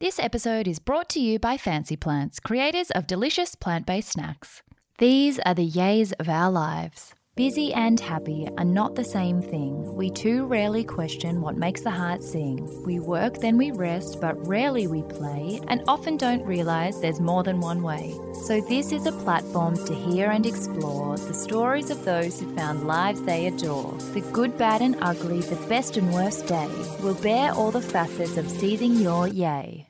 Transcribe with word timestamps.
This 0.00 0.18
episode 0.18 0.66
is 0.66 0.78
brought 0.78 1.10
to 1.10 1.20
you 1.20 1.38
by 1.38 1.58
Fancy 1.58 1.94
Plants, 1.94 2.40
creators 2.40 2.90
of 2.92 3.06
delicious 3.06 3.54
plant 3.54 3.84
based 3.84 4.12
snacks. 4.12 4.62
These 4.96 5.38
are 5.40 5.52
the 5.52 5.70
yays 5.70 6.14
of 6.18 6.26
our 6.26 6.50
lives. 6.50 7.14
Busy 7.36 7.74
and 7.74 8.00
happy 8.00 8.48
are 8.56 8.64
not 8.64 8.94
the 8.94 9.04
same 9.04 9.42
thing. 9.42 9.94
We 9.94 10.08
too 10.08 10.46
rarely 10.46 10.84
question 10.84 11.42
what 11.42 11.58
makes 11.58 11.82
the 11.82 11.90
heart 11.90 12.22
sing. 12.22 12.66
We 12.86 12.98
work, 12.98 13.40
then 13.40 13.58
we 13.58 13.72
rest, 13.72 14.22
but 14.22 14.46
rarely 14.46 14.86
we 14.86 15.02
play, 15.02 15.60
and 15.68 15.82
often 15.86 16.16
don't 16.16 16.46
realise 16.46 16.96
there's 16.96 17.20
more 17.20 17.42
than 17.42 17.60
one 17.60 17.82
way. 17.82 18.18
So, 18.46 18.62
this 18.62 18.92
is 18.92 19.04
a 19.04 19.12
platform 19.12 19.76
to 19.84 19.94
hear 19.94 20.30
and 20.30 20.46
explore 20.46 21.18
the 21.18 21.34
stories 21.34 21.90
of 21.90 22.06
those 22.06 22.40
who 22.40 22.56
found 22.56 22.86
lives 22.86 23.20
they 23.22 23.48
adore. 23.48 23.92
The 24.14 24.22
good, 24.32 24.56
bad, 24.56 24.80
and 24.80 24.96
ugly, 25.02 25.42
the 25.42 25.56
best 25.68 25.98
and 25.98 26.10
worst 26.14 26.46
day. 26.46 26.68
will 27.02 27.20
bear 27.22 27.52
all 27.52 27.70
the 27.70 27.82
facets 27.82 28.38
of 28.38 28.50
seizing 28.50 28.96
your 28.96 29.28
yay. 29.28 29.89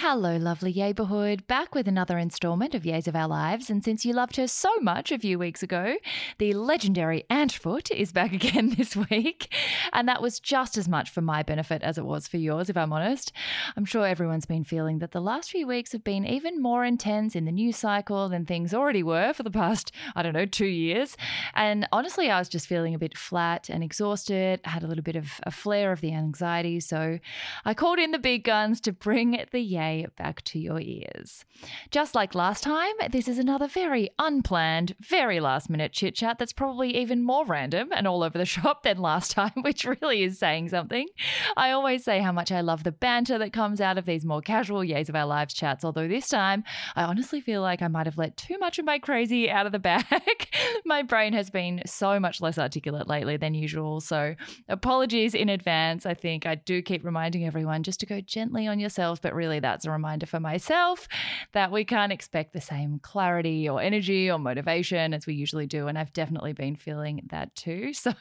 Hello, 0.00 0.36
lovely 0.36 0.74
neighbourhood. 0.74 1.46
Back 1.46 1.74
with 1.74 1.88
another 1.88 2.18
instalment 2.18 2.74
of 2.74 2.82
Yays 2.82 3.08
of 3.08 3.16
Our 3.16 3.26
Lives. 3.26 3.70
And 3.70 3.82
since 3.82 4.04
you 4.04 4.12
loved 4.12 4.36
her 4.36 4.46
so 4.46 4.76
much 4.82 5.10
a 5.10 5.18
few 5.18 5.38
weeks 5.38 5.62
ago, 5.62 5.96
the 6.36 6.52
legendary 6.52 7.24
Ange 7.30 7.56
Foot 7.56 7.90
is 7.90 8.12
back 8.12 8.30
again 8.34 8.74
this 8.76 8.94
week. 8.94 9.50
And 9.94 10.06
that 10.06 10.20
was 10.20 10.38
just 10.38 10.76
as 10.76 10.86
much 10.86 11.08
for 11.08 11.22
my 11.22 11.42
benefit 11.42 11.82
as 11.82 11.96
it 11.96 12.04
was 12.04 12.28
for 12.28 12.36
yours, 12.36 12.68
if 12.68 12.76
I'm 12.76 12.92
honest. 12.92 13.32
I'm 13.74 13.86
sure 13.86 14.06
everyone's 14.06 14.44
been 14.44 14.64
feeling 14.64 14.98
that 14.98 15.12
the 15.12 15.20
last 15.22 15.50
few 15.50 15.66
weeks 15.66 15.92
have 15.92 16.04
been 16.04 16.26
even 16.26 16.60
more 16.60 16.84
intense 16.84 17.34
in 17.34 17.46
the 17.46 17.50
news 17.50 17.78
cycle 17.78 18.28
than 18.28 18.44
things 18.44 18.74
already 18.74 19.02
were 19.02 19.32
for 19.32 19.44
the 19.44 19.50
past, 19.50 19.92
I 20.14 20.22
don't 20.22 20.34
know, 20.34 20.44
two 20.44 20.66
years. 20.66 21.16
And 21.54 21.88
honestly, 21.90 22.30
I 22.30 22.38
was 22.38 22.50
just 22.50 22.66
feeling 22.66 22.94
a 22.94 22.98
bit 22.98 23.16
flat 23.16 23.70
and 23.70 23.82
exhausted. 23.82 24.60
Had 24.64 24.82
a 24.82 24.88
little 24.88 25.02
bit 25.02 25.16
of 25.16 25.40
a 25.44 25.50
flare 25.50 25.90
of 25.90 26.02
the 26.02 26.12
anxiety. 26.12 26.80
So 26.80 27.18
I 27.64 27.72
called 27.72 27.98
in 27.98 28.10
the 28.10 28.18
big 28.18 28.44
guns 28.44 28.78
to 28.82 28.92
bring 28.92 29.42
the 29.52 29.60
Yay 29.60 29.85
back 30.16 30.42
to 30.42 30.58
your 30.58 30.80
ears. 30.80 31.44
Just 31.90 32.14
like 32.14 32.34
last 32.34 32.62
time, 32.62 32.94
this 33.10 33.28
is 33.28 33.38
another 33.38 33.68
very 33.68 34.10
unplanned, 34.18 34.94
very 35.00 35.40
last 35.40 35.70
minute 35.70 35.92
chit 35.92 36.14
chat 36.14 36.38
that's 36.38 36.52
probably 36.52 36.96
even 36.96 37.22
more 37.22 37.44
random 37.44 37.90
and 37.92 38.06
all 38.06 38.22
over 38.22 38.38
the 38.38 38.44
shop 38.56 38.82
than 38.82 38.98
last 38.98 39.30
time, 39.32 39.52
which 39.62 39.84
really 39.84 40.22
is 40.22 40.38
saying 40.38 40.68
something. 40.68 41.08
I 41.56 41.70
always 41.70 42.04
say 42.04 42.20
how 42.20 42.32
much 42.32 42.52
I 42.52 42.60
love 42.60 42.84
the 42.84 42.92
banter 42.92 43.38
that 43.38 43.52
comes 43.52 43.80
out 43.80 43.98
of 43.98 44.06
these 44.06 44.24
more 44.24 44.40
casual 44.40 44.80
Yays 44.80 45.08
of 45.08 45.16
Our 45.16 45.26
Lives 45.26 45.54
chats, 45.54 45.84
although 45.84 46.08
this 46.08 46.28
time 46.28 46.64
I 46.94 47.04
honestly 47.04 47.40
feel 47.40 47.62
like 47.62 47.82
I 47.82 47.88
might 47.88 48.06
have 48.06 48.18
let 48.18 48.36
too 48.36 48.58
much 48.58 48.78
of 48.78 48.84
my 48.84 48.98
crazy 48.98 49.50
out 49.50 49.66
of 49.66 49.72
the 49.72 49.78
bag. 49.78 50.04
my 50.84 51.02
brain 51.02 51.32
has 51.32 51.50
been 51.50 51.82
so 51.86 52.18
much 52.20 52.40
less 52.40 52.58
articulate 52.58 53.08
lately 53.08 53.36
than 53.36 53.54
usual, 53.54 54.00
so 54.00 54.34
apologies 54.68 55.34
in 55.34 55.48
advance. 55.48 56.06
I 56.06 56.14
think 56.14 56.46
I 56.46 56.54
do 56.54 56.82
keep 56.82 57.04
reminding 57.04 57.46
everyone 57.46 57.82
just 57.82 58.00
to 58.00 58.06
go 58.06 58.20
gently 58.20 58.66
on 58.66 58.80
yourself, 58.80 59.20
but 59.20 59.34
really 59.34 59.60
that's 59.60 59.75
a 59.84 59.90
reminder 59.90 60.26
for 60.26 60.40
myself 60.40 61.08
that 61.52 61.70
we 61.70 61.84
can't 61.84 62.12
expect 62.12 62.52
the 62.52 62.60
same 62.60 62.98
clarity 63.00 63.68
or 63.68 63.80
energy 63.80 64.30
or 64.30 64.38
motivation 64.38 65.12
as 65.12 65.26
we 65.26 65.34
usually 65.34 65.66
do. 65.66 65.88
And 65.88 65.98
I've 65.98 66.12
definitely 66.12 66.52
been 66.52 66.76
feeling 66.76 67.22
that 67.30 67.54
too. 67.54 67.92
So 68.06 68.12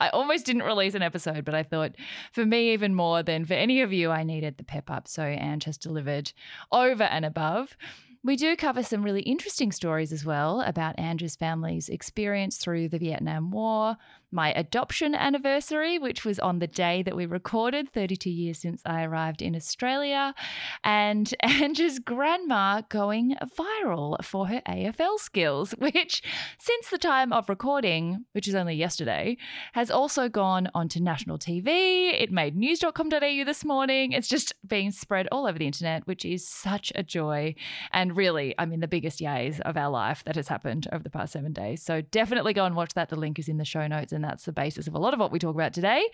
I 0.00 0.08
almost 0.14 0.46
didn't 0.46 0.62
release 0.62 0.94
an 0.94 1.02
episode, 1.02 1.44
but 1.44 1.54
I 1.54 1.62
thought 1.62 1.94
for 2.32 2.46
me, 2.46 2.72
even 2.72 2.94
more 2.94 3.22
than 3.22 3.44
for 3.44 3.52
any 3.52 3.82
of 3.82 3.92
you, 3.92 4.10
I 4.10 4.22
needed 4.22 4.56
the 4.56 4.64
pep 4.64 4.90
up. 4.90 5.08
So 5.08 5.22
Ange 5.22 5.64
has 5.64 5.76
delivered 5.76 6.32
over 6.72 7.02
and 7.02 7.26
above. 7.26 7.76
We 8.24 8.36
do 8.36 8.56
cover 8.56 8.82
some 8.82 9.02
really 9.02 9.20
interesting 9.20 9.70
stories 9.70 10.10
as 10.10 10.24
well 10.24 10.62
about 10.62 10.98
Andrew's 10.98 11.36
family's 11.36 11.90
experience 11.90 12.56
through 12.56 12.88
the 12.88 12.98
Vietnam 12.98 13.50
War, 13.50 13.98
my 14.34 14.52
adoption 14.52 15.14
anniversary, 15.14 15.98
which 15.98 16.24
was 16.24 16.38
on 16.40 16.58
the 16.58 16.66
day 16.66 17.02
that 17.02 17.16
we 17.16 17.24
recorded, 17.24 17.90
32 17.92 18.28
years 18.28 18.58
since 18.58 18.82
I 18.84 19.04
arrived 19.04 19.40
in 19.40 19.54
Australia, 19.54 20.34
and 20.82 21.32
Andrew's 21.40 22.00
grandma 22.00 22.82
going 22.88 23.36
viral 23.58 24.22
for 24.24 24.48
her 24.48 24.60
AFL 24.68 25.18
skills, 25.18 25.70
which 25.78 26.22
since 26.58 26.90
the 26.90 26.98
time 26.98 27.32
of 27.32 27.48
recording, 27.48 28.24
which 28.32 28.48
is 28.48 28.54
only 28.54 28.74
yesterday, 28.74 29.36
has 29.72 29.90
also 29.90 30.28
gone 30.28 30.68
onto 30.74 31.00
national 31.00 31.38
TV. 31.38 32.12
It 32.20 32.32
made 32.32 32.56
news.com.au 32.56 33.44
this 33.44 33.64
morning. 33.64 34.12
It's 34.12 34.28
just 34.28 34.52
being 34.66 34.90
spread 34.90 35.28
all 35.30 35.46
over 35.46 35.58
the 35.58 35.66
internet, 35.66 36.06
which 36.06 36.24
is 36.24 36.46
such 36.46 36.92
a 36.96 37.04
joy. 37.04 37.54
And 37.92 38.16
really, 38.16 38.54
I 38.58 38.66
mean, 38.66 38.80
the 38.80 38.88
biggest 38.88 39.20
yays 39.20 39.60
of 39.60 39.76
our 39.76 39.90
life 39.90 40.24
that 40.24 40.34
has 40.34 40.48
happened 40.48 40.88
over 40.92 41.04
the 41.04 41.10
past 41.10 41.32
seven 41.32 41.52
days. 41.52 41.82
So 41.82 42.00
definitely 42.00 42.52
go 42.52 42.64
and 42.64 42.74
watch 42.74 42.94
that. 42.94 43.08
The 43.08 43.16
link 43.16 43.38
is 43.38 43.48
in 43.48 43.58
the 43.58 43.64
show 43.64 43.86
notes. 43.86 44.12
And 44.12 44.23
that's 44.24 44.44
the 44.44 44.52
basis 44.52 44.86
of 44.86 44.94
a 44.94 44.98
lot 44.98 45.14
of 45.14 45.20
what 45.20 45.32
we 45.32 45.38
talk 45.38 45.54
about 45.54 45.72
today. 45.72 46.08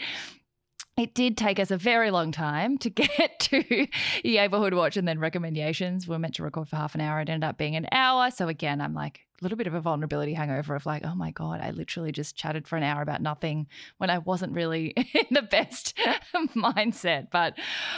It 0.97 1.15
did 1.15 1.37
take 1.37 1.59
us 1.59 1.71
a 1.71 1.77
very 1.77 2.11
long 2.11 2.33
time 2.33 2.77
to 2.79 2.91
get 2.91 3.41
to 3.41 3.87
Neighborhood 4.25 4.75
Watch 4.75 4.97
and 4.97 5.09
then 5.09 5.19
recommendations. 5.19 6.07
We 6.07 6.17
are 6.17 6.19
meant 6.19 6.35
to 6.35 6.43
record 6.43 6.69
for 6.69 6.77
half 6.77 6.95
an 6.95 7.01
hour. 7.01 7.21
It 7.21 7.29
ended 7.29 7.49
up 7.49 7.57
being 7.57 7.77
an 7.77 7.87
hour. 7.93 8.31
So 8.31 8.49
again, 8.49 8.81
I'm 8.81 8.95
like, 8.95 9.21
little 9.41 9.57
bit 9.57 9.67
of 9.67 9.75
a 9.75 9.81
vulnerability 9.81 10.35
hangover 10.35 10.75
of 10.75 10.87
like, 10.87 11.05
oh 11.05 11.15
my 11.15 11.31
God, 11.31 11.61
I 11.61 11.71
literally 11.71 12.13
just 12.13 12.37
chatted 12.37 12.69
for 12.69 12.77
an 12.77 12.83
hour 12.83 13.03
about 13.03 13.23
nothing 13.23 13.67
when 13.99 14.11
I 14.11 14.19
wasn't 14.19 14.53
really 14.53 14.89
in 15.15 15.27
the 15.31 15.43
best 15.43 15.97
mindset. 16.55 17.29
But 17.31 17.55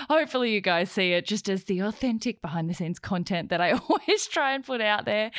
hopefully, 0.08 0.52
you 0.52 0.60
guys 0.60 0.90
see 0.90 1.12
it 1.12 1.26
just 1.26 1.48
as 1.48 1.64
the 1.64 1.80
authentic 1.80 2.40
behind 2.40 2.70
the 2.70 2.74
scenes 2.74 2.98
content 2.98 3.50
that 3.50 3.60
I 3.60 3.72
always 3.88 4.26
try 4.26 4.54
and 4.54 4.64
put 4.64 4.80
out 4.80 5.04
there. 5.04 5.30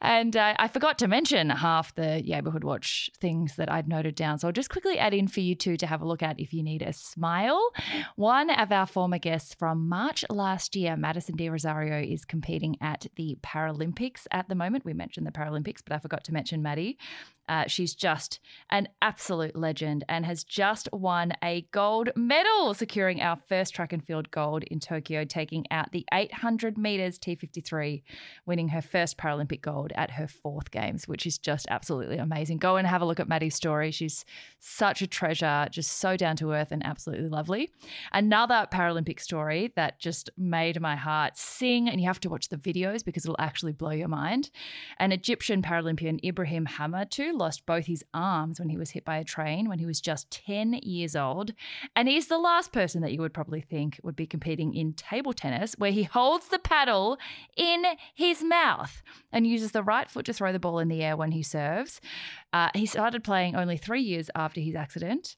And 0.00 0.36
uh, 0.36 0.54
I 0.58 0.68
forgot 0.68 0.98
to 1.00 1.08
mention 1.08 1.50
half 1.50 1.94
the 1.94 2.22
Neighborhood 2.22 2.64
Watch 2.64 3.10
things 3.20 3.56
that 3.56 3.70
I'd 3.70 3.88
noted 3.88 4.14
down. 4.14 4.38
So 4.38 4.48
I'll 4.48 4.52
just 4.52 4.70
quickly 4.70 4.98
add 4.98 5.14
in 5.14 5.28
for 5.28 5.40
you 5.40 5.54
two 5.54 5.76
to 5.76 5.86
have 5.86 6.00
a 6.00 6.06
look 6.06 6.22
at 6.22 6.40
if 6.40 6.52
you 6.52 6.62
need 6.62 6.82
a 6.82 6.92
smile. 6.92 7.70
One 8.16 8.50
of 8.50 8.72
our 8.72 8.86
former 8.86 9.18
guests 9.18 9.54
from 9.54 9.88
March 9.88 10.24
last 10.30 10.74
year, 10.74 10.96
Madison 10.96 11.36
de 11.36 11.46
Rozario, 11.46 12.02
is 12.02 12.24
competing 12.24 12.76
at 12.80 13.06
the 13.16 13.36
Paralympics 13.42 14.26
at 14.30 14.48
the 14.48 14.54
moment. 14.54 14.84
We 14.84 14.92
mentioned 14.92 15.26
the 15.26 15.30
Paralympics, 15.30 15.41
but 15.50 15.92
I 15.92 15.98
forgot 15.98 16.24
to 16.24 16.32
mention 16.32 16.62
Maddie. 16.62 16.98
Uh, 17.48 17.66
she's 17.66 17.94
just 17.94 18.38
an 18.70 18.88
absolute 19.00 19.56
legend 19.56 20.04
and 20.08 20.24
has 20.24 20.44
just 20.44 20.88
won 20.92 21.32
a 21.42 21.66
gold 21.72 22.10
medal, 22.14 22.72
securing 22.72 23.20
our 23.20 23.36
first 23.48 23.74
track 23.74 23.92
and 23.92 24.04
field 24.04 24.30
gold 24.30 24.62
in 24.64 24.78
Tokyo, 24.78 25.24
taking 25.24 25.66
out 25.70 25.90
the 25.92 26.06
800 26.12 26.78
meters 26.78 27.18
T53, 27.18 28.02
winning 28.46 28.68
her 28.68 28.80
first 28.80 29.18
Paralympic 29.18 29.60
gold 29.60 29.92
at 29.96 30.12
her 30.12 30.28
fourth 30.28 30.70
games, 30.70 31.08
which 31.08 31.26
is 31.26 31.36
just 31.36 31.66
absolutely 31.68 32.16
amazing. 32.16 32.58
Go 32.58 32.76
and 32.76 32.86
have 32.86 33.02
a 33.02 33.04
look 33.04 33.20
at 33.20 33.28
Maddie's 33.28 33.56
story. 33.56 33.90
She's 33.90 34.24
such 34.60 35.02
a 35.02 35.06
treasure, 35.06 35.66
just 35.70 35.98
so 35.98 36.16
down 36.16 36.36
to 36.36 36.52
earth 36.52 36.70
and 36.70 36.86
absolutely 36.86 37.28
lovely. 37.28 37.70
Another 38.12 38.68
Paralympic 38.72 39.20
story 39.20 39.72
that 39.74 39.98
just 39.98 40.30
made 40.38 40.80
my 40.80 40.94
heart 40.94 41.36
sing, 41.36 41.88
and 41.88 42.00
you 42.00 42.06
have 42.06 42.20
to 42.20 42.30
watch 42.30 42.48
the 42.48 42.56
videos 42.56 43.04
because 43.04 43.24
it'll 43.24 43.36
actually 43.38 43.72
blow 43.72 43.90
your 43.90 44.08
mind. 44.08 44.50
An 44.98 45.10
Egyptian 45.10 45.31
Paralympian 45.38 46.22
Ibrahim 46.24 46.66
Hamadtou 46.66 47.38
lost 47.38 47.66
both 47.66 47.86
his 47.86 48.04
arms 48.12 48.58
when 48.58 48.68
he 48.68 48.76
was 48.76 48.90
hit 48.90 49.04
by 49.04 49.16
a 49.16 49.24
train 49.24 49.68
when 49.68 49.78
he 49.78 49.86
was 49.86 50.00
just 50.00 50.30
10 50.30 50.74
years 50.82 51.16
old. 51.16 51.52
And 51.94 52.08
he's 52.08 52.28
the 52.28 52.38
last 52.38 52.72
person 52.72 53.02
that 53.02 53.12
you 53.12 53.20
would 53.20 53.34
probably 53.34 53.60
think 53.60 53.98
would 54.02 54.16
be 54.16 54.26
competing 54.26 54.74
in 54.74 54.92
table 54.92 55.32
tennis, 55.32 55.74
where 55.78 55.92
he 55.92 56.04
holds 56.04 56.48
the 56.48 56.58
paddle 56.58 57.18
in 57.56 57.84
his 58.14 58.42
mouth 58.42 59.02
and 59.30 59.46
uses 59.46 59.72
the 59.72 59.82
right 59.82 60.08
foot 60.08 60.26
to 60.26 60.32
throw 60.32 60.52
the 60.52 60.58
ball 60.58 60.78
in 60.78 60.88
the 60.88 61.02
air 61.02 61.16
when 61.16 61.32
he 61.32 61.42
serves. 61.42 62.00
Uh, 62.52 62.68
he 62.74 62.86
started 62.86 63.24
playing 63.24 63.56
only 63.56 63.76
three 63.76 64.02
years 64.02 64.30
after 64.34 64.60
his 64.60 64.74
accident 64.74 65.36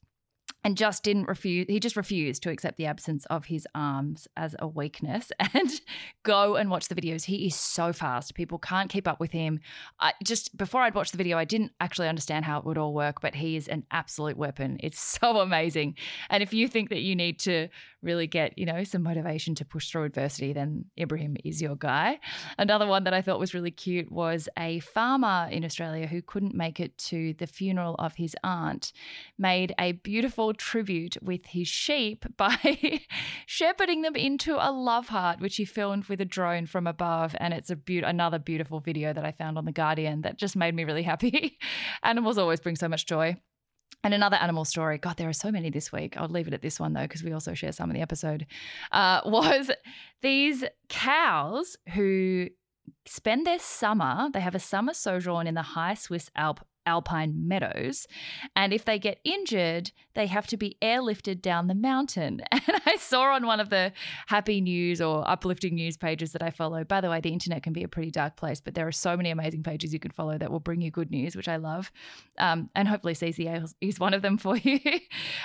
and 0.65 0.75
just 0.75 1.03
didn't 1.03 1.27
refuse 1.27 1.67
he 1.69 1.79
just 1.79 1.95
refused 1.95 2.41
to 2.41 2.49
accept 2.49 2.75
the 2.75 2.87
absence 2.87 3.25
of 3.27 3.45
his 3.45 3.67
arms 3.75 4.27
as 4.35 4.55
a 4.57 4.67
weakness 4.67 5.31
and 5.53 5.79
go 6.23 6.55
and 6.55 6.69
watch 6.71 6.87
the 6.87 6.95
videos. 6.95 7.25
He 7.25 7.45
is 7.45 7.55
so 7.55 7.93
fast. 7.93 8.33
People 8.33 8.57
can't 8.57 8.89
keep 8.89 9.07
up 9.07 9.19
with 9.19 9.31
him. 9.31 9.59
I, 9.99 10.13
just 10.23 10.57
before 10.57 10.81
i'd 10.81 10.95
watched 10.95 11.11
the 11.11 11.17
video 11.17 11.37
i 11.37 11.45
didn't 11.45 11.71
actually 11.79 12.07
understand 12.07 12.45
how 12.45 12.57
it 12.57 12.65
would 12.65 12.77
all 12.77 12.93
work 12.93 13.21
but 13.21 13.35
he 13.35 13.55
is 13.55 13.67
an 13.67 13.85
absolute 13.91 14.37
weapon. 14.37 14.77
It's 14.81 14.99
so 15.21 15.39
amazing. 15.39 15.95
And 16.29 16.41
if 16.41 16.51
you 16.51 16.67
think 16.67 16.89
that 16.89 17.01
you 17.01 17.15
need 17.15 17.39
to 17.41 17.69
really 18.05 18.27
get 18.27 18.57
you 18.57 18.65
know 18.65 18.83
some 18.83 19.03
motivation 19.03 19.55
to 19.55 19.65
push 19.65 19.89
through 19.89 20.03
adversity 20.03 20.53
then 20.53 20.85
ibrahim 20.99 21.35
is 21.43 21.61
your 21.61 21.75
guy 21.75 22.19
another 22.57 22.87
one 22.87 23.03
that 23.03 23.13
i 23.13 23.21
thought 23.21 23.39
was 23.39 23.53
really 23.53 23.71
cute 23.71 24.11
was 24.11 24.47
a 24.57 24.79
farmer 24.79 25.47
in 25.51 25.65
australia 25.65 26.07
who 26.07 26.21
couldn't 26.21 26.55
make 26.55 26.79
it 26.79 26.97
to 26.97 27.33
the 27.39 27.47
funeral 27.47 27.95
of 27.95 28.15
his 28.15 28.35
aunt 28.43 28.93
made 29.37 29.73
a 29.79 29.93
beautiful 29.93 30.53
tribute 30.53 31.17
with 31.21 31.47
his 31.47 31.67
sheep 31.67 32.25
by 32.37 33.01
shepherding 33.45 34.01
them 34.01 34.15
into 34.15 34.55
a 34.59 34.71
love 34.71 35.09
heart, 35.09 35.39
which 35.39 35.57
he 35.57 35.65
filmed 35.65 36.05
with 36.05 36.21
a 36.21 36.25
drone 36.25 36.65
from 36.65 36.87
above. 36.87 37.35
And 37.39 37.53
it's 37.53 37.69
a 37.69 37.75
be- 37.75 37.99
another 37.99 38.39
beautiful 38.39 38.79
video 38.79 39.13
that 39.13 39.25
I 39.25 39.31
found 39.31 39.57
on 39.57 39.65
The 39.65 39.71
Guardian 39.71 40.21
that 40.21 40.37
just 40.37 40.55
made 40.55 40.75
me 40.75 40.83
really 40.83 41.03
happy. 41.03 41.57
Animals 42.03 42.37
always 42.37 42.59
bring 42.59 42.75
so 42.75 42.87
much 42.87 43.05
joy. 43.05 43.37
And 44.05 44.13
another 44.13 44.37
animal 44.37 44.65
story, 44.65 44.99
God, 44.99 45.17
there 45.17 45.27
are 45.27 45.33
so 45.33 45.51
many 45.51 45.71
this 45.71 45.91
week. 45.91 46.15
I'll 46.15 46.29
leave 46.29 46.47
it 46.47 46.53
at 46.53 46.61
this 46.61 46.79
one 46.79 46.93
though, 46.93 47.01
because 47.01 47.23
we 47.23 47.31
also 47.31 47.55
share 47.55 47.71
some 47.71 47.89
in 47.89 47.95
the 47.95 48.03
episode. 48.03 48.45
Uh, 48.91 49.21
was 49.25 49.71
these 50.21 50.63
cows 50.89 51.75
who 51.95 52.49
spend 53.07 53.47
their 53.47 53.57
summer, 53.57 54.29
they 54.31 54.41
have 54.41 54.53
a 54.53 54.59
summer 54.59 54.93
sojourn 54.93 55.47
in 55.47 55.55
the 55.55 55.63
high 55.63 55.95
Swiss 55.95 56.29
Alp 56.35 56.63
alpine 56.85 57.47
meadows. 57.47 58.07
And 58.55 58.73
if 58.73 58.85
they 58.85 58.99
get 58.99 59.19
injured, 59.23 59.91
they 60.13 60.27
have 60.27 60.47
to 60.47 60.57
be 60.57 60.77
airlifted 60.81 61.41
down 61.41 61.67
the 61.67 61.75
mountain. 61.75 62.41
And 62.67 62.81
I 62.87 62.97
saw 62.97 63.33
on 63.35 63.45
one 63.45 63.59
of 63.59 63.69
the 63.69 63.91
happy 64.25 64.59
news 64.59 64.99
or 64.99 65.23
uplifting 65.29 65.75
news 65.75 65.97
pages 65.97 66.31
that 66.31 66.41
I 66.41 66.49
follow, 66.49 66.83
by 66.83 66.99
the 66.99 67.09
way, 67.09 67.21
the 67.21 67.29
internet 67.29 67.61
can 67.61 67.73
be 67.73 67.83
a 67.83 67.87
pretty 67.87 68.09
dark 68.09 68.37
place, 68.37 68.59
but 68.59 68.73
there 68.73 68.87
are 68.87 68.91
so 68.91 69.15
many 69.15 69.29
amazing 69.29 69.61
pages 69.61 69.93
you 69.93 69.99
can 69.99 70.09
follow 70.09 70.37
that 70.37 70.51
will 70.51 70.59
bring 70.59 70.81
you 70.81 70.89
good 70.89 71.11
news, 71.11 71.35
which 71.35 71.47
I 71.47 71.57
love. 71.57 71.91
Um, 72.39 72.71
and 72.75 72.87
hopefully 72.87 73.13
CCA 73.13 73.71
is 73.81 73.99
one 73.99 74.15
of 74.15 74.23
them 74.23 74.37
for 74.37 74.57
you. 74.63 74.79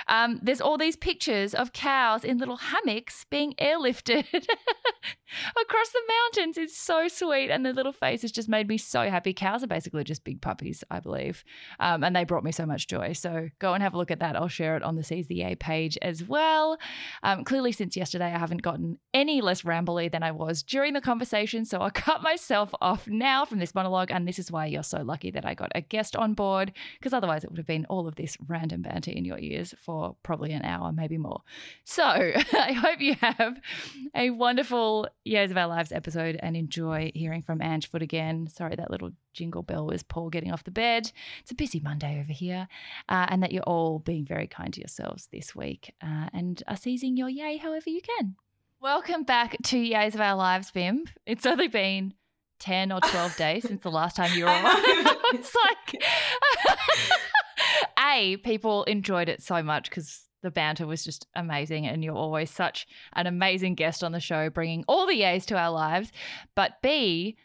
um, 0.07 0.39
there's 0.41 0.61
all 0.61 0.77
these 0.77 0.95
pictures 0.95 1.53
of 1.53 1.73
cows 1.73 2.23
in 2.23 2.39
little 2.39 2.57
hammocks 2.57 3.25
being 3.29 3.53
airlifted 3.53 4.25
across 4.33 5.89
the 5.89 6.03
mountains. 6.07 6.57
It's 6.57 6.77
so 6.77 7.07
sweet. 7.07 7.49
And 7.51 7.65
the 7.65 7.73
little 7.73 7.93
faces 7.93 8.31
just 8.31 8.49
made 8.49 8.67
me 8.67 8.77
so 8.77 9.09
happy. 9.09 9.33
Cows 9.33 9.63
are 9.63 9.67
basically 9.67 10.03
just 10.03 10.23
big 10.23 10.41
puppies, 10.41 10.83
I 10.89 10.99
believe. 10.99 11.30
Um, 11.79 12.03
and 12.03 12.15
they 12.15 12.23
brought 12.23 12.43
me 12.43 12.51
so 12.51 12.65
much 12.65 12.87
joy. 12.87 13.13
So 13.13 13.49
go 13.59 13.73
and 13.73 13.83
have 13.83 13.93
a 13.93 13.97
look 13.97 14.11
at 14.11 14.19
that. 14.19 14.35
I'll 14.35 14.47
share 14.47 14.75
it 14.75 14.83
on 14.83 14.95
the 14.95 15.03
Seize 15.03 15.27
the 15.27 15.35
Yay 15.35 15.55
page 15.55 15.97
as 16.01 16.23
well. 16.23 16.77
Um, 17.23 17.43
clearly, 17.43 17.71
since 17.71 17.95
yesterday, 17.95 18.25
I 18.25 18.37
haven't 18.37 18.61
gotten 18.61 18.99
any 19.13 19.41
less 19.41 19.61
rambly 19.63 20.11
than 20.11 20.23
I 20.23 20.31
was 20.31 20.63
during 20.63 20.93
the 20.93 21.01
conversation. 21.01 21.65
So 21.65 21.79
I'll 21.79 21.91
cut 22.01 22.21
myself 22.21 22.73
off 22.81 23.07
now 23.07 23.45
from 23.45 23.59
this 23.59 23.75
monologue. 23.75 24.11
And 24.11 24.27
this 24.27 24.39
is 24.39 24.51
why 24.51 24.65
you're 24.65 24.83
so 24.83 25.01
lucky 25.01 25.31
that 25.31 25.45
I 25.45 25.53
got 25.53 25.71
a 25.75 25.81
guest 25.81 26.15
on 26.15 26.33
board, 26.33 26.71
because 26.99 27.13
otherwise 27.13 27.43
it 27.43 27.49
would 27.49 27.57
have 27.57 27.67
been 27.67 27.85
all 27.85 28.07
of 28.07 28.15
this 28.15 28.37
random 28.47 28.81
banter 28.81 29.11
in 29.11 29.25
your 29.25 29.39
ears 29.39 29.73
for 29.77 30.15
probably 30.23 30.51
an 30.51 30.63
hour, 30.63 30.91
maybe 30.91 31.17
more. 31.17 31.41
So 31.83 32.03
I 32.53 32.73
hope 32.73 33.01
you 33.01 33.15
have 33.15 33.59
a 34.15 34.29
wonderful 34.29 35.07
Yays 35.25 35.51
of 35.51 35.57
Our 35.57 35.67
Lives 35.67 35.91
episode 35.91 36.39
and 36.41 36.55
enjoy 36.55 37.11
hearing 37.13 37.41
from 37.41 37.61
Ange 37.61 37.89
Foot 37.89 38.01
again. 38.01 38.47
Sorry, 38.47 38.75
that 38.75 38.91
little 38.91 39.11
jingle 39.33 39.63
bell 39.63 39.85
was 39.85 40.03
Paul 40.03 40.29
getting 40.29 40.51
off 40.51 40.63
the 40.63 40.71
bed. 40.71 41.11
It's 41.41 41.51
a 41.51 41.55
busy 41.55 41.79
Monday 41.79 42.19
over 42.19 42.33
here. 42.33 42.67
Uh, 43.09 43.27
and 43.29 43.41
that 43.43 43.51
you're 43.51 43.63
all 43.63 43.99
being 43.99 44.25
very 44.25 44.47
kind 44.47 44.73
to 44.73 44.81
yourselves 44.81 45.27
this 45.31 45.55
week 45.55 45.93
uh, 46.01 46.29
and 46.33 46.61
are 46.67 46.77
seizing 46.77 47.17
your 47.17 47.29
yay 47.29 47.57
however 47.57 47.89
you 47.89 48.01
can. 48.01 48.35
Welcome 48.81 49.23
back 49.23 49.57
to 49.63 49.77
Yays 49.77 50.15
of 50.15 50.21
Our 50.21 50.35
Lives, 50.35 50.71
Bim. 50.71 51.05
It's 51.25 51.45
only 51.45 51.67
been 51.67 52.15
10 52.59 52.91
or 52.91 52.99
12 52.99 53.37
days 53.37 53.63
since 53.67 53.83
the 53.83 53.91
last 53.91 54.15
time 54.15 54.35
you 54.35 54.45
were 54.45 54.49
on. 54.51 54.63
it's 55.33 55.55
like, 55.55 56.03
A, 57.99 58.37
people 58.37 58.83
enjoyed 58.85 59.29
it 59.29 59.43
so 59.43 59.61
much 59.61 59.89
because 59.89 60.23
the 60.41 60.51
banter 60.51 60.87
was 60.87 61.03
just 61.03 61.27
amazing 61.35 61.85
and 61.85 62.03
you're 62.03 62.15
always 62.15 62.49
such 62.49 62.87
an 63.13 63.27
amazing 63.27 63.75
guest 63.75 64.03
on 64.03 64.11
the 64.11 64.19
show 64.19 64.49
bringing 64.49 64.83
all 64.87 65.05
the 65.05 65.21
yays 65.21 65.45
to 65.45 65.55
our 65.55 65.69
lives 65.69 66.11
but 66.55 66.81
b 66.81 67.37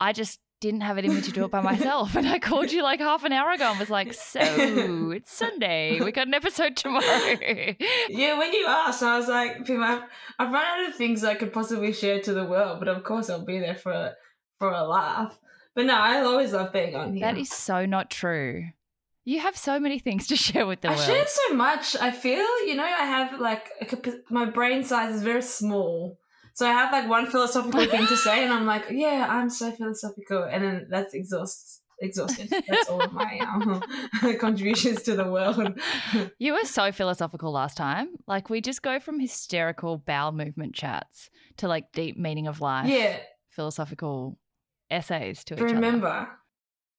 i 0.00 0.12
just 0.12 0.40
didn't 0.60 0.82
have 0.82 0.98
it 0.98 1.06
in 1.06 1.14
me 1.14 1.22
to 1.22 1.32
do 1.32 1.44
it 1.44 1.50
by 1.50 1.60
myself. 1.72 2.14
And 2.14 2.28
I 2.28 2.38
called 2.38 2.70
you 2.70 2.82
like 2.82 3.00
half 3.00 3.24
an 3.24 3.32
hour 3.32 3.50
ago 3.50 3.70
and 3.70 3.80
was 3.80 3.90
like, 3.90 4.12
so 4.12 4.40
it's 5.10 5.32
Sunday. 5.32 6.00
We 6.00 6.12
got 6.12 6.26
an 6.26 6.34
episode 6.34 6.76
tomorrow. 6.76 7.04
yeah, 8.08 8.38
when 8.38 8.52
you 8.52 8.66
asked, 8.68 9.02
I 9.02 9.18
was 9.18 9.28
like, 9.28 9.68
I've, 9.68 10.02
I've 10.38 10.52
run 10.52 10.64
out 10.64 10.88
of 10.88 10.94
things 10.94 11.24
I 11.24 11.34
could 11.34 11.52
possibly 11.52 11.92
share 11.92 12.20
to 12.20 12.34
the 12.34 12.44
world, 12.44 12.78
but 12.78 12.88
of 12.88 13.02
course 13.02 13.30
I'll 13.30 13.44
be 13.44 13.58
there 13.58 13.74
for 13.74 13.90
a, 13.90 14.14
for 14.58 14.70
a 14.70 14.84
laugh. 14.84 15.38
But 15.74 15.86
no, 15.86 15.94
I 15.94 16.20
always 16.20 16.52
love 16.52 16.72
being 16.72 16.94
on 16.94 17.14
here. 17.14 17.26
That 17.26 17.38
is 17.38 17.50
so 17.50 17.86
not 17.86 18.10
true. 18.10 18.66
You 19.24 19.40
have 19.40 19.56
so 19.56 19.78
many 19.78 19.98
things 19.98 20.26
to 20.28 20.36
share 20.36 20.66
with 20.66 20.80
the 20.82 20.88
I 20.88 20.92
world. 20.92 21.02
I 21.02 21.06
share 21.06 21.26
so 21.26 21.54
much. 21.54 21.96
I 21.96 22.10
feel, 22.10 22.66
you 22.66 22.74
know, 22.74 22.84
I 22.84 23.04
have 23.04 23.40
like, 23.40 23.70
a, 23.80 24.12
my 24.32 24.44
brain 24.44 24.84
size 24.84 25.14
is 25.14 25.22
very 25.22 25.42
small. 25.42 26.18
So 26.54 26.66
I 26.66 26.72
have 26.72 26.92
like 26.92 27.08
one 27.08 27.26
philosophical 27.26 27.84
thing 27.86 28.06
to 28.06 28.16
say, 28.16 28.44
and 28.44 28.52
I'm 28.52 28.66
like, 28.66 28.86
yeah, 28.90 29.26
I'm 29.28 29.50
so 29.50 29.70
philosophical, 29.70 30.44
and 30.44 30.64
then 30.64 30.86
that's 30.90 31.14
exhausts 31.14 31.80
exhausted. 32.00 32.48
That's 32.48 32.88
all 32.88 33.02
of 33.02 33.12
my 33.12 33.38
um, 33.40 33.82
contributions 34.38 35.02
to 35.02 35.14
the 35.14 35.30
world. 35.30 35.78
you 36.38 36.54
were 36.54 36.64
so 36.64 36.92
philosophical 36.92 37.52
last 37.52 37.76
time. 37.76 38.08
Like 38.26 38.50
we 38.50 38.60
just 38.60 38.82
go 38.82 38.98
from 38.98 39.20
hysterical 39.20 39.98
bowel 39.98 40.32
movement 40.32 40.74
chats 40.74 41.30
to 41.58 41.68
like 41.68 41.92
deep 41.92 42.16
meaning 42.16 42.46
of 42.46 42.60
life. 42.60 42.88
Yeah, 42.88 43.18
philosophical 43.50 44.38
essays 44.90 45.44
to 45.44 45.54
each 45.54 45.60
other. 45.60 45.74
Remember. 45.74 46.28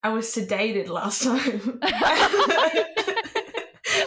I 0.04 0.10
was 0.10 0.26
sedated 0.34 0.88
last 0.88 1.22
time. 1.22 1.80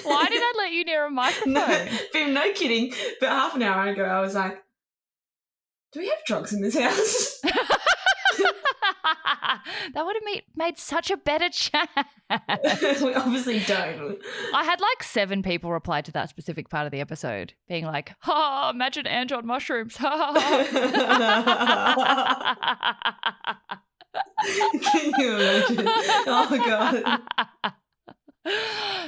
Why 0.03 0.27
did 0.29 0.43
I 0.43 0.55
let 0.59 0.73
you 0.73 0.85
near 0.85 1.07
a 1.07 1.11
microphone? 1.11 1.53
No, 1.53 1.89
no 2.15 2.53
kidding. 2.53 2.93
But 3.21 3.29
half 3.29 3.55
an 3.55 3.63
hour 3.63 3.87
ago, 3.87 4.03
I 4.05 4.21
was 4.21 4.35
like, 4.35 4.61
do 5.95 6.01
we 6.01 6.09
have 6.09 6.25
drugs 6.27 6.53
in 6.53 6.61
this 6.61 6.77
house? 6.77 7.41
that 9.95 10.05
would 10.05 10.17
have 10.17 10.25
made, 10.25 10.43
made 10.57 10.77
such 10.77 11.11
a 11.11 11.17
better 11.17 11.49
chat. 11.49 11.89
we 13.01 13.15
obviously 13.15 13.61
don't. 13.61 14.19
I 14.53 14.65
had 14.65 14.81
like 14.81 15.03
seven 15.05 15.43
people 15.43 15.71
reply 15.71 16.01
to 16.03 16.13
that 16.13 16.29
specific 16.29 16.69
part 16.69 16.87
of 16.87 16.93
the 16.93 17.01
episode, 17.01 17.55
being 17.69 17.85
like, 17.85 18.15
"Ha! 18.21 18.71
Imagine 18.75 19.07
Ange 19.07 19.33
on 19.33 19.47
mushrooms." 19.47 19.97
Ha! 19.99 20.33
Can 24.93 25.13
you 25.19 25.37
imagine? 25.37 25.85
Oh 26.27 26.63
god. 26.67 27.21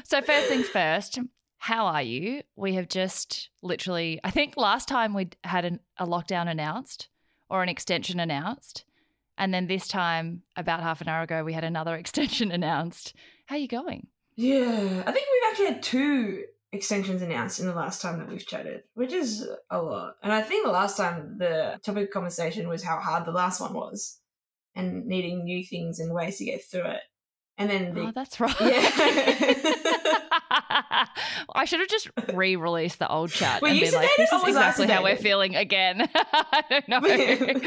So 0.04 0.22
first 0.22 0.46
things 0.46 0.68
first, 0.68 1.18
how 1.58 1.87
are 1.87 2.03
you? 2.03 2.43
We 2.55 2.75
have 2.75 2.88
just 2.88 3.50
literally, 3.62 4.20
I 4.23 4.31
think 4.31 4.56
last 4.56 4.88
time 4.88 5.14
we 5.14 5.29
had 5.44 5.64
an, 5.64 5.81
a 5.99 6.06
lockdown 6.06 6.49
announced 6.49 7.08
or 7.49 7.62
an 7.62 7.69
extension 7.69 8.20
announced. 8.20 8.85
And 9.38 9.53
then 9.53 9.67
this 9.67 9.87
time, 9.87 10.43
about 10.56 10.82
half 10.82 11.00
an 11.00 11.08
hour 11.08 11.23
ago, 11.23 11.44
we 11.44 11.53
had 11.53 11.64
another 11.64 11.94
extension 11.97 12.50
announced. 12.50 13.14
How 13.47 13.56
are 13.56 13.58
you 13.58 13.69
going? 13.69 14.08
Yeah, 14.37 15.03
I 15.06 15.12
think 15.12 15.26
we've 15.32 15.50
actually 15.50 15.67
had 15.67 15.82
two 15.82 16.44
extensions 16.73 17.23
announced 17.23 17.58
in 17.58 17.67
the 17.67 17.75
last 17.75 18.03
time 18.03 18.19
that 18.19 18.29
we've 18.29 18.47
chatted, 18.47 18.82
which 18.94 19.12
is 19.12 19.49
a 19.70 19.81
lot. 19.81 20.17
And 20.23 20.32
I 20.32 20.43
think 20.43 20.67
the 20.67 20.73
last 20.73 20.97
time 20.97 21.37
the 21.38 21.81
topic 21.82 22.08
of 22.08 22.11
conversation 22.11 22.69
was 22.69 22.82
how 22.82 22.99
hard 22.99 23.25
the 23.25 23.32
last 23.32 23.61
one 23.61 23.73
was 23.73 24.19
and 24.75 25.06
needing 25.06 25.44
new 25.44 25.64
things 25.64 25.99
and 25.99 26.12
ways 26.12 26.38
to 26.38 26.44
get 26.44 26.64
through 26.64 26.85
it. 26.87 27.00
And 27.58 27.70
then 27.70 27.94
the, 27.94 28.00
oh, 28.03 28.12
that's 28.14 28.38
right. 28.47 28.55
Yeah. 28.61 28.91
I 31.55 31.64
should 31.64 31.81
have 31.81 31.88
just 31.88 32.11
re-released 32.35 32.98
the 32.98 33.10
old 33.10 33.31
chat 33.31 33.63
well, 33.63 33.70
and 33.70 33.81
been 33.81 33.94
like, 33.94 34.10
"This 34.19 34.31
is 34.31 34.44
exactly 34.44 34.86
how 34.86 35.03
we're 35.03 35.17
feeling 35.17 35.56
again." 35.56 36.06
I 36.15 36.65
don't 36.69 36.89
know. 36.89 37.01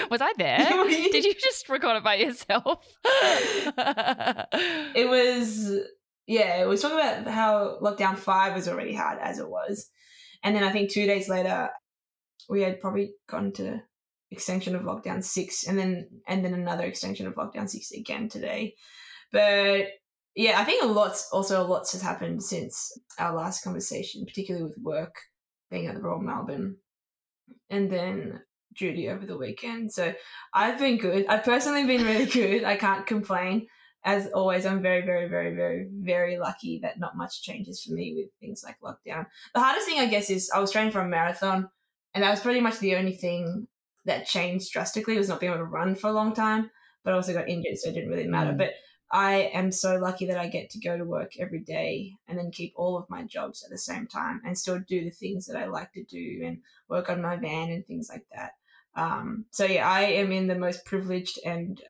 was 0.10 0.22
I 0.22 0.32
there? 0.38 0.60
Did 0.86 1.26
you 1.26 1.34
just 1.34 1.70
record 1.70 1.98
it 1.98 2.04
by 2.04 2.16
yourself? 2.16 2.86
it 4.96 5.10
was, 5.10 5.72
yeah. 6.28 6.62
It 6.62 6.68
was 6.68 6.82
talking 6.82 7.00
about 7.00 7.28
how 7.28 7.80
lockdown 7.82 8.16
five 8.18 8.54
was 8.54 8.68
already 8.68 8.94
hard 8.94 9.18
as 9.20 9.40
it 9.40 9.50
was, 9.50 9.90
and 10.44 10.56
then 10.56 10.64
I 10.64 10.72
think 10.72 10.92
two 10.92 11.08
days 11.08 11.28
later, 11.30 11.70
we 12.48 12.62
had 12.62 12.80
probably 12.80 13.14
gone 13.28 13.54
to 13.54 13.82
extension 14.30 14.76
of 14.76 14.84
lockdown 14.84 15.24
six, 15.24 15.68
and 15.68 15.80
then 15.80 16.10
and 16.28 16.46
then 16.46 16.54
another 16.54 16.84
extension 16.84 17.26
of 17.26 17.34
lockdown 17.34 17.68
six 17.68 17.92
again 17.92 18.30
today. 18.30 18.76
But 19.32 19.88
yeah, 20.36 20.60
I 20.60 20.64
think 20.64 20.84
a 20.84 20.88
lot, 20.88 21.16
also 21.32 21.62
a 21.62 21.68
lot 21.68 21.90
has 21.92 22.02
happened 22.02 22.44
since 22.44 22.98
our 23.18 23.36
last 23.36 23.64
conversation, 23.64 24.26
particularly 24.26 24.66
with 24.66 24.78
work, 24.82 25.16
being 25.70 25.88
at 25.88 25.96
the 25.96 26.02
Royal 26.02 26.22
Melbourne, 26.22 26.78
and 27.70 27.92
then 27.92 28.42
duty 28.76 29.10
over 29.10 29.26
the 29.26 29.38
weekend. 29.38 29.92
So 29.92 30.14
I've 30.54 30.80
been 30.80 30.98
good. 30.98 31.26
I've 31.28 31.44
personally 31.44 31.86
been 31.86 32.06
really 32.06 32.26
good. 32.32 32.64
I 32.64 32.76
can't 32.76 33.06
complain. 33.06 33.68
As 34.06 34.28
always, 34.28 34.66
I'm 34.66 34.82
very, 34.82 35.02
very, 35.02 35.28
very, 35.28 35.54
very, 35.54 35.90
very 35.92 36.38
lucky 36.38 36.80
that 36.84 37.00
not 37.00 37.18
much 37.18 37.42
changes 37.42 37.84
for 37.84 37.94
me 37.94 38.14
with 38.16 38.30
things 38.40 38.64
like 38.64 38.78
lockdown. 38.80 39.26
The 39.54 39.60
hardest 39.60 39.88
thing, 39.88 40.00
I 40.00 40.06
guess, 40.06 40.30
is 40.30 40.50
I 40.56 40.60
was 40.60 40.72
training 40.72 40.94
for 40.94 41.02
a 41.02 41.08
marathon, 41.08 41.70
and 42.14 42.24
that 42.24 42.32
was 42.32 42.40
pretty 42.40 42.62
much 42.62 42.80
the 42.80 42.96
only 42.96 43.12
thing 43.14 43.68
that 44.06 44.26
changed 44.26 44.72
drastically 44.72 45.18
was 45.18 45.28
not 45.28 45.42
being 45.42 45.52
able 45.52 45.60
to 45.60 45.66
run 45.66 45.96
for 45.96 46.08
a 46.08 46.14
long 46.14 46.34
time. 46.34 46.72
But 47.04 47.14
I 47.14 47.18
also 47.18 47.34
got 47.34 47.50
injured, 47.50 47.78
so 47.78 47.90
it 47.90 47.94
didn't 47.94 48.10
really 48.10 48.28
matter. 48.28 48.54
Mm. 48.54 48.58
But 48.58 48.72
I 49.12 49.52
am 49.54 49.72
so 49.72 49.98
lucky 49.98 50.28
that 50.28 50.38
I 50.38 50.48
get 50.48 50.70
to 50.72 50.80
go 50.80 50.98
to 50.98 51.04
work 51.04 51.34
every 51.40 51.60
day 51.60 52.14
and 52.28 52.38
then 52.38 52.52
keep 52.52 52.74
all 52.76 52.98
of 52.98 53.10
my 53.10 53.24
jobs 53.24 53.64
at 53.64 53.72
the 53.72 53.78
same 53.78 54.06
time 54.06 54.42
and 54.46 54.58
still 54.58 54.80
do 54.88 55.04
the 55.04 55.10
things 55.10 55.48
that 55.48 55.58
I 55.58 55.66
like 55.66 55.92
to 55.94 56.04
do 56.04 56.42
and 56.46 56.60
work 56.88 57.10
on 57.10 57.22
my 57.22 57.36
van 57.36 57.70
and 57.72 57.86
things 57.86 58.10
like 58.10 58.26
that. 58.36 58.52
Um, 58.96 59.46
so 59.50 59.66
yeah, 59.66 59.90
I 59.90 60.02
am 60.02 60.32
in 60.32 60.48
the 60.48 60.56
most 60.56 60.86
privileged 60.86 61.40
and 61.44 61.82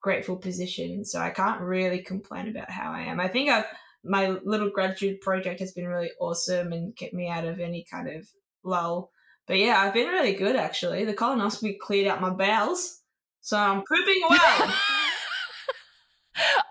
grateful 0.00 0.36
position. 0.36 1.04
So 1.04 1.18
I 1.18 1.30
can't 1.30 1.60
really 1.60 2.02
complain 2.02 2.48
about 2.48 2.70
how 2.70 2.92
I 2.92 3.02
am. 3.02 3.20
I 3.20 3.28
think 3.28 3.50
I've 3.50 3.66
my 4.04 4.38
little 4.44 4.70
gratitude 4.70 5.20
project 5.20 5.60
has 5.60 5.72
been 5.72 5.88
really 5.88 6.12
awesome 6.20 6.72
and 6.72 6.96
kept 6.96 7.12
me 7.12 7.28
out 7.28 7.44
of 7.44 7.58
any 7.58 7.84
kind 7.90 8.08
of 8.08 8.28
lull. 8.62 9.10
But 9.46 9.58
yeah, 9.58 9.80
I've 9.80 9.94
been 9.94 10.08
really 10.08 10.34
good 10.34 10.56
actually. 10.56 11.04
The 11.04 11.14
colonoscopy 11.14 11.78
cleared 11.78 12.06
out 12.06 12.20
my 12.20 12.30
bowels, 12.30 13.00
so 13.40 13.56
I'm 13.56 13.82
pooping 13.88 14.22
well. 14.28 14.74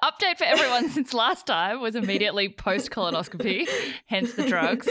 Update 0.05 0.38
for 0.38 0.43
everyone 0.43 0.89
since 0.91 1.15
last 1.15 1.47
time 1.47 1.81
was 1.81 1.95
immediately 1.95 2.47
post 2.47 2.91
colonoscopy, 2.91 3.67
hence 4.05 4.33
the 4.33 4.47
drugs. 4.47 4.88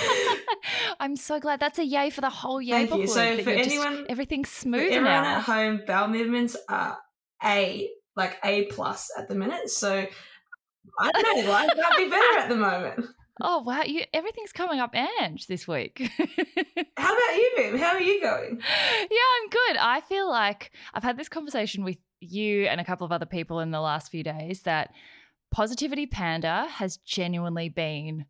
I'm 1.00 1.14
so 1.16 1.38
glad 1.38 1.60
that's 1.60 1.78
a 1.78 1.84
yay 1.84 2.08
for 2.08 2.22
the 2.22 2.30
whole 2.30 2.62
yay. 2.62 2.86
Thank 2.86 3.02
you. 3.02 3.06
So 3.06 3.42
for 3.42 3.50
anyone, 3.50 4.06
everything's 4.08 4.48
smooth 4.48 4.92
everyone 4.92 5.04
now. 5.04 5.36
at 5.36 5.42
home, 5.42 5.82
bowel 5.86 6.08
movements 6.08 6.56
are 6.70 6.96
A, 7.44 7.90
like 8.16 8.38
A 8.42 8.64
plus 8.66 9.10
at 9.18 9.28
the 9.28 9.34
minute. 9.34 9.68
So 9.68 10.06
I 10.98 11.10
don't 11.12 11.44
know, 11.44 11.50
life 11.52 11.70
might 11.76 11.98
be 11.98 12.08
better 12.08 12.38
at 12.38 12.48
the 12.48 12.56
moment. 12.56 13.06
Oh 13.40 13.62
wow, 13.62 13.82
you 13.82 14.02
everything's 14.12 14.52
coming 14.52 14.78
up 14.78 14.94
Ange 14.94 15.46
this 15.48 15.66
week. 15.66 15.98
How 16.96 17.12
about 17.12 17.36
you, 17.36 17.52
Bim? 17.56 17.78
How 17.78 17.94
are 17.94 18.00
you 18.00 18.20
going? 18.20 18.60
Yeah, 19.10 19.28
I'm 19.42 19.48
good. 19.48 19.76
I 19.78 20.02
feel 20.08 20.30
like 20.30 20.70
I've 20.92 21.02
had 21.02 21.16
this 21.16 21.28
conversation 21.28 21.82
with 21.82 21.98
you 22.20 22.66
and 22.66 22.80
a 22.80 22.84
couple 22.84 23.04
of 23.04 23.12
other 23.12 23.26
people 23.26 23.58
in 23.58 23.72
the 23.72 23.80
last 23.80 24.10
few 24.10 24.22
days 24.22 24.62
that 24.62 24.92
Positivity 25.50 26.06
Panda 26.06 26.66
has 26.68 26.96
genuinely 26.98 27.68
been 27.68 28.26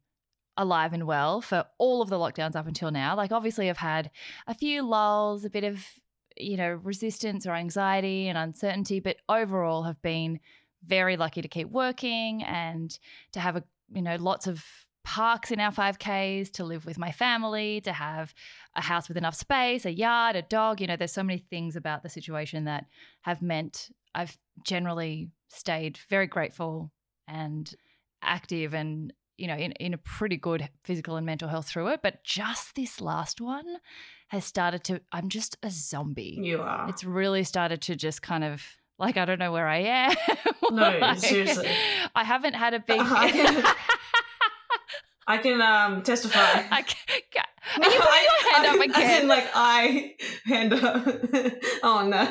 alive 0.56 0.92
and 0.92 1.06
well 1.06 1.40
for 1.40 1.66
all 1.78 2.00
of 2.00 2.08
the 2.08 2.18
lockdowns 2.18 2.56
up 2.56 2.66
until 2.66 2.90
now. 2.90 3.14
Like 3.16 3.32
obviously 3.32 3.68
I've 3.68 3.78
had 3.78 4.10
a 4.46 4.54
few 4.54 4.82
lulls, 4.82 5.44
a 5.44 5.50
bit 5.50 5.64
of, 5.64 5.84
you 6.36 6.56
know, 6.56 6.70
resistance 6.82 7.46
or 7.46 7.54
anxiety 7.54 8.28
and 8.28 8.38
uncertainty, 8.38 9.00
but 9.00 9.16
overall 9.28 9.82
have 9.82 10.00
been 10.00 10.40
very 10.86 11.16
lucky 11.16 11.42
to 11.42 11.48
keep 11.48 11.70
working 11.70 12.42
and 12.42 12.98
to 13.32 13.40
have 13.40 13.56
a, 13.56 13.64
you 13.92 14.02
know, 14.02 14.16
lots 14.16 14.46
of 14.46 14.64
parks 15.04 15.50
in 15.50 15.60
our 15.60 15.70
5Ks, 15.70 16.50
to 16.52 16.64
live 16.64 16.86
with 16.86 16.98
my 16.98 17.12
family, 17.12 17.80
to 17.82 17.92
have 17.92 18.34
a 18.74 18.80
house 18.82 19.06
with 19.08 19.16
enough 19.16 19.34
space, 19.34 19.84
a 19.84 19.92
yard, 19.92 20.34
a 20.36 20.42
dog. 20.42 20.80
You 20.80 20.86
know, 20.86 20.96
there's 20.96 21.12
so 21.12 21.22
many 21.22 21.38
things 21.38 21.76
about 21.76 22.02
the 22.02 22.08
situation 22.08 22.64
that 22.64 22.86
have 23.22 23.42
meant 23.42 23.90
I've 24.14 24.36
generally 24.64 25.30
stayed 25.48 25.98
very 26.08 26.26
grateful 26.26 26.90
and 27.28 27.72
active 28.22 28.74
and 28.74 29.12
you 29.36 29.46
know 29.46 29.54
in, 29.54 29.72
in 29.72 29.92
a 29.94 29.98
pretty 29.98 30.36
good 30.36 30.68
physical 30.84 31.16
and 31.16 31.26
mental 31.26 31.48
health 31.48 31.66
through 31.68 31.88
it 31.88 32.00
but 32.02 32.22
just 32.24 32.74
this 32.74 33.00
last 33.00 33.40
one 33.40 33.64
has 34.28 34.44
started 34.44 34.82
to 34.84 35.00
i'm 35.12 35.28
just 35.28 35.56
a 35.62 35.70
zombie 35.70 36.38
You 36.42 36.60
are. 36.62 36.88
it's 36.88 37.04
really 37.04 37.44
started 37.44 37.82
to 37.82 37.96
just 37.96 38.22
kind 38.22 38.44
of 38.44 38.62
like 38.98 39.16
i 39.16 39.24
don't 39.24 39.38
know 39.38 39.52
where 39.52 39.66
i 39.68 39.78
am 39.78 40.14
No, 40.70 40.98
Like, 41.00 41.18
seriously. 41.18 41.68
i 42.14 42.24
haven't 42.24 42.54
had 42.54 42.74
a 42.74 42.80
big 42.80 42.98
can- 43.00 43.56
uh-huh. 43.56 43.74
I 45.26 45.38
can 45.38 45.60
um, 45.62 46.02
testify. 46.02 46.40
I 46.70 46.82
ca- 46.82 47.20
ca- 47.32 47.82
Are 47.82 47.90
you 47.90 48.00
putting 48.00 48.24
your 48.24 48.52
hand 48.52 48.66
up 48.66 48.74
As 48.74 48.96
again? 48.96 49.22
in, 49.22 49.28
like, 49.28 49.46
I 49.54 50.14
hand 50.44 50.72
up. 50.74 51.06
oh, 51.82 52.06
no. 52.06 52.28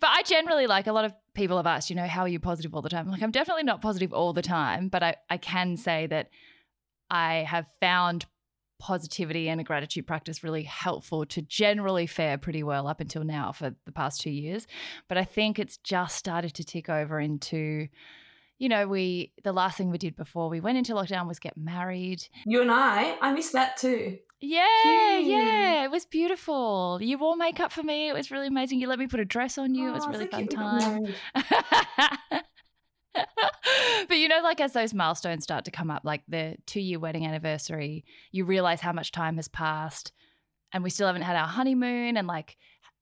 but 0.00 0.08
I 0.08 0.22
generally 0.24 0.66
like 0.66 0.86
a 0.86 0.92
lot 0.92 1.04
of 1.04 1.14
people 1.34 1.56
have 1.56 1.66
asked, 1.66 1.90
you 1.90 1.96
know, 1.96 2.06
how 2.06 2.22
are 2.22 2.28
you 2.28 2.40
positive 2.40 2.74
all 2.74 2.82
the 2.82 2.88
time? 2.88 3.08
Like, 3.10 3.22
I'm 3.22 3.30
definitely 3.30 3.64
not 3.64 3.80
positive 3.80 4.12
all 4.12 4.32
the 4.32 4.42
time, 4.42 4.88
but 4.88 5.02
I, 5.02 5.16
I 5.28 5.36
can 5.36 5.76
say 5.76 6.06
that 6.08 6.30
I 7.10 7.44
have 7.48 7.66
found 7.80 8.26
positivity 8.80 9.48
and 9.48 9.60
a 9.60 9.64
gratitude 9.64 10.06
practice 10.06 10.42
really 10.42 10.64
helpful 10.64 11.24
to 11.26 11.42
generally 11.42 12.06
fare 12.08 12.36
pretty 12.38 12.62
well 12.64 12.88
up 12.88 13.00
until 13.00 13.22
now 13.22 13.52
for 13.52 13.74
the 13.84 13.92
past 13.92 14.20
two 14.20 14.30
years. 14.30 14.66
But 15.06 15.18
I 15.18 15.24
think 15.24 15.58
it's 15.60 15.76
just 15.76 16.16
started 16.16 16.54
to 16.54 16.64
tick 16.64 16.88
over 16.88 17.20
into, 17.20 17.86
you 18.58 18.68
know, 18.68 18.88
we, 18.88 19.32
the 19.44 19.52
last 19.52 19.76
thing 19.78 19.90
we 19.90 19.98
did 19.98 20.16
before 20.16 20.48
we 20.48 20.60
went 20.60 20.78
into 20.78 20.94
lockdown 20.94 21.28
was 21.28 21.38
get 21.38 21.56
married. 21.56 22.26
you 22.46 22.60
and 22.62 22.70
I, 22.72 23.16
I 23.20 23.32
missed 23.32 23.52
that 23.52 23.76
too. 23.76 24.18
Yeah, 24.42 25.18
yeah, 25.18 25.84
it 25.84 25.90
was 25.90 26.06
beautiful. 26.06 26.98
You 27.02 27.18
wore 27.18 27.36
makeup 27.36 27.72
for 27.72 27.82
me. 27.82 28.08
It 28.08 28.14
was 28.14 28.30
really 28.30 28.46
amazing. 28.46 28.80
You 28.80 28.88
let 28.88 28.98
me 28.98 29.06
put 29.06 29.20
a 29.20 29.24
dress 29.26 29.58
on 29.58 29.74
you. 29.74 29.90
it 29.90 29.92
was 29.92 30.04
a 30.04 30.08
Oh, 30.08 30.10
really 30.12 30.26
fun 30.28 30.40
cute, 30.48 30.50
we 30.52 30.56
got 30.56 30.80
time. 30.80 32.40
but 34.08 34.16
you 34.16 34.28
know, 34.28 34.40
like 34.42 34.60
as 34.60 34.72
those 34.72 34.94
milestones 34.94 35.44
start 35.44 35.64
to 35.64 35.70
come 35.70 35.90
up, 35.90 36.02
like 36.04 36.22
the 36.28 36.56
two 36.66 36.80
year 36.80 36.98
wedding 36.98 37.26
anniversary, 37.26 38.04
you 38.32 38.44
realize 38.44 38.80
how 38.80 38.92
much 38.92 39.12
time 39.12 39.36
has 39.36 39.48
passed 39.48 40.12
and 40.72 40.82
we 40.82 40.90
still 40.90 41.06
haven't 41.06 41.22
had 41.22 41.36
our 41.36 41.46
honeymoon 41.46 42.16
and 42.16 42.26
like 42.26 42.56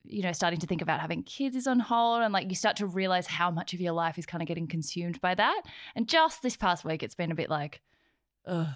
you 0.04 0.22
know 0.22 0.32
starting 0.32 0.60
to 0.60 0.66
think 0.66 0.80
about 0.80 1.00
having 1.00 1.22
kids 1.22 1.54
is 1.56 1.66
on 1.66 1.80
hold 1.80 2.22
and 2.22 2.32
like 2.32 2.48
you 2.48 2.54
start 2.54 2.76
to 2.76 2.86
realize 2.86 3.26
how 3.26 3.50
much 3.50 3.74
of 3.74 3.80
your 3.80 3.92
life 3.92 4.16
is 4.18 4.26
kind 4.26 4.42
of 4.42 4.48
getting 4.48 4.66
consumed 4.66 5.20
by 5.20 5.34
that. 5.34 5.62
And 5.94 6.08
just 6.08 6.42
this 6.42 6.56
past 6.56 6.84
week 6.84 7.02
it's 7.02 7.14
been 7.14 7.32
a 7.32 7.36
bit 7.36 7.50
like 7.50 7.82
ugh. 8.46 8.68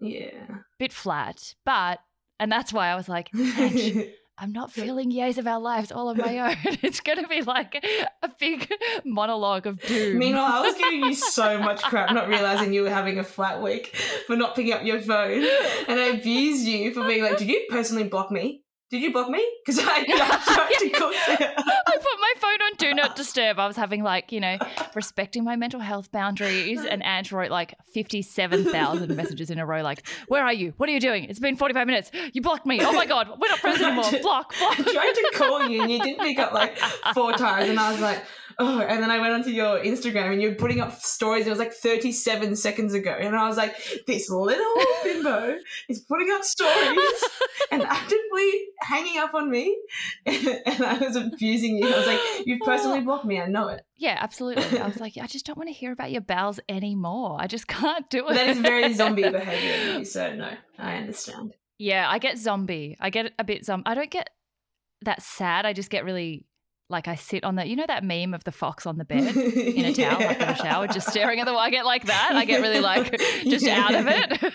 Yeah. 0.00 0.58
bit 0.78 0.92
flat 0.92 1.54
but 1.64 2.00
and 2.40 2.50
that's 2.50 2.72
why 2.72 2.88
i 2.88 2.96
was 2.96 3.08
like 3.08 3.30
I'm 4.36 4.52
not 4.52 4.72
feeling 4.72 5.12
yays 5.12 5.38
of 5.38 5.46
our 5.46 5.60
lives 5.60 5.92
all 5.92 6.08
on 6.08 6.16
my 6.18 6.38
own. 6.50 6.56
It's 6.82 7.00
going 7.00 7.22
to 7.22 7.28
be 7.28 7.42
like 7.42 7.84
a 8.22 8.30
big 8.40 8.70
monologue 9.04 9.66
of 9.66 9.80
doom. 9.80 10.18
Meanwhile, 10.18 10.44
I 10.44 10.60
was 10.60 10.74
giving 10.74 11.04
you 11.04 11.14
so 11.14 11.58
much 11.58 11.82
crap, 11.82 12.12
not 12.12 12.28
realizing 12.28 12.72
you 12.72 12.82
were 12.82 12.90
having 12.90 13.18
a 13.18 13.24
flat 13.24 13.62
week 13.62 13.94
for 14.26 14.36
not 14.36 14.54
picking 14.56 14.72
up 14.72 14.84
your 14.84 15.00
phone, 15.00 15.44
and 15.88 16.00
I 16.00 16.06
abused 16.14 16.66
you 16.66 16.92
for 16.92 17.06
being 17.06 17.22
like, 17.22 17.38
"Did 17.38 17.48
you 17.48 17.66
personally 17.70 18.04
block 18.04 18.30
me? 18.30 18.63
Did 18.90 19.02
you 19.02 19.12
block 19.12 19.28
me? 19.28 19.44
Because 19.64 19.80
I, 19.82 20.04
I 20.08 20.42
tried 20.54 20.78
to 20.78 20.90
call 20.90 21.12
Sarah." 21.24 21.54
I 21.56 21.96
put 21.96 22.20
my 22.20 22.34
phone 22.38 22.62
on 22.66 22.72
do 22.76 22.94
not 22.94 23.16
disturb. 23.16 23.58
I 23.58 23.66
was 23.66 23.76
having 23.76 24.02
like, 24.02 24.30
you 24.30 24.40
know, 24.40 24.58
respecting 24.94 25.42
my 25.42 25.56
mental 25.56 25.80
health 25.80 26.12
boundaries. 26.12 26.84
And 26.84 27.02
Ange 27.02 27.32
wrote 27.32 27.50
like 27.50 27.74
57,000 27.94 29.16
messages 29.16 29.48
in 29.50 29.58
a 29.58 29.64
row, 29.64 29.82
like, 29.82 30.06
where 30.28 30.44
are 30.44 30.52
you? 30.52 30.74
What 30.76 30.90
are 30.90 30.92
you 30.92 31.00
doing? 31.00 31.24
It's 31.24 31.38
been 31.38 31.56
45 31.56 31.86
minutes. 31.86 32.10
You 32.34 32.42
blocked 32.42 32.66
me. 32.66 32.78
Oh 32.82 32.92
my 32.92 33.06
God. 33.06 33.28
We're 33.28 33.48
not 33.48 33.58
friends 33.58 33.80
anymore. 33.80 34.10
Block, 34.20 34.54
block. 34.58 34.78
I 34.78 34.82
tried 34.82 35.12
to 35.14 35.30
call 35.34 35.66
you 35.66 35.82
and 35.82 35.90
you 35.90 35.98
didn't 36.00 36.20
pick 36.20 36.38
up 36.38 36.52
like 36.52 36.76
four 37.14 37.32
times, 37.32 37.70
and 37.70 37.80
I 37.80 37.90
was 37.90 38.00
like, 38.00 38.22
oh. 38.58 38.80
And 38.80 39.02
then 39.02 39.10
I 39.10 39.18
went 39.18 39.34
onto 39.34 39.50
your 39.50 39.78
Instagram 39.78 40.32
and 40.32 40.42
you 40.42 40.50
were 40.50 40.54
putting 40.54 40.80
up 40.80 40.98
stories. 41.00 41.46
It 41.46 41.50
was 41.50 41.58
like 41.58 41.72
37 41.72 42.56
seconds 42.56 42.94
ago, 42.94 43.10
and 43.10 43.36
I 43.36 43.48
was 43.48 43.56
like, 43.56 43.76
this 44.06 44.30
little 44.30 44.74
bimbo 45.02 45.56
is 45.88 46.00
putting 46.00 46.30
up 46.30 46.44
stories 46.44 47.24
and 47.70 47.82
actively 47.82 48.50
hanging 48.80 49.18
up 49.18 49.34
on 49.34 49.50
me, 49.50 49.76
and 50.26 50.82
I 50.82 50.98
was 50.98 51.16
abusing 51.16 51.78
you. 51.78 51.86
I 51.86 51.98
was 51.98 52.06
like, 52.06 52.20
you've 52.46 52.60
oh. 52.62 52.66
personally 52.66 53.00
blocked 53.00 53.24
me. 53.24 53.40
I 53.40 53.46
know 53.46 53.68
it. 53.68 53.84
Yeah, 53.96 54.18
absolutely. 54.20 54.78
I 54.78 54.86
was 54.86 55.00
like, 55.00 55.16
I 55.20 55.26
just 55.26 55.46
don't 55.46 55.56
want 55.56 55.68
to 55.68 55.74
hear 55.74 55.92
about 55.92 56.10
your 56.10 56.20
bowels 56.20 56.60
anymore. 56.68 57.36
I 57.38 57.46
just 57.46 57.66
can't 57.66 58.08
do 58.10 58.28
it. 58.28 58.34
That 58.34 58.48
is 58.48 58.58
very 58.58 58.92
zombie 58.92 59.22
behavior 59.30 60.04
so 60.04 60.34
no, 60.34 60.50
I 60.78 60.96
understand. 60.96 61.54
Yeah, 61.78 62.08
I 62.08 62.18
get 62.18 62.38
zombie. 62.38 62.96
I 63.00 63.10
get 63.10 63.32
a 63.38 63.44
bit 63.44 63.64
zombie. 63.64 63.84
I 63.86 63.94
don't 63.94 64.10
get 64.10 64.30
that 65.02 65.22
sad. 65.22 65.66
I 65.66 65.72
just 65.72 65.90
get 65.90 66.04
really 66.04 66.46
like 66.88 67.08
I 67.08 67.14
sit 67.14 67.44
on 67.44 67.56
the, 67.56 67.66
you 67.66 67.76
know, 67.76 67.86
that 67.86 68.04
meme 68.04 68.34
of 68.34 68.44
the 68.44 68.52
fox 68.52 68.86
on 68.86 68.98
the 68.98 69.04
bed 69.04 69.36
in 69.36 69.84
a 69.84 69.92
towel, 69.92 70.20
like 70.20 70.40
in 70.40 70.48
a 70.48 70.56
shower, 70.56 70.86
just 70.86 71.08
staring 71.08 71.40
at 71.40 71.46
the 71.46 71.52
wall. 71.52 71.60
I 71.60 71.70
get 71.70 71.86
like 71.86 72.04
that. 72.06 72.32
I 72.34 72.44
get 72.44 72.60
really 72.60 72.80
like 72.84 73.18
just 73.44 73.66
out 73.66 73.94
of 73.94 74.06
it. 74.08 74.52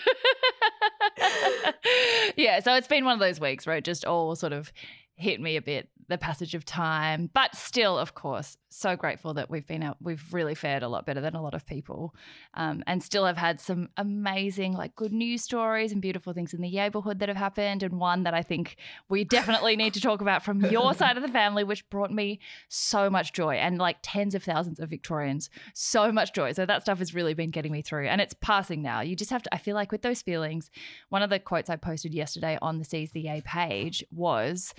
yeah, 2.36 2.60
so 2.60 2.74
it's 2.74 2.88
been 2.88 3.04
one 3.04 3.14
of 3.14 3.20
those 3.20 3.40
weeks 3.40 3.66
where 3.66 3.76
it 3.76 3.84
just 3.84 4.04
all 4.04 4.36
sort 4.36 4.52
of 4.52 4.72
hit 5.16 5.40
me 5.40 5.56
a 5.56 5.62
bit 5.62 5.88
the 6.10 6.18
passage 6.18 6.54
of 6.54 6.64
time 6.64 7.30
but 7.32 7.54
still 7.56 7.98
of 7.98 8.14
course 8.14 8.56
so 8.68 8.94
grateful 8.96 9.34
that 9.34 9.50
we've 9.50 9.66
been 9.66 9.82
out 9.82 9.96
we've 10.00 10.32
really 10.32 10.54
fared 10.54 10.82
a 10.82 10.88
lot 10.88 11.06
better 11.06 11.20
than 11.20 11.34
a 11.34 11.42
lot 11.42 11.54
of 11.54 11.66
people 11.66 12.14
um, 12.54 12.84
and 12.86 13.02
still 13.02 13.24
have 13.24 13.38
had 13.38 13.60
some 13.60 13.88
amazing 13.96 14.72
like 14.72 14.94
good 14.94 15.12
news 15.12 15.42
stories 15.42 15.92
and 15.92 16.02
beautiful 16.02 16.32
things 16.32 16.52
in 16.52 16.60
the 16.60 16.70
neighborhood 16.70 17.18
that 17.18 17.28
have 17.28 17.36
happened 17.36 17.82
and 17.82 17.98
one 17.98 18.22
that 18.24 18.34
i 18.34 18.42
think 18.42 18.76
we 19.08 19.24
definitely 19.30 19.76
need 19.76 19.94
to 19.94 20.00
talk 20.00 20.20
about 20.20 20.44
from 20.44 20.60
your 20.66 20.92
side 20.94 21.16
of 21.16 21.22
the 21.22 21.28
family 21.28 21.64
which 21.64 21.88
brought 21.88 22.12
me 22.12 22.38
so 22.68 23.08
much 23.08 23.32
joy 23.32 23.54
and 23.54 23.78
like 23.78 23.96
tens 24.02 24.34
of 24.34 24.42
thousands 24.42 24.78
of 24.78 24.90
victorians 24.90 25.48
so 25.74 26.12
much 26.12 26.32
joy. 26.32 26.52
So 26.52 26.66
that 26.66 26.82
stuff 26.82 26.98
has 26.98 27.14
really 27.14 27.34
been 27.34 27.50
getting 27.50 27.72
me 27.72 27.82
through 27.82 28.06
and 28.08 28.20
it's 28.20 28.34
passing 28.34 28.82
now. 28.82 29.00
You 29.00 29.16
just 29.16 29.30
have 29.30 29.42
to 29.42 29.54
i 29.54 29.58
feel 29.58 29.74
like 29.74 29.92
with 29.92 30.02
those 30.02 30.22
feelings 30.22 30.70
one 31.08 31.22
of 31.22 31.30
the 31.30 31.38
quotes 31.38 31.70
i 31.70 31.76
posted 31.76 32.14
yesterday 32.14 32.58
on 32.62 32.78
the 32.78 32.84
seize 32.84 33.12
the 33.12 33.20
yay 33.20 33.40
page 33.44 34.04
was 34.10 34.74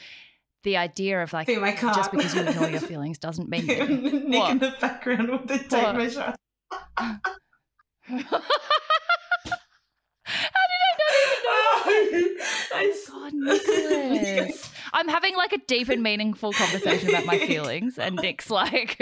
the 0.64 0.78
idea 0.78 1.22
of 1.24 1.34
like 1.34 1.48
my 1.48 1.72
car. 1.74 1.94
just 1.94 2.12
because 2.12 2.34
you 2.36 2.42
ignore 2.42 2.70
your 2.70 2.80
feelings 2.92 3.18
doesn't 3.18 3.50
mean 3.50 3.66
you 3.68 3.86
Nick 4.28 4.40
What? 4.40 4.52
in 4.52 4.60
the 4.60 4.74
background 4.80 5.30
with 5.30 5.48
the 5.48 5.58
tape 5.58 5.72
What? 5.84 5.96
measure. 5.96 6.36
How 10.24 10.64
did 10.70 10.82
I 10.84 10.94
not 10.98 11.12
even 11.98 12.36
know? 12.36 12.46
I 12.74 12.94
God, 13.10 13.34
Nicholas. 13.34 14.72
I'm 14.94 15.08
having 15.08 15.36
like 15.36 15.54
a 15.54 15.58
deep 15.68 15.90
and 15.90 16.02
meaningful 16.04 16.52
conversation 16.54 17.10
about 17.10 17.26
my 17.26 17.38
feelings, 17.38 17.98
and 17.98 18.16
Nick's 18.18 18.50
like, 18.50 18.98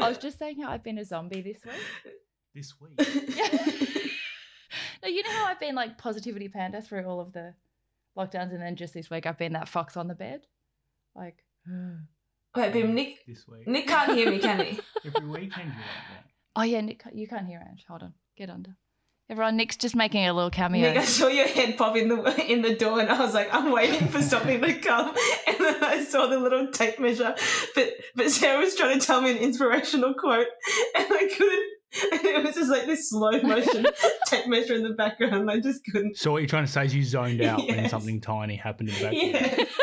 I 0.00 0.08
was 0.08 0.18
just 0.18 0.38
saying 0.38 0.60
how 0.62 0.70
I've 0.70 0.82
been 0.84 0.98
a 0.98 1.04
zombie 1.04 1.40
this 1.42 1.58
week. 1.64 1.74
this 2.54 2.74
week. 2.80 2.92
no, 5.02 5.08
you 5.08 5.22
know 5.22 5.30
how 5.30 5.46
I've 5.46 5.60
been 5.60 5.74
like 5.74 5.98
positivity 5.98 6.48
panda 6.48 6.80
through 6.82 7.04
all 7.06 7.20
of 7.20 7.32
the 7.32 7.54
lockdowns, 8.26 8.52
and 8.52 8.60
then 8.62 8.76
just 8.76 8.94
this 8.94 9.10
week 9.10 9.26
I've 9.26 9.38
been 9.38 9.52
that 9.54 9.68
fox 9.68 9.96
on 9.96 10.08
the 10.08 10.14
bed. 10.14 10.42
Like, 11.14 11.42
Wait, 12.56 12.72
but 12.72 12.84
Nick, 12.88 13.24
This 13.26 13.46
week. 13.46 13.66
Nick 13.68 13.86
can't 13.86 14.12
hear 14.12 14.30
me, 14.30 14.38
can 14.38 14.60
he? 14.64 14.80
Every 15.04 15.26
weekend 15.28 15.52
you're 15.52 15.64
like 15.66 16.08
that. 16.10 16.24
oh 16.56 16.62
yeah, 16.62 16.80
Nick, 16.80 17.02
you 17.12 17.26
can't 17.28 17.46
hear 17.46 17.62
Ange. 17.68 17.84
Hold 17.88 18.02
on, 18.02 18.14
get 18.36 18.50
under. 18.50 18.76
Everyone, 19.28 19.56
Nick's 19.56 19.76
just 19.76 19.94
making 19.94 20.26
a 20.26 20.32
little 20.32 20.50
cameo. 20.50 20.88
Nick, 20.88 20.98
I 20.98 21.04
saw 21.04 21.28
your 21.28 21.46
head 21.46 21.78
pop 21.78 21.96
in 21.96 22.08
the 22.08 22.46
in 22.52 22.62
the 22.62 22.74
door, 22.74 22.98
and 22.98 23.08
I 23.08 23.20
was 23.24 23.32
like, 23.32 23.48
I'm 23.54 23.70
waiting 23.70 24.08
for 24.08 24.20
something 24.20 24.60
to 24.60 24.74
come. 24.74 25.14
And 25.46 25.56
then 25.60 25.84
I 25.84 26.02
saw 26.02 26.26
the 26.26 26.38
little 26.38 26.68
tape 26.72 26.98
measure, 26.98 27.34
but 27.76 27.92
but 28.16 28.30
Sarah 28.30 28.58
was 28.58 28.74
trying 28.74 28.98
to 28.98 29.06
tell 29.06 29.20
me 29.20 29.30
an 29.30 29.36
inspirational 29.36 30.14
quote, 30.14 30.46
and 30.96 31.06
I 31.08 31.28
couldn't. 31.36 31.68
And 32.12 32.20
it 32.24 32.44
was 32.44 32.54
just 32.54 32.70
like 32.70 32.86
this 32.86 33.10
slow 33.10 33.40
motion 33.42 33.84
tape 34.26 34.46
measure 34.46 34.74
in 34.74 34.82
the 34.84 34.90
background. 34.94 35.50
I 35.50 35.58
just 35.58 35.80
couldn't. 35.90 36.16
So 36.16 36.30
what 36.32 36.38
you're 36.38 36.48
trying 36.48 36.64
to 36.66 36.70
say 36.70 36.84
is 36.86 36.94
you 36.94 37.02
zoned 37.04 37.42
out 37.42 37.66
when 37.66 37.88
something 37.88 38.20
tiny 38.20 38.56
happened 38.56 38.90
in 38.90 38.94
the 38.94 39.00
background. 39.02 39.58
Yeah. 39.58 39.64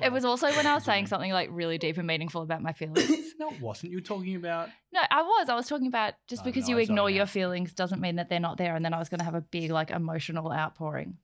It 0.00 0.12
was 0.12 0.24
also 0.24 0.46
when 0.52 0.64
I 0.66 0.74
was 0.74 0.84
saying 0.84 1.08
something 1.08 1.32
like 1.32 1.48
really 1.50 1.76
deep 1.76 1.98
and 1.98 2.06
meaningful 2.06 2.42
about 2.42 2.62
my 2.62 2.72
feelings. 2.72 3.10
No, 3.36 3.50
it 3.50 3.60
wasn't. 3.60 3.90
You 3.90 3.98
were 3.98 4.02
talking 4.02 4.36
about 4.36 4.68
No, 4.92 5.00
I 5.10 5.22
was. 5.22 5.48
I 5.48 5.56
was 5.56 5.66
talking 5.66 5.88
about 5.88 6.14
just 6.28 6.42
Oh, 6.42 6.44
because 6.44 6.68
no, 6.68 6.74
you 6.74 6.78
I 6.78 6.82
ignore 6.82 7.10
your 7.10 7.22
out. 7.22 7.30
feelings 7.30 7.72
doesn't 7.72 8.00
mean 8.00 8.14
that 8.16 8.28
they're 8.28 8.38
not 8.38 8.58
there. 8.58 8.76
And 8.76 8.84
then 8.84 8.94
I 8.94 8.98
was 9.00 9.08
going 9.08 9.18
to 9.18 9.24
have 9.24 9.34
a 9.34 9.40
big, 9.40 9.72
like, 9.72 9.90
emotional 9.90 10.52
outpouring 10.52 11.16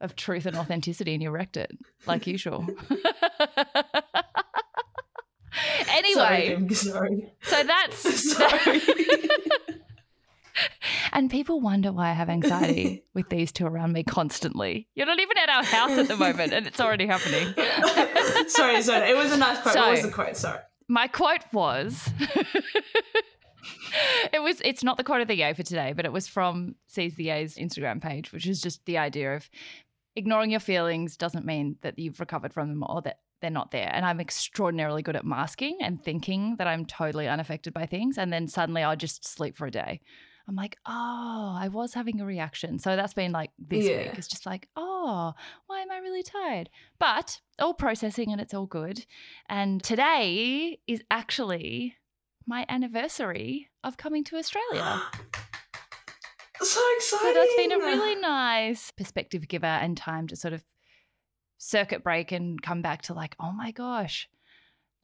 of 0.00 0.14
truth 0.14 0.46
and 0.46 0.56
authenticity, 0.56 1.12
and 1.14 1.22
you 1.22 1.30
wrecked 1.30 1.56
it, 1.56 1.72
like 2.06 2.26
usual. 2.28 2.66
Anyway, 5.92 6.56
Sorry, 6.72 6.74
sorry. 6.74 7.32
so 7.42 7.62
that's. 7.62 8.32
Sorry. 8.36 8.80
and 11.12 11.30
people 11.30 11.60
wonder 11.60 11.92
why 11.92 12.10
I 12.10 12.12
have 12.12 12.28
anxiety 12.28 13.04
with 13.14 13.28
these 13.30 13.52
two 13.52 13.66
around 13.66 13.92
me 13.92 14.02
constantly. 14.02 14.88
You're 14.94 15.06
not 15.06 15.20
even 15.20 15.38
at 15.38 15.48
our 15.48 15.64
house 15.64 15.92
at 15.98 16.08
the 16.08 16.16
moment, 16.16 16.52
and 16.52 16.66
it's 16.66 16.80
already 16.80 17.06
happening. 17.06 17.54
sorry, 18.48 18.82
sorry. 18.82 19.10
It 19.10 19.16
was 19.16 19.32
a 19.32 19.36
nice 19.38 19.60
quote. 19.60 19.74
So- 19.74 19.80
what 19.80 19.90
was 19.92 20.02
the 20.02 20.10
quote? 20.10 20.36
Sorry. 20.36 20.58
My 20.88 21.06
quote 21.08 21.44
was 21.52 22.10
It 24.32 24.42
was 24.42 24.60
it's 24.64 24.82
not 24.82 24.96
the 24.96 25.04
quote 25.04 25.20
of 25.22 25.28
the 25.28 25.36
yay 25.36 25.52
for 25.54 25.62
today, 25.62 25.92
but 25.94 26.04
it 26.04 26.12
was 26.12 26.26
from 26.26 26.74
Seize 26.86 27.14
the 27.14 27.24
Yay's 27.24 27.56
Instagram 27.56 28.00
page, 28.02 28.32
which 28.32 28.46
is 28.46 28.60
just 28.60 28.84
the 28.86 28.98
idea 28.98 29.34
of 29.36 29.48
ignoring 30.16 30.50
your 30.50 30.60
feelings 30.60 31.16
doesn't 31.16 31.46
mean 31.46 31.76
that 31.82 31.98
you've 31.98 32.20
recovered 32.20 32.52
from 32.52 32.68
them 32.68 32.84
or 32.86 33.00
that 33.02 33.18
they're 33.42 33.50
not 33.50 33.70
there. 33.72 33.90
And 33.92 34.06
I'm 34.06 34.20
extraordinarily 34.20 35.02
good 35.02 35.16
at 35.16 35.26
masking 35.26 35.76
and 35.82 36.02
thinking 36.02 36.56
that 36.56 36.66
I'm 36.66 36.86
totally 36.86 37.28
unaffected 37.28 37.74
by 37.74 37.84
things. 37.84 38.16
And 38.16 38.32
then 38.32 38.48
suddenly 38.48 38.82
I'll 38.82 38.96
just 38.96 39.28
sleep 39.28 39.56
for 39.56 39.66
a 39.66 39.70
day. 39.70 40.00
I'm 40.48 40.56
like, 40.56 40.76
oh, 40.86 41.56
I 41.56 41.68
was 41.68 41.94
having 41.94 42.20
a 42.20 42.24
reaction. 42.24 42.78
So 42.78 42.96
that's 42.96 43.14
been 43.14 43.30
like 43.32 43.50
this 43.58 43.84
Yeah. 43.84 43.98
week. 43.98 44.18
It's 44.18 44.26
just 44.26 44.46
like, 44.46 44.68
oh, 44.76 45.34
why 45.66 45.80
am 45.80 45.90
I 45.90 45.98
really 45.98 46.22
tired? 46.22 46.70
But 46.98 47.40
all 47.60 47.74
processing 47.74 48.32
and 48.32 48.40
it's 48.40 48.54
all 48.54 48.66
good. 48.66 49.04
And 49.48 49.82
today 49.82 50.78
is 50.86 51.02
actually 51.10 51.96
my 52.46 52.66
anniversary 52.68 53.68
of 53.84 53.96
coming 53.96 54.24
to 54.24 54.36
Australia. 54.36 55.02
so 56.60 56.80
exciting. 56.96 57.26
So 57.28 57.34
that's 57.34 57.56
been 57.56 57.72
a 57.72 57.78
really 57.78 58.16
nice 58.16 58.90
perspective 58.90 59.46
giver 59.48 59.66
and 59.66 59.96
time 59.96 60.26
to 60.28 60.36
sort 60.36 60.54
of 60.54 60.64
circuit 61.64 62.02
break 62.02 62.32
and 62.32 62.60
come 62.60 62.82
back 62.82 63.02
to 63.02 63.14
like, 63.14 63.36
oh 63.38 63.52
my 63.52 63.70
gosh, 63.70 64.28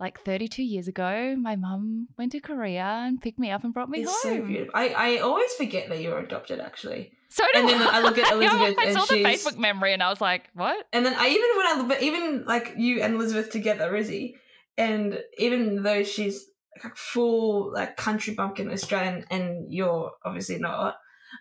like 0.00 0.20
32 0.20 0.62
years 0.62 0.88
ago, 0.88 1.36
my 1.36 1.54
mum 1.56 2.08
went 2.18 2.32
to 2.32 2.40
Korea 2.40 2.82
and 3.06 3.20
picked 3.20 3.38
me 3.38 3.50
up 3.50 3.62
and 3.64 3.72
brought 3.72 3.88
me 3.88 4.02
It's 4.02 4.22
so 4.22 4.30
home. 4.36 4.46
beautiful. 4.48 4.72
I, 4.74 4.88
I 4.88 5.18
always 5.18 5.52
forget 5.54 5.88
that 5.88 6.00
you're 6.00 6.18
adopted, 6.18 6.60
actually. 6.60 7.12
So 7.30 7.44
do 7.52 7.60
And 7.60 7.68
then 7.68 7.80
I 7.82 8.00
look 8.00 8.18
at 8.18 8.32
Elizabeth 8.32 8.76
I 8.78 8.84
and 8.86 8.94
saw 8.98 9.04
the 9.04 9.22
she's- 9.22 9.44
Facebook 9.44 9.58
memory 9.58 9.92
and 9.92 10.02
I 10.02 10.08
was 10.08 10.20
like, 10.20 10.48
what? 10.54 10.84
And 10.92 11.04
then 11.06 11.14
I 11.16 11.28
even 11.28 11.50
when 11.56 11.92
I 11.92 11.98
even 12.02 12.44
like 12.44 12.74
you 12.76 13.02
and 13.02 13.14
Elizabeth 13.14 13.50
together, 13.50 13.90
Rizzy, 13.92 14.34
and 14.76 15.18
even 15.36 15.82
though 15.82 16.02
she's 16.02 16.44
like 16.82 16.96
full 16.96 17.72
like 17.72 17.96
country 17.96 18.34
bumpkin 18.34 18.70
Australian, 18.70 19.24
and 19.30 19.72
you're 19.72 20.10
obviously 20.24 20.58
not, 20.58 20.96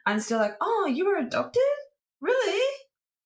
I'm 0.06 0.20
still 0.20 0.40
like, 0.40 0.56
oh, 0.62 0.92
you 0.94 1.06
were 1.06 1.18
adopted, 1.18 1.62
really? 2.22 2.68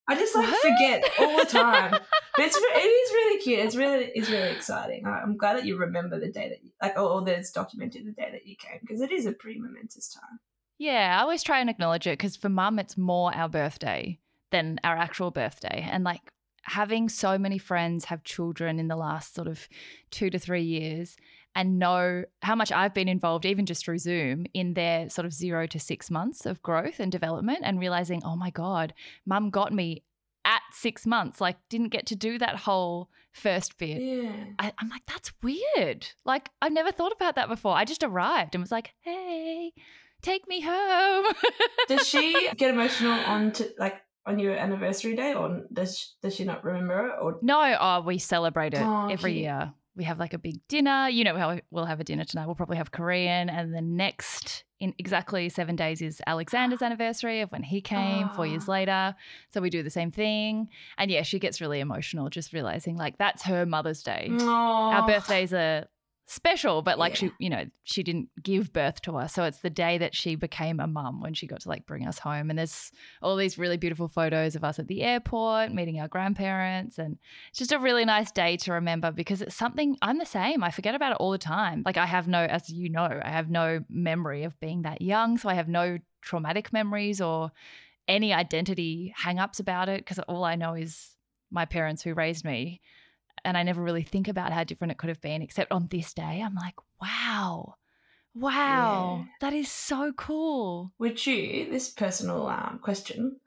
I 0.08 0.14
just 0.16 0.34
like 0.34 0.50
What? 0.50 0.60
forget 0.62 1.04
all 1.20 1.36
the 1.38 1.44
time. 1.46 1.90
but 1.92 2.02
it's 2.38 2.56
it 2.56 2.60
is 2.60 3.12
really 3.12 3.40
cute. 3.42 3.58
It's 3.60 3.76
really 3.76 4.10
it's 4.14 4.28
really 4.30 4.50
exciting. 4.50 5.06
I'm 5.06 5.36
glad 5.36 5.56
that 5.56 5.64
you 5.64 5.76
remember 5.76 6.18
the 6.18 6.28
day 6.30 6.48
that 6.48 6.62
you, 6.62 6.70
like 6.82 6.98
or 6.98 7.22
that 7.24 7.38
it's 7.38 7.52
documented 7.52 8.06
the 8.06 8.12
day 8.12 8.28
that 8.32 8.46
you 8.46 8.56
came 8.56 8.78
because 8.80 9.00
it 9.00 9.12
is 9.12 9.26
a 9.26 9.32
pretty 9.32 9.60
momentous 9.60 10.08
time. 10.12 10.40
Yeah, 10.78 11.16
I 11.18 11.22
always 11.22 11.42
try 11.44 11.60
and 11.60 11.70
acknowledge 11.70 12.06
it 12.06 12.18
because 12.18 12.34
for 12.36 12.48
mum, 12.48 12.78
it's 12.78 12.96
more 12.96 13.32
our 13.34 13.48
birthday 13.48 14.18
than 14.50 14.80
our 14.82 14.96
actual 14.96 15.30
birthday. 15.30 15.86
And 15.88 16.02
like 16.02 16.32
having 16.64 17.08
so 17.08 17.38
many 17.38 17.58
friends 17.58 18.06
have 18.06 18.24
children 18.24 18.78
in 18.80 18.88
the 18.88 18.96
last 18.96 19.34
sort 19.34 19.46
of 19.48 19.68
two 20.10 20.30
to 20.30 20.38
three 20.38 20.62
years 20.62 21.16
and 21.54 21.78
know 21.78 22.24
how 22.42 22.54
much 22.54 22.72
I've 22.72 22.94
been 22.94 23.08
involved, 23.08 23.44
even 23.44 23.66
just 23.66 23.84
through 23.84 23.98
Zoom, 23.98 24.46
in 24.54 24.74
their 24.74 25.08
sort 25.10 25.26
of 25.26 25.32
zero 25.32 25.66
to 25.66 25.78
six 25.78 26.10
months 26.10 26.46
of 26.46 26.62
growth 26.62 26.98
and 26.98 27.12
development 27.12 27.60
and 27.62 27.78
realizing, 27.78 28.22
oh 28.24 28.36
my 28.36 28.50
God, 28.50 28.94
mum 29.26 29.50
got 29.50 29.72
me 29.72 30.02
at 30.44 30.62
six 30.72 31.06
months, 31.06 31.40
like 31.40 31.56
didn't 31.68 31.90
get 31.90 32.06
to 32.06 32.16
do 32.16 32.38
that 32.38 32.56
whole 32.56 33.08
first 33.32 33.78
bit. 33.78 34.00
Yeah. 34.02 34.32
I, 34.58 34.72
I'm 34.78 34.88
like, 34.88 35.02
that's 35.06 35.32
weird. 35.42 36.08
Like, 36.24 36.48
I've 36.60 36.72
never 36.72 36.90
thought 36.90 37.12
about 37.12 37.36
that 37.36 37.48
before. 37.48 37.74
I 37.76 37.84
just 37.84 38.02
arrived 38.02 38.54
and 38.54 38.62
was 38.62 38.72
like, 38.72 38.92
hey, 39.02 39.72
take 40.20 40.48
me 40.48 40.60
home. 40.62 41.26
Does 41.88 42.08
she 42.08 42.48
get 42.56 42.70
emotional 42.70 43.12
on 43.12 43.52
to 43.52 43.68
like 43.78 43.96
on 44.24 44.38
your 44.38 44.54
anniversary 44.54 45.16
day, 45.16 45.34
or 45.34 45.62
does 45.72 46.14
does 46.22 46.34
she 46.36 46.44
not 46.44 46.62
remember 46.64 47.08
it? 47.08 47.14
Or 47.20 47.38
no, 47.42 47.76
oh, 47.80 48.02
we 48.02 48.18
celebrate 48.18 48.72
it 48.72 48.80
Oh, 48.80 49.08
every 49.08 49.32
cute. 49.32 49.42
year. 49.44 49.72
We 49.94 50.04
have 50.04 50.18
like 50.18 50.32
a 50.32 50.38
big 50.38 50.66
dinner. 50.68 51.08
You 51.08 51.24
know 51.24 51.36
how 51.36 51.58
we'll 51.70 51.84
have 51.84 52.00
a 52.00 52.04
dinner 52.04 52.24
tonight. 52.24 52.46
We'll 52.46 52.54
probably 52.54 52.78
have 52.78 52.90
Korean. 52.92 53.50
And 53.50 53.74
the 53.74 53.82
next, 53.82 54.64
in 54.80 54.94
exactly 54.98 55.48
seven 55.50 55.76
days, 55.76 56.00
is 56.00 56.22
Alexander's 56.26 56.80
anniversary 56.88 57.40
of 57.42 57.50
when 57.52 57.62
he 57.62 57.80
came 57.80 58.28
four 58.30 58.46
years 58.46 58.68
later. 58.68 59.14
So 59.52 59.60
we 59.60 59.68
do 59.70 59.82
the 59.82 59.90
same 59.90 60.10
thing. 60.10 60.68
And 60.96 61.10
yeah, 61.10 61.22
she 61.22 61.38
gets 61.38 61.60
really 61.60 61.80
emotional 61.80 62.30
just 62.30 62.52
realizing 62.52 62.96
like 62.96 63.18
that's 63.18 63.42
her 63.42 63.66
Mother's 63.66 64.02
Day. 64.02 64.28
our 64.40 65.06
birthdays 65.06 65.52
are 65.52 65.86
special, 66.32 66.82
but 66.82 66.98
like 66.98 67.12
Yeah. 67.12 67.28
she, 67.28 67.32
you 67.38 67.50
know, 67.50 67.64
she 67.84 68.02
didn't 68.02 68.28
give 68.42 68.72
birth 68.72 69.02
to 69.02 69.16
us. 69.16 69.34
So 69.34 69.44
it's 69.44 69.58
the 69.60 69.70
day 69.70 69.98
that 69.98 70.14
she 70.14 70.34
became 70.34 70.80
a 70.80 70.86
mum 70.86 71.20
when 71.20 71.34
she 71.34 71.46
got 71.46 71.60
to 71.60 71.68
like 71.68 71.86
bring 71.86 72.06
us 72.06 72.18
home. 72.18 72.50
And 72.50 72.58
there's 72.58 72.90
all 73.20 73.36
these 73.36 73.58
really 73.58 73.76
beautiful 73.76 74.08
photos 74.08 74.56
of 74.56 74.64
us 74.64 74.78
at 74.78 74.88
the 74.88 75.02
airport 75.02 75.72
meeting 75.72 76.00
our 76.00 76.08
grandparents. 76.08 76.98
And 76.98 77.18
it's 77.50 77.58
just 77.58 77.72
a 77.72 77.78
really 77.78 78.04
nice 78.04 78.30
day 78.32 78.56
to 78.58 78.72
remember 78.72 79.12
because 79.12 79.42
it's 79.42 79.54
something 79.54 79.96
I'm 80.02 80.18
the 80.18 80.26
same. 80.26 80.64
I 80.64 80.70
forget 80.70 80.94
about 80.94 81.12
it 81.12 81.18
all 81.18 81.30
the 81.30 81.38
time. 81.38 81.82
Like 81.84 81.96
I 81.96 82.06
have 82.06 82.26
no, 82.28 82.40
as 82.40 82.68
you 82.68 82.88
know, 82.88 83.20
I 83.22 83.30
have 83.30 83.50
no 83.50 83.84
memory 83.88 84.44
of 84.44 84.58
being 84.58 84.82
that 84.82 85.02
young. 85.02 85.38
So 85.38 85.48
I 85.48 85.54
have 85.54 85.68
no 85.68 85.98
traumatic 86.22 86.72
memories 86.72 87.20
or 87.20 87.52
any 88.08 88.32
identity 88.32 89.12
hang 89.16 89.38
ups 89.38 89.60
about 89.60 89.88
it 89.88 89.98
because 90.00 90.18
all 90.20 90.44
I 90.44 90.56
know 90.56 90.74
is 90.74 91.10
my 91.50 91.64
parents 91.64 92.02
who 92.02 92.14
raised 92.14 92.44
me 92.44 92.80
and 93.44 93.56
I 93.56 93.62
never 93.62 93.82
really 93.82 94.02
think 94.02 94.28
about 94.28 94.52
how 94.52 94.64
different 94.64 94.92
it 94.92 94.98
could 94.98 95.08
have 95.08 95.20
been, 95.20 95.42
except 95.42 95.72
on 95.72 95.86
this 95.86 96.14
day, 96.14 96.42
I'm 96.44 96.54
like, 96.54 96.74
wow, 97.00 97.76
wow, 98.34 99.24
Yeah. 99.24 99.24
that 99.40 99.52
is 99.52 99.70
so 99.70 100.12
cool. 100.12 100.92
Would 100.98 101.24
you, 101.26 101.70
this 101.70 101.90
personal 101.90 102.46
um, 102.46 102.78
question, 102.82 103.40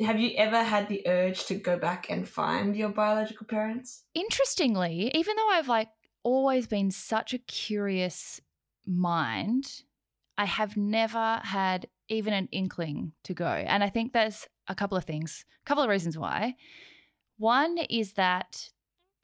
have 0.00 0.18
you 0.18 0.32
ever 0.36 0.62
had 0.62 0.88
the 0.88 1.06
urge 1.06 1.46
to 1.46 1.54
go 1.54 1.78
back 1.78 2.10
and 2.10 2.28
find 2.28 2.76
your 2.76 2.90
biological 2.90 3.46
parents? 3.46 4.04
Interestingly, 4.14 5.10
even 5.14 5.36
though 5.36 5.50
I've 5.50 5.68
like 5.68 5.88
always 6.22 6.66
been 6.66 6.90
such 6.90 7.34
a 7.34 7.38
curious 7.38 8.40
mind, 8.86 9.82
I 10.38 10.46
have 10.46 10.76
never 10.76 11.40
had 11.44 11.86
even 12.08 12.32
an 12.32 12.48
inkling 12.50 13.12
to 13.24 13.34
go. 13.34 13.46
And 13.46 13.84
I 13.84 13.88
think 13.88 14.12
there's 14.12 14.48
a 14.68 14.74
couple 14.74 14.96
of 14.96 15.04
things, 15.04 15.44
a 15.62 15.66
couple 15.66 15.84
of 15.84 15.90
reasons 15.90 16.18
why. 16.18 16.56
One 17.36 17.78
is 17.88 18.14
that 18.14 18.70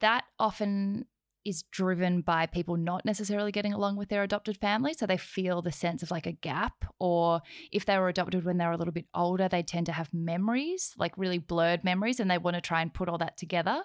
that 0.00 0.24
often 0.38 1.06
is 1.46 1.62
driven 1.70 2.22
by 2.22 2.44
people 2.44 2.76
not 2.76 3.04
necessarily 3.04 3.52
getting 3.52 3.72
along 3.72 3.96
with 3.96 4.08
their 4.08 4.24
adopted 4.24 4.56
family. 4.56 4.92
So 4.92 5.06
they 5.06 5.16
feel 5.16 5.62
the 5.62 5.70
sense 5.70 6.02
of 6.02 6.10
like 6.10 6.26
a 6.26 6.32
gap, 6.32 6.84
or 6.98 7.40
if 7.70 7.86
they 7.86 7.96
were 7.98 8.08
adopted 8.08 8.44
when 8.44 8.58
they 8.58 8.66
were 8.66 8.72
a 8.72 8.76
little 8.76 8.92
bit 8.92 9.06
older, 9.14 9.48
they 9.48 9.62
tend 9.62 9.86
to 9.86 9.92
have 9.92 10.12
memories, 10.12 10.92
like 10.98 11.16
really 11.16 11.38
blurred 11.38 11.84
memories, 11.84 12.18
and 12.18 12.28
they 12.28 12.38
want 12.38 12.56
to 12.56 12.60
try 12.60 12.82
and 12.82 12.92
put 12.92 13.08
all 13.08 13.18
that 13.18 13.36
together. 13.36 13.82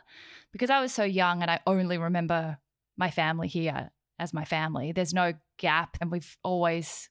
Because 0.52 0.72
I 0.72 0.82
was 0.82 0.92
so 0.92 1.04
young 1.04 1.44
and 1.44 1.52
I 1.52 1.60
only 1.68 2.00
remember 2.00 2.58
my 2.98 3.12
family 3.12 3.48
here 3.48 3.92
as 4.18 4.34
my 4.34 4.46
family, 4.46 4.92
there's 4.92 5.14
no 5.14 5.34
gap, 5.58 5.98
and 6.02 6.12
we've 6.12 6.38
always, 6.44 7.10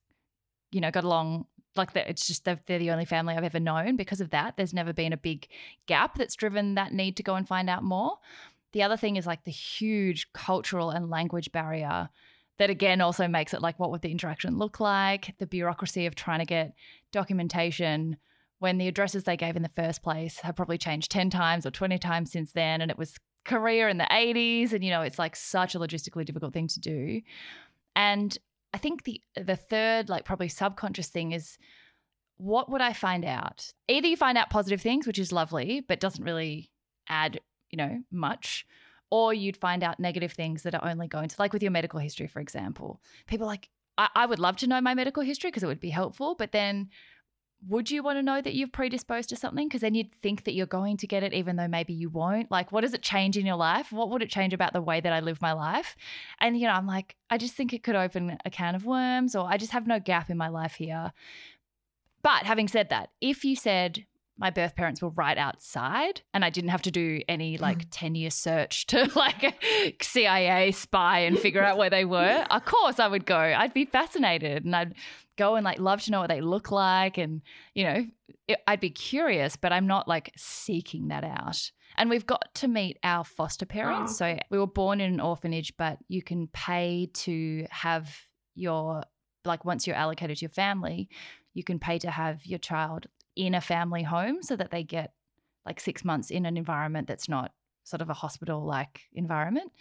you 0.72 0.80
know, 0.80 0.90
got 0.90 1.04
along. 1.04 1.46
Like 1.76 1.90
it's 1.94 2.26
just 2.26 2.44
they're 2.44 2.58
the 2.66 2.90
only 2.90 3.04
family 3.04 3.34
I've 3.34 3.44
ever 3.44 3.60
known. 3.60 3.94
Because 3.94 4.20
of 4.20 4.30
that, 4.30 4.56
there's 4.56 4.74
never 4.74 4.92
been 4.92 5.12
a 5.12 5.16
big 5.16 5.46
gap 5.86 6.18
that's 6.18 6.34
driven 6.34 6.74
that 6.74 6.92
need 6.92 7.16
to 7.18 7.22
go 7.22 7.36
and 7.36 7.46
find 7.46 7.70
out 7.70 7.84
more. 7.84 8.18
The 8.72 8.82
other 8.82 8.96
thing 8.96 9.16
is 9.16 9.26
like 9.26 9.44
the 9.44 9.50
huge 9.50 10.32
cultural 10.32 10.90
and 10.90 11.10
language 11.10 11.52
barrier 11.52 12.08
that 12.58 12.70
again 12.70 13.00
also 13.00 13.26
makes 13.26 13.54
it 13.54 13.62
like 13.62 13.78
what 13.78 13.90
would 13.90 14.02
the 14.02 14.10
interaction 14.10 14.58
look 14.58 14.80
like, 14.80 15.34
the 15.38 15.46
bureaucracy 15.46 16.06
of 16.06 16.14
trying 16.14 16.40
to 16.40 16.44
get 16.44 16.74
documentation 17.12 18.16
when 18.58 18.76
the 18.78 18.88
addresses 18.88 19.24
they 19.24 19.36
gave 19.36 19.56
in 19.56 19.62
the 19.62 19.68
first 19.70 20.02
place 20.02 20.40
have 20.40 20.56
probably 20.56 20.76
changed 20.76 21.10
10 21.10 21.30
times 21.30 21.64
or 21.64 21.70
20 21.70 21.98
times 21.98 22.30
since 22.30 22.52
then 22.52 22.82
and 22.82 22.90
it 22.90 22.98
was 22.98 23.16
Korea 23.46 23.88
in 23.88 23.96
the 23.96 24.06
80s 24.10 24.72
and 24.72 24.84
you 24.84 24.90
know 24.90 25.00
it's 25.00 25.18
like 25.18 25.34
such 25.34 25.74
a 25.74 25.78
logistically 25.78 26.24
difficult 26.24 26.52
thing 26.52 26.68
to 26.68 26.80
do. 26.80 27.22
And 27.96 28.36
I 28.72 28.78
think 28.78 29.04
the 29.04 29.20
the 29.34 29.56
third 29.56 30.08
like 30.08 30.24
probably 30.24 30.48
subconscious 30.48 31.08
thing 31.08 31.32
is 31.32 31.58
what 32.36 32.70
would 32.70 32.80
I 32.80 32.94
find 32.94 33.24
out? 33.24 33.70
Either 33.86 34.06
you 34.06 34.16
find 34.16 34.38
out 34.38 34.48
positive 34.48 34.80
things, 34.80 35.06
which 35.06 35.18
is 35.18 35.30
lovely, 35.30 35.84
but 35.86 36.00
doesn't 36.00 36.24
really 36.24 36.70
add, 37.06 37.40
you 37.70 37.76
know, 37.76 38.02
much, 38.10 38.66
or 39.10 39.34
you'd 39.34 39.56
find 39.56 39.82
out 39.82 39.98
negative 39.98 40.32
things 40.32 40.62
that 40.62 40.74
are 40.74 40.88
only 40.88 41.08
going 41.08 41.28
to, 41.28 41.36
like 41.38 41.52
with 41.52 41.62
your 41.62 41.72
medical 41.72 42.00
history, 42.00 42.26
for 42.26 42.40
example. 42.40 43.00
People 43.26 43.46
like, 43.46 43.68
I, 43.98 44.08
I 44.14 44.26
would 44.26 44.38
love 44.38 44.56
to 44.58 44.66
know 44.66 44.80
my 44.80 44.94
medical 44.94 45.22
history 45.22 45.50
because 45.50 45.62
it 45.62 45.66
would 45.66 45.80
be 45.80 45.90
helpful, 45.90 46.34
but 46.34 46.52
then 46.52 46.90
would 47.68 47.90
you 47.90 48.02
want 48.02 48.16
to 48.16 48.22
know 48.22 48.40
that 48.40 48.54
you're 48.54 48.68
predisposed 48.68 49.28
to 49.28 49.36
something? 49.36 49.68
Because 49.68 49.82
then 49.82 49.94
you'd 49.94 50.14
think 50.14 50.44
that 50.44 50.54
you're 50.54 50.66
going 50.66 50.96
to 50.96 51.06
get 51.06 51.22
it, 51.22 51.34
even 51.34 51.56
though 51.56 51.68
maybe 51.68 51.92
you 51.92 52.08
won't. 52.08 52.50
Like, 52.50 52.72
what 52.72 52.80
does 52.80 52.94
it 52.94 53.02
change 53.02 53.36
in 53.36 53.44
your 53.44 53.56
life? 53.56 53.92
What 53.92 54.08
would 54.10 54.22
it 54.22 54.30
change 54.30 54.54
about 54.54 54.72
the 54.72 54.80
way 54.80 55.00
that 55.00 55.12
I 55.12 55.20
live 55.20 55.42
my 55.42 55.52
life? 55.52 55.94
And, 56.40 56.58
you 56.58 56.66
know, 56.66 56.72
I'm 56.72 56.86
like, 56.86 57.16
I 57.28 57.36
just 57.36 57.54
think 57.54 57.72
it 57.72 57.82
could 57.82 57.96
open 57.96 58.38
a 58.44 58.50
can 58.50 58.74
of 58.74 58.86
worms, 58.86 59.36
or 59.36 59.46
I 59.46 59.58
just 59.58 59.72
have 59.72 59.86
no 59.86 60.00
gap 60.00 60.30
in 60.30 60.38
my 60.38 60.48
life 60.48 60.76
here. 60.76 61.12
But 62.22 62.44
having 62.44 62.68
said 62.68 62.88
that, 62.90 63.10
if 63.20 63.44
you 63.44 63.56
said, 63.56 64.06
my 64.40 64.48
birth 64.50 64.74
parents 64.74 65.02
were 65.02 65.10
right 65.10 65.36
outside 65.36 66.22
and 66.32 66.44
I 66.44 66.50
didn't 66.50 66.70
have 66.70 66.82
to 66.82 66.90
do 66.90 67.20
any 67.28 67.58
like 67.58 67.86
10 67.90 68.14
year 68.14 68.30
search 68.30 68.86
to 68.86 69.10
like 69.14 69.62
CIA 70.02 70.72
spy 70.72 71.20
and 71.20 71.38
figure 71.38 71.62
out 71.62 71.78
where 71.78 71.90
they 71.90 72.04
were. 72.04 72.46
Of 72.50 72.64
course 72.64 72.98
I 72.98 73.06
would 73.06 73.26
go. 73.26 73.38
I'd 73.38 73.74
be 73.74 73.84
fascinated 73.84 74.64
and 74.64 74.74
I'd 74.74 74.94
go 75.36 75.56
and 75.56 75.64
like 75.64 75.78
love 75.78 76.02
to 76.02 76.10
know 76.10 76.20
what 76.20 76.28
they 76.28 76.40
look 76.40 76.70
like 76.70 77.18
and 77.18 77.42
you 77.74 77.84
know 77.84 78.06
it, 78.48 78.58
I'd 78.66 78.80
be 78.80 78.90
curious 78.90 79.56
but 79.56 79.72
I'm 79.72 79.86
not 79.86 80.08
like 80.08 80.32
seeking 80.36 81.08
that 81.08 81.22
out. 81.22 81.70
And 81.96 82.08
we've 82.08 82.26
got 82.26 82.54
to 82.56 82.68
meet 82.68 82.98
our 83.02 83.24
foster 83.24 83.66
oh, 83.68 83.72
parents. 83.72 84.16
So 84.16 84.38
we 84.50 84.58
were 84.58 84.66
born 84.66 85.00
in 85.00 85.12
an 85.12 85.20
orphanage 85.20 85.76
but 85.76 85.98
you 86.08 86.22
can 86.22 86.48
pay 86.48 87.10
to 87.14 87.66
have 87.70 88.14
your 88.54 89.02
like 89.44 89.64
once 89.64 89.86
you're 89.86 89.96
allocated 89.96 90.38
to 90.38 90.42
your 90.42 90.50
family, 90.50 91.08
you 91.54 91.64
can 91.64 91.78
pay 91.78 91.98
to 91.98 92.10
have 92.10 92.44
your 92.46 92.58
child 92.58 93.06
in 93.36 93.54
a 93.54 93.60
family 93.60 94.02
home 94.02 94.42
so 94.42 94.56
that 94.56 94.70
they 94.70 94.82
get 94.82 95.12
like 95.66 95.80
6 95.80 96.04
months 96.04 96.30
in 96.30 96.46
an 96.46 96.56
environment 96.56 97.06
that's 97.08 97.28
not 97.28 97.52
sort 97.84 98.02
of 98.02 98.10
a 98.10 98.14
hospital 98.14 98.64
like 98.64 99.02
environment. 99.12 99.72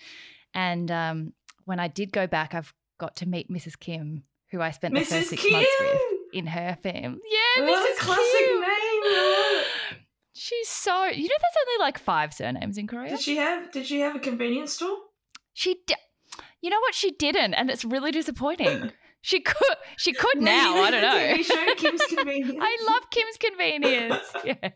And 0.53 0.89
um, 0.91 1.33
when 1.65 1.79
I 1.79 1.87
did 1.87 2.11
go 2.11 2.27
back, 2.27 2.53
I've 2.55 2.73
got 2.99 3.15
to 3.17 3.25
meet 3.27 3.49
Mrs. 3.51 3.79
Kim 3.79 4.23
who 4.51 4.61
I 4.61 4.71
spent 4.71 4.95
the 4.95 5.01
first 5.01 5.29
six 5.29 5.41
Kim! 5.43 5.51
months 5.53 5.69
with 5.79 5.99
in 6.33 6.47
her 6.47 6.77
fam. 6.81 7.19
Yeah, 7.29 7.63
What 7.65 7.87
Mrs. 7.87 8.01
a 8.01 8.05
classic 8.05 8.45
Kim. 8.45 8.61
name. 8.61 9.63
She's 10.33 10.69
so 10.69 11.05
you 11.05 11.23
know 11.23 11.35
there's 11.41 11.67
only 11.67 11.85
like 11.85 11.97
five 11.99 12.33
surnames 12.33 12.77
in 12.77 12.87
Korea. 12.87 13.09
Did 13.11 13.19
she 13.21 13.35
have? 13.37 13.71
Did 13.71 13.85
she 13.85 13.99
have 13.99 14.15
a 14.15 14.19
convenience 14.19 14.73
store? 14.73 14.97
She 15.53 15.81
di- 15.85 15.95
You 16.61 16.69
know 16.69 16.79
what 16.79 16.95
she 16.95 17.11
didn't 17.11 17.53
and 17.55 17.69
it's 17.69 17.83
really 17.85 18.11
disappointing. 18.11 18.91
She 19.21 19.41
could 19.41 19.75
she 19.97 20.13
could 20.13 20.41
now, 20.41 20.75
I 20.75 20.91
don't 20.91 21.01
know. 21.67 21.73
Kim's 21.75 22.01
convenience. 22.09 22.57
I 22.61 22.77
love 22.89 23.09
Kim's 23.09 23.37
convenience. 23.37 24.23
Yeah. 24.45 24.69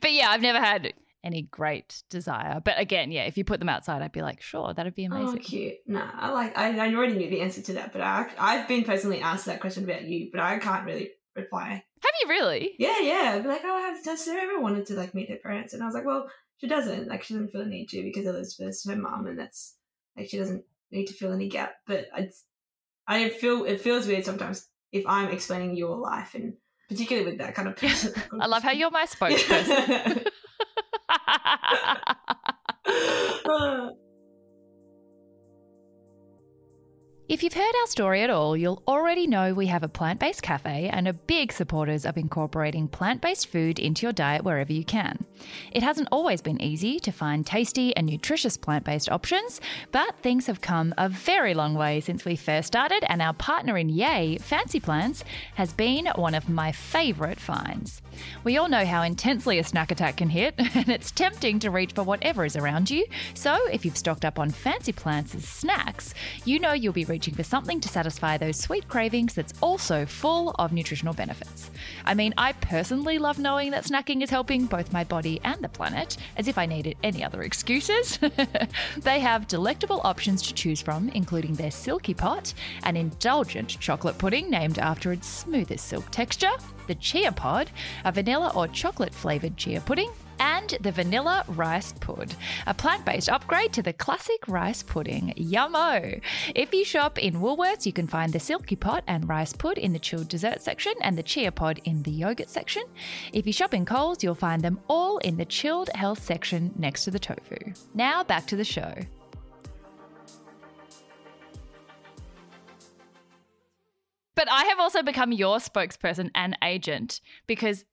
But 0.00 0.12
yeah, 0.12 0.30
I've 0.30 0.42
never 0.42 0.58
had 0.58 0.92
any 1.24 1.42
great 1.42 2.02
desire. 2.10 2.60
But 2.64 2.78
again, 2.78 3.10
yeah, 3.10 3.24
if 3.24 3.36
you 3.38 3.44
put 3.44 3.58
them 3.60 3.68
outside, 3.68 4.02
I'd 4.02 4.12
be 4.12 4.22
like, 4.22 4.40
sure, 4.42 4.74
that'd 4.74 4.94
be 4.94 5.04
amazing. 5.04 5.26
Oh, 5.26 5.30
amazing. 5.30 5.42
cute. 5.44 5.74
Nah, 5.86 6.10
I 6.14 6.30
like. 6.30 6.56
I, 6.58 6.76
I 6.78 6.94
already 6.94 7.14
knew 7.14 7.30
the 7.30 7.40
answer 7.40 7.62
to 7.62 7.72
that, 7.74 7.92
but 7.92 8.00
I, 8.02 8.26
I've 8.38 8.68
been 8.68 8.84
personally 8.84 9.20
asked 9.20 9.46
that 9.46 9.60
question 9.60 9.84
about 9.84 10.04
you, 10.04 10.30
but 10.32 10.40
I 10.40 10.58
can't 10.58 10.84
really 10.84 11.10
reply. 11.36 11.68
Have 12.02 12.12
you 12.22 12.28
really? 12.28 12.72
Yeah, 12.78 12.98
yeah. 13.00 13.32
I'd 13.34 13.42
be 13.42 13.48
like, 13.48 13.62
oh, 13.64 13.78
have, 13.80 14.04
has 14.04 14.24
Sarah 14.24 14.42
ever 14.42 14.60
wanted 14.60 14.86
to 14.86 14.94
like 14.94 15.14
meet 15.14 15.30
her 15.30 15.36
parents? 15.36 15.72
And 15.72 15.82
I 15.82 15.86
was 15.86 15.94
like, 15.94 16.04
well, 16.04 16.28
she 16.58 16.66
doesn't. 16.66 17.08
Like, 17.08 17.22
she 17.22 17.34
doesn't 17.34 17.50
feel 17.52 17.62
the 17.62 17.68
need 17.70 17.88
to 17.90 18.02
because 18.02 18.26
Elizabeth's 18.26 18.84
her 18.88 18.96
mom, 18.96 19.26
and 19.26 19.38
that's 19.38 19.76
like 20.16 20.28
she 20.28 20.38
doesn't 20.38 20.64
need 20.90 21.06
to 21.06 21.14
fill 21.14 21.32
any 21.32 21.48
gap. 21.48 21.74
But 21.86 22.06
it's, 22.16 22.44
I 23.06 23.30
feel 23.30 23.64
it 23.64 23.80
feels 23.80 24.06
weird 24.06 24.24
sometimes 24.24 24.68
if 24.92 25.06
I'm 25.06 25.30
explaining 25.30 25.76
your 25.76 25.96
life, 25.96 26.34
and 26.34 26.54
particularly 26.88 27.30
with 27.30 27.38
that 27.38 27.54
kind 27.54 27.68
of 27.68 27.76
person. 27.76 28.14
I 28.40 28.46
love 28.46 28.62
how 28.62 28.72
you're 28.72 28.90
my 28.90 29.06
spokesperson. 29.06 30.26
If 37.32 37.42
you've 37.42 37.54
heard 37.54 37.74
our 37.80 37.86
story 37.86 38.20
at 38.20 38.28
all, 38.28 38.58
you'll 38.58 38.82
already 38.86 39.26
know 39.26 39.54
we 39.54 39.68
have 39.68 39.82
a 39.82 39.88
plant 39.88 40.20
based 40.20 40.42
cafe 40.42 40.90
and 40.92 41.08
are 41.08 41.14
big 41.14 41.50
supporters 41.50 42.04
of 42.04 42.18
incorporating 42.18 42.88
plant 42.88 43.22
based 43.22 43.46
food 43.46 43.78
into 43.78 44.04
your 44.04 44.12
diet 44.12 44.44
wherever 44.44 44.70
you 44.70 44.84
can. 44.84 45.24
It 45.72 45.82
hasn't 45.82 46.08
always 46.12 46.42
been 46.42 46.60
easy 46.60 47.00
to 47.00 47.10
find 47.10 47.46
tasty 47.46 47.96
and 47.96 48.06
nutritious 48.06 48.58
plant 48.58 48.84
based 48.84 49.10
options, 49.10 49.62
but 49.92 50.18
things 50.18 50.46
have 50.46 50.60
come 50.60 50.92
a 50.98 51.08
very 51.08 51.54
long 51.54 51.72
way 51.72 52.00
since 52.00 52.26
we 52.26 52.36
first 52.36 52.66
started, 52.66 53.02
and 53.10 53.22
our 53.22 53.32
partner 53.32 53.78
in 53.78 53.88
Yay, 53.88 54.36
Fancy 54.36 54.78
Plants, 54.78 55.24
has 55.54 55.72
been 55.72 56.08
one 56.16 56.34
of 56.34 56.50
my 56.50 56.70
favourite 56.70 57.40
finds. 57.40 58.02
We 58.44 58.58
all 58.58 58.68
know 58.68 58.84
how 58.84 59.00
intensely 59.00 59.58
a 59.58 59.64
snack 59.64 59.90
attack 59.90 60.18
can 60.18 60.28
hit, 60.28 60.54
and 60.74 60.90
it's 60.90 61.10
tempting 61.10 61.60
to 61.60 61.70
reach 61.70 61.94
for 61.94 62.02
whatever 62.02 62.44
is 62.44 62.56
around 62.56 62.90
you. 62.90 63.06
So, 63.32 63.58
if 63.68 63.86
you've 63.86 63.96
stocked 63.96 64.26
up 64.26 64.38
on 64.38 64.50
Fancy 64.50 64.92
Plants 64.92 65.32
snacks, 65.42 66.12
you 66.44 66.58
know 66.58 66.74
you'll 66.74 66.92
be 66.92 67.06
reaching 67.06 67.21
for 67.30 67.44
something 67.44 67.80
to 67.80 67.88
satisfy 67.88 68.36
those 68.36 68.58
sweet 68.58 68.88
cravings 68.88 69.34
that's 69.34 69.54
also 69.60 70.04
full 70.04 70.50
of 70.58 70.72
nutritional 70.72 71.14
benefits. 71.14 71.70
I 72.04 72.14
mean, 72.14 72.34
I 72.36 72.52
personally 72.54 73.18
love 73.18 73.38
knowing 73.38 73.70
that 73.70 73.84
snacking 73.84 74.22
is 74.22 74.30
helping 74.30 74.66
both 74.66 74.92
my 74.92 75.04
body 75.04 75.40
and 75.44 75.62
the 75.62 75.68
planet, 75.68 76.16
as 76.36 76.48
if 76.48 76.58
I 76.58 76.66
needed 76.66 76.96
any 77.02 77.22
other 77.22 77.42
excuses. 77.42 78.18
they 78.98 79.20
have 79.20 79.46
delectable 79.46 80.00
options 80.04 80.42
to 80.42 80.54
choose 80.54 80.82
from, 80.82 81.08
including 81.10 81.54
their 81.54 81.70
Silky 81.70 82.14
Pot, 82.14 82.52
an 82.82 82.96
indulgent 82.96 83.78
chocolate 83.78 84.18
pudding 84.18 84.50
named 84.50 84.78
after 84.78 85.12
its 85.12 85.28
smoothest 85.28 85.86
silk 85.86 86.10
texture, 86.10 86.50
the 86.86 86.94
Chia 86.94 87.32
Pod, 87.32 87.70
a 88.04 88.12
vanilla 88.12 88.52
or 88.54 88.68
chocolate 88.68 89.14
flavored 89.14 89.56
chia 89.56 89.80
pudding, 89.80 90.10
and 90.38 90.76
the 90.80 90.90
Vanilla 90.90 91.44
Rice 91.48 91.92
Pud, 92.00 92.34
a 92.66 92.74
plant 92.74 93.04
based 93.04 93.28
upgrade 93.28 93.72
to 93.74 93.82
the 93.82 93.92
classic 93.92 94.46
rice 94.48 94.82
pudding. 94.82 95.32
Yummo! 95.36 96.20
If 96.54 96.74
you 96.74 96.84
shop 96.84 97.18
in 97.18 97.34
Woolworths, 97.34 97.86
you 97.86 97.92
can 97.92 98.08
find 98.08 98.32
the 98.32 98.40
Silky 98.40 98.74
Pot 98.74 99.04
and 99.06 99.28
Rice 99.28 99.52
Pud 99.52 99.78
in 99.78 99.92
the 99.92 99.98
chilled 100.00 100.28
dessert 100.28 100.60
section 100.60 100.94
and 101.00 101.16
the 101.16 101.22
Chia 101.22 101.52
Pod 101.52 101.80
in 101.84 102.02
the 102.02 102.10
yogurt 102.10 102.50
section. 102.50 102.82
If 103.32 103.46
you 103.46 103.52
shop 103.52 103.72
in 103.72 103.84
Coles, 103.84 104.24
you'll 104.24 104.34
find 104.34 104.62
them 104.62 104.80
all 104.88 105.18
in 105.18 105.36
the 105.36 105.44
chilled 105.44 105.90
health 105.94 106.22
section 106.22 106.72
next 106.76 107.04
to 107.04 107.10
the 107.12 107.20
tofu. 107.20 107.56
Now 107.94 108.24
back 108.24 108.46
to 108.48 108.56
the 108.56 108.64
show. 108.64 108.94
But 114.34 114.50
I 114.50 114.64
have 114.64 114.80
also 114.80 115.02
become 115.02 115.32
your 115.32 115.58
spokesperson 115.58 116.30
and 116.34 116.56
agent 116.62 117.20
because, 117.46 117.84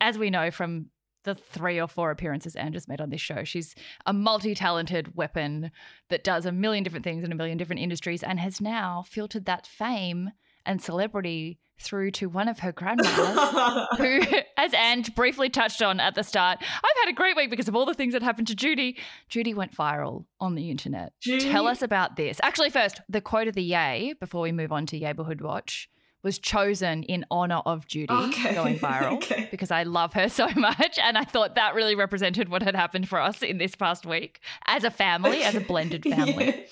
as 0.00 0.18
we 0.18 0.30
know 0.30 0.50
from 0.50 0.86
the 1.24 1.34
three 1.34 1.80
or 1.80 1.88
four 1.88 2.10
appearances 2.10 2.56
Andrew's 2.56 2.88
made 2.88 3.00
on 3.00 3.10
this 3.10 3.20
show, 3.20 3.44
she's 3.44 3.74
a 4.06 4.12
multi 4.12 4.54
talented 4.54 5.16
weapon 5.16 5.70
that 6.08 6.24
does 6.24 6.46
a 6.46 6.52
million 6.52 6.84
different 6.84 7.04
things 7.04 7.24
in 7.24 7.32
a 7.32 7.34
million 7.34 7.58
different 7.58 7.82
industries 7.82 8.22
and 8.22 8.40
has 8.40 8.60
now 8.60 9.04
filtered 9.06 9.44
that 9.46 9.66
fame 9.66 10.30
and 10.64 10.80
celebrity 10.80 11.58
through 11.78 12.10
to 12.12 12.28
one 12.28 12.48
of 12.48 12.60
her 12.60 12.72
grandmothers. 12.72 13.86
who, 13.98 14.20
as 14.64 14.74
Ange 14.74 15.14
briefly 15.14 15.48
touched 15.48 15.82
on 15.82 16.00
at 16.00 16.14
the 16.14 16.22
start, 16.22 16.58
I've 16.60 16.96
had 17.04 17.08
a 17.08 17.14
great 17.14 17.36
week 17.36 17.50
because 17.50 17.68
of 17.68 17.74
all 17.76 17.86
the 17.86 17.94
things 17.94 18.12
that 18.12 18.22
happened 18.22 18.46
to 18.48 18.54
Judy. 18.54 18.96
Judy 19.28 19.54
went 19.54 19.74
viral 19.76 20.24
on 20.40 20.54
the 20.54 20.70
internet. 20.70 21.12
Judy- 21.20 21.48
Tell 21.50 21.66
us 21.66 21.82
about 21.82 22.16
this. 22.16 22.38
Actually, 22.42 22.70
first, 22.70 23.00
the 23.08 23.20
quote 23.20 23.48
of 23.48 23.54
the 23.54 23.62
Yay, 23.62 24.14
before 24.20 24.42
we 24.42 24.52
move 24.52 24.72
on 24.72 24.86
to 24.86 24.98
Neighborhood 24.98 25.40
Watch, 25.40 25.88
was 26.22 26.38
chosen 26.38 27.02
in 27.04 27.24
honor 27.30 27.62
of 27.64 27.86
Judy 27.86 28.12
Okay. 28.12 28.52
going 28.54 28.78
viral 28.78 29.12
Okay. 29.22 29.48
because 29.50 29.70
I 29.70 29.84
love 29.84 30.12
her 30.12 30.28
so 30.28 30.48
much. 30.54 30.98
And 31.02 31.16
I 31.16 31.24
thought 31.24 31.54
that 31.54 31.74
really 31.74 31.94
represented 31.94 32.50
what 32.50 32.62
had 32.62 32.74
happened 32.76 33.08
for 33.08 33.18
us 33.18 33.42
in 33.42 33.56
this 33.56 33.74
past 33.74 34.04
week 34.04 34.40
as 34.66 34.84
a 34.84 34.90
family, 34.90 35.42
as 35.42 35.54
a 35.54 35.60
blended 35.60 36.04
family. 36.16 36.66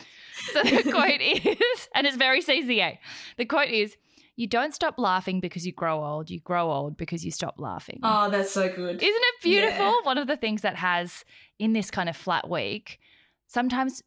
So 0.53 0.63
the 0.63 0.83
quote 0.93 1.21
is, 1.23 1.89
and 1.95 2.07
it's 2.07 2.17
very 2.17 2.43
CZA. 2.43 2.99
The 3.39 3.45
quote 3.47 3.71
is, 3.71 3.97
"You 4.39 4.47
don't 4.47 4.73
stop 4.73 4.95
laughing 4.99 5.41
because 5.41 5.67
you 5.67 5.73
grow 5.73 6.05
old. 6.05 6.31
You 6.31 6.39
grow 6.39 6.71
old 6.71 6.97
because 6.97 7.25
you 7.25 7.33
stop 7.33 7.57
laughing." 7.59 7.99
Oh, 8.05 8.31
that's 8.31 8.53
so 8.53 8.69
good. 8.69 9.03
Isn't 9.03 9.03
it 9.03 9.35
beautiful? 9.43 9.85
Yeah. 9.85 10.01
One 10.05 10.17
of 10.17 10.29
the 10.29 10.37
things 10.37 10.63
that 10.63 10.77
has 10.77 11.25
in 11.59 11.73
this 11.73 11.91
kind 11.91 12.09
of 12.09 12.17
flat 12.17 12.49
week, 12.49 13.01
sometimes 13.49 14.01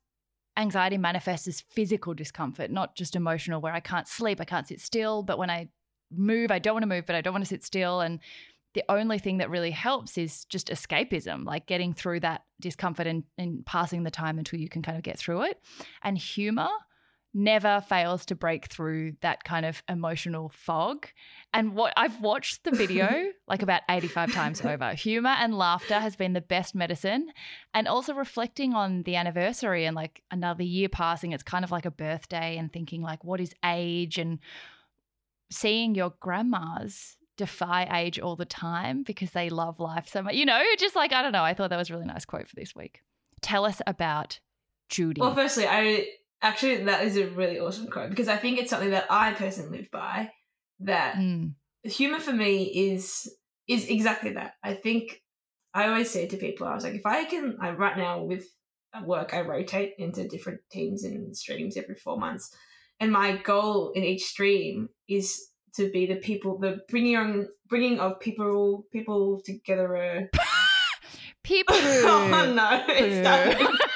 anxiety 0.55 0.97
manifests 0.97 1.49
as 1.49 1.59
physical 1.59 2.13
discomfort, 2.13 2.71
not 2.71 2.95
just 2.95 3.15
emotional, 3.15 3.59
where 3.59 3.73
I 3.73 3.81
can't 3.81 4.07
sleep, 4.07 4.39
I 4.39 4.45
can't 4.45 4.67
sit 4.67 4.79
still. 4.79 5.21
But 5.21 5.37
when 5.37 5.49
I 5.49 5.67
move, 6.09 6.49
I 6.49 6.59
don't 6.59 6.75
want 6.75 6.83
to 6.83 6.87
move, 6.87 7.05
but 7.05 7.15
I 7.17 7.21
don't 7.21 7.33
want 7.33 7.43
to 7.43 7.49
sit 7.49 7.63
still. 7.65 7.99
And 7.99 8.19
the 8.73 8.83
only 8.87 9.19
thing 9.19 9.39
that 9.39 9.49
really 9.49 9.71
helps 9.71 10.17
is 10.17 10.45
just 10.45 10.69
escapism, 10.69 11.43
like 11.43 11.65
getting 11.65 11.93
through 11.93 12.21
that 12.21 12.45
discomfort 12.61 13.05
and, 13.05 13.25
and 13.37 13.65
passing 13.65 14.03
the 14.03 14.11
time 14.11 14.37
until 14.37 14.59
you 14.61 14.69
can 14.69 14.81
kind 14.81 14.97
of 14.97 15.03
get 15.03 15.19
through 15.19 15.41
it. 15.43 15.59
And 16.03 16.17
humor 16.17 16.69
never 17.33 17.81
fails 17.87 18.25
to 18.25 18.35
break 18.35 18.67
through 18.67 19.13
that 19.21 19.43
kind 19.43 19.65
of 19.65 19.81
emotional 19.87 20.49
fog. 20.49 21.07
And 21.53 21.75
what 21.75 21.93
I've 21.95 22.19
watched 22.21 22.63
the 22.63 22.71
video 22.71 23.31
like 23.47 23.61
about 23.61 23.81
85 23.89 24.33
times 24.33 24.61
over. 24.61 24.93
Humor 24.93 25.35
and 25.39 25.57
laughter 25.57 25.99
has 25.99 26.15
been 26.15 26.33
the 26.33 26.41
best 26.41 26.75
medicine. 26.75 27.31
And 27.73 27.87
also 27.87 28.13
reflecting 28.13 28.73
on 28.73 29.03
the 29.03 29.15
anniversary 29.15 29.85
and 29.85 29.95
like 29.95 30.23
another 30.29 30.63
year 30.63 30.89
passing, 30.89 31.31
it's 31.31 31.43
kind 31.43 31.63
of 31.63 31.71
like 31.71 31.85
a 31.85 31.91
birthday 31.91 32.57
and 32.57 32.71
thinking 32.71 33.01
like 33.01 33.23
what 33.23 33.39
is 33.39 33.53
age 33.63 34.17
and 34.17 34.39
seeing 35.49 35.95
your 35.95 36.13
grandma's 36.19 37.17
defy 37.37 37.87
age 38.01 38.19
all 38.19 38.35
the 38.35 38.45
time 38.45 39.03
because 39.03 39.31
they 39.31 39.49
love 39.49 39.79
life 39.79 40.07
so 40.07 40.21
much. 40.21 40.35
You 40.35 40.45
know, 40.45 40.61
just 40.77 40.95
like, 40.95 41.13
I 41.13 41.21
don't 41.21 41.31
know. 41.31 41.43
I 41.43 41.53
thought 41.53 41.69
that 41.69 41.77
was 41.77 41.89
a 41.89 41.93
really 41.93 42.05
nice 42.05 42.25
quote 42.25 42.47
for 42.47 42.55
this 42.55 42.75
week. 42.75 43.01
Tell 43.41 43.65
us 43.65 43.81
about 43.87 44.39
Judy. 44.89 45.21
Well, 45.21 45.33
firstly, 45.33 45.65
I 45.67 46.05
actually, 46.41 46.83
that 46.85 47.05
is 47.05 47.17
a 47.17 47.27
really 47.27 47.59
awesome 47.59 47.87
quote 47.87 48.09
because 48.09 48.27
I 48.27 48.37
think 48.37 48.59
it's 48.59 48.69
something 48.69 48.91
that 48.91 49.05
I 49.09 49.33
personally 49.33 49.79
live 49.79 49.91
by 49.91 50.31
that 50.81 51.15
Mm. 51.15 51.53
humor 51.83 52.19
for 52.19 52.33
me 52.33 52.63
is 52.63 53.31
is 53.67 53.87
exactly 53.89 54.33
that. 54.33 54.53
I 54.63 54.73
think 54.73 55.21
I 55.73 55.87
always 55.87 56.09
say 56.09 56.27
to 56.27 56.37
people, 56.37 56.67
I 56.67 56.75
was 56.75 56.83
like, 56.83 56.95
if 56.95 57.05
I 57.05 57.23
can, 57.25 57.57
I, 57.61 57.71
right 57.71 57.95
now 57.95 58.23
with 58.23 58.45
work, 59.05 59.33
I 59.33 59.41
rotate 59.41 59.93
into 59.97 60.27
different 60.27 60.59
teams 60.69 61.05
and 61.05 61.35
streams 61.37 61.77
every 61.77 61.95
four 61.95 62.17
months, 62.17 62.53
and 62.99 63.11
my 63.11 63.37
goal 63.37 63.91
in 63.95 64.03
each 64.03 64.23
stream 64.23 64.89
is 65.07 65.47
to 65.75 65.89
be 65.91 66.05
the 66.05 66.17
people, 66.17 66.59
the 66.59 66.81
bringing 66.89 67.15
on, 67.15 67.47
bringing 67.69 67.99
of 67.99 68.19
people, 68.19 68.85
people 68.91 69.41
together. 69.45 69.95
A... 69.95 70.29
People. 71.43 71.75
oh 71.79 72.53
no, 72.55 72.85
it's 72.87 73.23
done. 73.23 73.77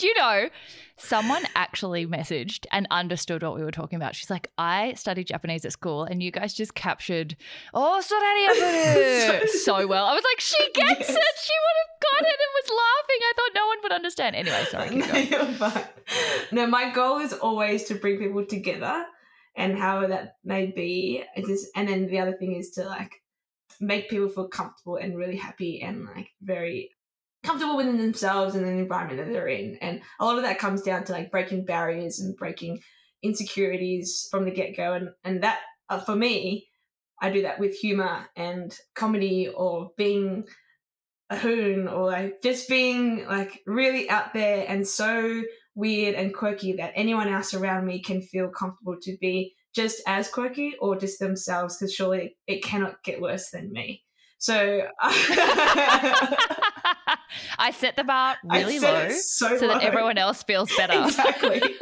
Do 0.00 0.06
you 0.06 0.14
know, 0.14 0.48
someone 0.96 1.42
actually 1.54 2.06
messaged 2.06 2.64
and 2.72 2.86
understood 2.90 3.42
what 3.42 3.54
we 3.54 3.62
were 3.62 3.70
talking 3.70 3.96
about. 3.96 4.14
She's 4.14 4.30
like, 4.30 4.50
I 4.56 4.94
studied 4.94 5.26
Japanese 5.26 5.64
at 5.66 5.72
school 5.72 6.04
and 6.04 6.22
you 6.22 6.30
guys 6.30 6.54
just 6.54 6.74
captured, 6.74 7.36
oh, 7.74 8.00
sorari 8.02 9.46
so 9.48 9.86
well. 9.86 10.06
I 10.06 10.14
was 10.14 10.24
like, 10.24 10.40
she 10.40 10.56
gets 10.74 11.00
Yes. 11.00 11.08
it. 11.10 11.34
She 11.42 11.52
would 11.64 11.76
have 11.82 12.00
got 12.00 12.30
it 12.30 12.38
and 12.40 12.50
was 12.54 12.70
laughing. 12.70 13.20
I 13.22 13.32
thought 13.36 13.50
no 13.54 13.66
one 13.66 13.78
would 13.82 13.92
understand. 13.92 14.36
Anyway, 14.36 14.64
sorry, 14.70 14.88
keep 14.88 15.30
no, 15.30 15.58
going. 15.58 15.84
No, 16.52 16.66
my 16.66 16.90
goal 16.90 17.18
is 17.18 17.32
always 17.34 17.84
to 17.84 17.94
bring 17.94 18.18
people 18.18 18.44
together, 18.46 19.04
and 19.54 19.76
however 19.78 20.08
that 20.08 20.36
may 20.44 20.66
be, 20.66 21.24
it 21.36 21.46
just 21.46 21.66
and 21.76 21.88
then 21.88 22.06
the 22.06 22.18
other 22.20 22.32
thing 22.32 22.56
is 22.56 22.70
to 22.72 22.84
like 22.84 23.22
make 23.80 24.08
people 24.10 24.28
feel 24.28 24.48
comfortable 24.48 24.96
and 24.96 25.16
really 25.16 25.36
happy 25.36 25.82
and 25.82 26.06
like 26.06 26.30
very 26.42 26.90
comfortable 27.42 27.76
within 27.76 27.98
themselves 27.98 28.54
and 28.54 28.64
the 28.64 28.70
environment 28.70 29.18
that 29.18 29.32
they're 29.32 29.48
in. 29.48 29.76
And 29.80 30.02
a 30.18 30.24
lot 30.24 30.36
of 30.36 30.44
that 30.44 30.58
comes 30.58 30.82
down 30.82 31.04
to 31.04 31.12
like 31.12 31.30
breaking 31.30 31.64
barriers 31.64 32.20
and 32.20 32.36
breaking 32.36 32.80
insecurities 33.22 34.28
from 34.30 34.44
the 34.44 34.50
get 34.50 34.76
go. 34.76 34.92
And 34.92 35.10
and 35.24 35.42
that 35.42 35.60
uh, 35.88 36.00
for 36.00 36.14
me, 36.14 36.68
I 37.20 37.30
do 37.30 37.42
that 37.42 37.58
with 37.58 37.74
humor 37.74 38.26
and 38.36 38.74
comedy 38.94 39.48
or 39.48 39.90
being 39.96 40.44
a 41.28 41.36
hoon 41.36 41.86
or 41.86 42.06
like 42.06 42.42
just 42.42 42.68
being 42.68 43.26
like 43.26 43.60
really 43.66 44.10
out 44.10 44.34
there 44.34 44.64
and 44.68 44.86
so 44.86 45.42
weird 45.74 46.14
and 46.14 46.34
quirky 46.34 46.72
that 46.74 46.92
anyone 46.96 47.28
else 47.28 47.54
around 47.54 47.86
me 47.86 48.02
can 48.02 48.20
feel 48.20 48.48
comfortable 48.48 48.96
to 49.00 49.16
be 49.20 49.54
just 49.72 50.02
as 50.06 50.28
quirky 50.28 50.74
or 50.80 50.98
just 50.98 51.20
themselves 51.20 51.76
because 51.76 51.94
surely 51.94 52.36
it 52.48 52.64
cannot 52.64 53.02
get 53.04 53.20
worse 53.20 53.50
than 53.50 53.70
me. 53.70 54.02
So 54.38 54.88
I 57.60 57.70
set 57.72 57.94
the 57.96 58.04
bar 58.04 58.36
really 58.42 58.78
low 58.78 59.10
so, 59.10 59.58
so 59.58 59.68
that 59.68 59.82
everyone 59.82 60.18
else 60.18 60.42
feels 60.42 60.74
better. 60.76 61.04
Exactly. 61.04 61.62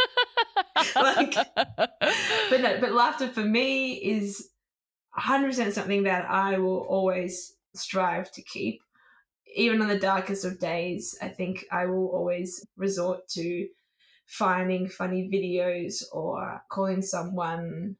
Like- 0.94 1.34
but 1.56 2.60
no, 2.60 2.78
but 2.80 2.92
laughter 2.92 3.28
for 3.28 3.42
me 3.42 3.94
is 3.94 4.48
100% 5.18 5.72
something 5.72 6.04
that 6.04 6.28
I 6.30 6.58
will 6.58 6.86
always 6.88 7.54
strive 7.74 8.30
to 8.32 8.42
keep. 8.42 8.80
Even 9.56 9.80
on 9.82 9.88
the 9.88 9.98
darkest 9.98 10.44
of 10.44 10.60
days, 10.60 11.16
I 11.22 11.28
think 11.28 11.64
I 11.72 11.86
will 11.86 12.08
always 12.08 12.64
resort 12.76 13.26
to 13.30 13.66
finding 14.26 14.88
funny 14.88 15.28
videos 15.32 16.02
or 16.12 16.62
calling 16.70 17.02
someone 17.02 17.96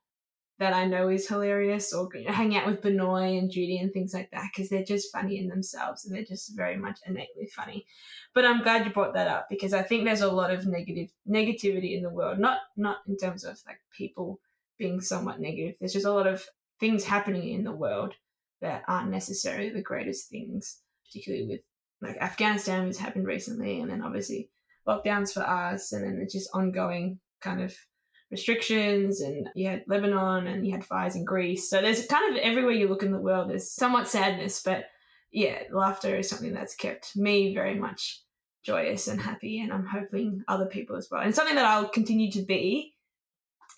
that 0.59 0.73
I 0.73 0.87
know 0.87 1.09
is 1.09 1.29
hilarious 1.29 1.93
or 1.93 2.09
you 2.15 2.25
know, 2.25 2.33
hang 2.33 2.57
out 2.57 2.67
with 2.67 2.83
Benoit 2.83 3.39
and 3.39 3.51
Judy 3.51 3.79
and 3.79 3.93
things 3.93 4.13
like 4.13 4.31
that 4.33 4.51
because 4.53 4.69
they're 4.69 4.85
just 4.85 5.13
funny 5.13 5.39
in 5.39 5.49
themselves 5.49 6.05
and 6.05 6.15
they're 6.15 6.25
just 6.25 6.57
very 6.57 6.77
much 6.77 6.99
innately 7.07 7.47
funny. 7.47 7.87
But 8.35 8.45
I'm 8.45 8.63
glad 8.63 8.85
you 8.85 8.93
brought 8.93 9.15
that 9.15 9.29
up 9.29 9.47
because 9.49 9.73
I 9.73 9.83
think 9.83 10.05
there's 10.05 10.21
a 10.21 10.33
lot 10.33 10.51
of 10.51 10.67
negative 10.67 11.11
negativity 11.29 11.97
in 11.97 12.03
the 12.03 12.11
world. 12.11 12.39
Not 12.39 12.59
not 12.77 12.99
in 13.07 13.17
terms 13.17 13.45
of 13.45 13.59
like 13.67 13.81
people 13.97 14.41
being 14.79 15.01
somewhat 15.01 15.41
negative. 15.41 15.77
There's 15.79 15.93
just 15.93 16.07
a 16.07 16.13
lot 16.13 16.27
of 16.27 16.45
things 16.81 17.05
happening 17.05 17.51
in 17.51 17.65
the 17.65 17.73
world 17.73 18.15
that 18.61 18.83
aren't 18.89 19.11
necessarily 19.11 19.71
the 19.71 19.83
greatest 19.83 20.29
things, 20.29 20.81
particularly 21.07 21.47
with 21.47 21.61
like 22.01 22.17
Afghanistan, 22.21 22.87
which 22.87 22.99
happened 22.99 23.27
recently, 23.27 23.81
and 23.81 23.91
then 23.91 24.03
obviously 24.03 24.51
lockdowns 24.87 25.33
for 25.33 25.43
us, 25.43 25.93
and 25.93 26.05
then 26.05 26.21
it's 26.21 26.33
just 26.33 26.51
ongoing 26.53 27.21
kind 27.41 27.63
of 27.63 27.77
restrictions 28.31 29.21
and 29.21 29.49
you 29.55 29.69
had 29.69 29.85
Lebanon 29.87 30.47
and 30.47 30.67
you 30.67 30.73
had 30.73 30.85
fires 30.85 31.17
in 31.17 31.25
Greece. 31.25 31.69
So 31.69 31.81
there's 31.81 32.07
kind 32.07 32.37
of 32.37 32.43
everywhere 32.43 32.73
you 32.73 32.89
look 32.89 33.03
in 33.03 33.13
the 33.13 33.19
world, 33.19 33.51
there's 33.51 33.71
somewhat 33.71 34.09
sadness, 34.09 34.63
but 34.63 34.87
yeah, 35.31 35.63
laughter 35.73 36.17
is 36.17 36.29
something 36.29 36.53
that's 36.53 36.75
kept 36.75 37.17
me 37.17 37.55
very 37.55 37.75
much 37.75 38.23
joyous 38.63 39.09
and 39.09 39.21
happy, 39.21 39.61
and 39.61 39.73
I'm 39.73 39.87
hoping 39.87 40.45
other 40.49 40.67
people 40.67 40.97
as 40.97 41.09
well. 41.11 41.23
And 41.23 41.35
something 41.35 41.55
that 41.55 41.65
I'll 41.65 41.89
continue 41.89 42.31
to 42.33 42.43
be 42.43 42.95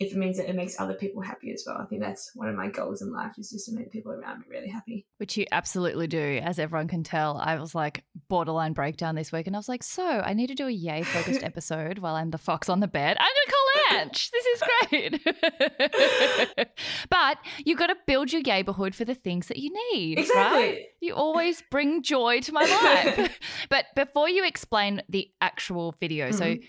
if 0.01 0.13
it 0.13 0.17
means 0.17 0.39
that 0.39 0.49
it 0.49 0.57
makes 0.57 0.81
other 0.81 0.95
people 0.95 1.21
happy 1.21 1.53
as 1.53 1.63
well. 1.67 1.77
I 1.79 1.85
think 1.85 2.01
that's 2.01 2.31
one 2.35 2.49
of 2.49 2.55
my 2.57 2.69
goals 2.69 3.03
in 3.03 3.13
life 3.13 3.33
is 3.39 3.51
just 3.51 3.67
to 3.67 3.75
make 3.75 3.93
people 3.93 4.13
around 4.13 4.39
me 4.41 4.47
really 4.49 4.69
happy. 4.71 5.07
Which 5.19 5.37
you 5.37 5.45
absolutely 5.53 6.07
do, 6.07 6.41
as 6.43 6.59
everyone 6.59 6.89
can 6.89 7.03
tell. 7.05 7.37
I 7.37 7.57
was 7.61 7.75
like 7.75 8.03
borderline 8.29 8.73
breakdown 8.73 9.15
this 9.15 9.31
week, 9.31 9.47
and 9.47 9.55
I 9.55 9.59
was 9.59 9.69
like, 9.69 9.83
so 9.83 10.03
I 10.03 10.33
need 10.33 10.47
to 10.47 10.55
do 10.55 10.67
a 10.67 10.71
yay 10.71 11.03
focused 11.03 11.43
episode 11.51 11.99
while 11.99 12.15
I'm 12.17 12.31
the 12.31 12.39
fox 12.39 12.71
on 12.71 12.81
the 12.81 12.89
bed. 12.89 13.19
I'm 13.21 13.29
to 13.29 13.53
call 13.53 14.01
Ange. 14.01 14.31
This 14.31 14.47
is 14.47 14.63
great. 14.89 16.69
but 17.11 17.39
you 17.65 17.77
got 17.77 17.89
to 17.89 17.97
build 18.07 18.33
your 18.33 18.43
neighborhood 18.43 18.95
for 18.95 19.05
the 19.05 19.15
things 19.15 19.49
that 19.49 19.59
you 19.59 19.71
need. 19.93 20.17
Right? 20.17 20.23
Exactly. 20.27 20.87
You 21.01 21.15
always 21.15 21.63
bring 21.71 22.03
joy 22.03 22.41
to 22.41 22.53
my 22.53 22.63
life. 22.65 23.39
but 23.69 23.87
before 23.95 24.29
you 24.29 24.45
explain 24.47 25.03
the 25.09 25.29
actual 25.41 25.95
video, 26.01 26.31
so 26.31 26.45
Mhm. 26.45 26.63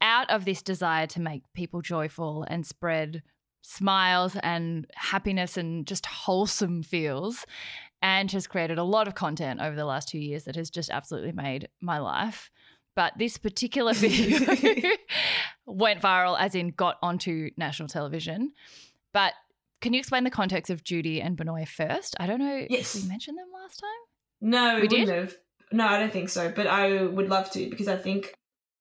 Out 0.00 0.30
of 0.30 0.44
this 0.44 0.62
desire 0.62 1.06
to 1.08 1.20
make 1.20 1.42
people 1.54 1.80
joyful 1.82 2.44
and 2.48 2.66
spread 2.66 3.22
smiles 3.62 4.36
and 4.42 4.86
happiness 4.94 5.56
and 5.56 5.86
just 5.86 6.06
wholesome 6.06 6.82
feels, 6.82 7.44
Ange 8.02 8.32
has 8.32 8.46
created 8.46 8.78
a 8.78 8.84
lot 8.84 9.08
of 9.08 9.14
content 9.14 9.60
over 9.60 9.74
the 9.74 9.84
last 9.84 10.08
two 10.08 10.18
years 10.18 10.44
that 10.44 10.56
has 10.56 10.70
just 10.70 10.88
absolutely 10.90 11.32
made 11.32 11.68
my 11.80 11.98
life. 11.98 12.50
But 12.94 13.12
this 13.18 13.36
particular 13.36 13.92
video 13.94 14.38
went 15.66 16.00
viral, 16.00 16.36
as 16.38 16.54
in 16.54 16.70
got 16.70 16.96
onto 17.02 17.50
national 17.56 17.88
television. 17.88 18.52
But 19.12 19.34
can 19.80 19.92
you 19.92 19.98
explain 20.00 20.24
the 20.24 20.30
context 20.30 20.70
of 20.70 20.82
Judy 20.84 21.20
and 21.20 21.36
Benoit 21.36 21.68
first? 21.68 22.16
I 22.18 22.26
don't 22.26 22.38
know 22.40 22.66
Yes. 22.68 22.94
if 22.94 23.02
we 23.02 23.08
mentioned 23.08 23.38
them 23.38 23.46
last 23.52 23.76
time. 23.80 23.90
No, 24.40 24.74
We 24.76 24.82
we 24.82 24.88
did? 24.88 25.00
wouldn't 25.08 25.18
have. 25.30 25.36
No, 25.70 25.86
I 25.86 25.98
don't 25.98 26.12
think 26.12 26.28
so. 26.30 26.50
But 26.54 26.66
I 26.66 27.02
would 27.02 27.28
love 27.28 27.50
to 27.52 27.68
because 27.68 27.88
I 27.88 27.96
think 27.96 28.34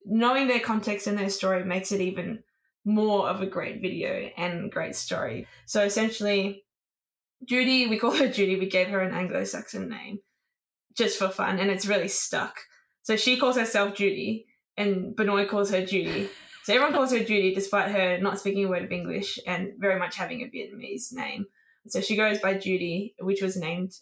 knowing 0.06 0.48
their 0.48 0.60
context 0.60 1.08
and 1.08 1.18
their 1.18 1.30
story 1.30 1.64
makes 1.64 1.92
it 1.92 2.02
even 2.02 2.44
more 2.86 3.28
of 3.28 3.42
a 3.42 3.46
great 3.46 3.82
video 3.82 4.30
and 4.38 4.72
great 4.72 4.96
story. 4.96 5.48
So 5.66 5.84
essentially, 5.84 6.64
Judy, 7.46 7.88
we 7.88 8.00
call 8.00 8.12
her 8.12 8.30
Judy, 8.30 8.58
we 8.58 8.70
gave 8.70 8.88
her 8.88 9.02
an 9.02 9.14
Anglo 9.14 9.44
Saxon 9.44 9.90
name 9.90 10.20
just 10.98 11.20
for 11.20 11.30
fun, 11.30 11.60
and 11.60 11.70
it's 11.70 11.86
really 11.86 12.08
stuck. 12.08 12.58
So 13.04 13.16
she 13.16 13.38
calls 13.38 13.56
herself 13.56 13.96
Judy, 13.96 14.48
and 14.76 15.16
Benoit 15.16 15.48
calls 15.48 15.70
her 15.70 15.86
Judy. 15.86 16.30
So 16.64 16.74
everyone 16.74 16.94
calls 16.94 17.12
her 17.12 17.20
Judy 17.20 17.54
despite 17.54 17.92
her 17.92 18.18
not 18.20 18.40
speaking 18.40 18.66
a 18.66 18.68
word 18.68 18.84
of 18.84 18.92
English 18.92 19.40
and 19.48 19.74
very 19.78 20.00
much 20.00 20.16
having 20.16 20.42
a 20.42 20.46
Vietnamese 20.46 21.14
name. 21.14 21.46
So 21.88 22.02
she 22.02 22.18
goes 22.18 22.40
by 22.40 22.56
Judy, 22.56 23.16
which 23.20 23.42
was 23.42 23.56
named 23.56 23.94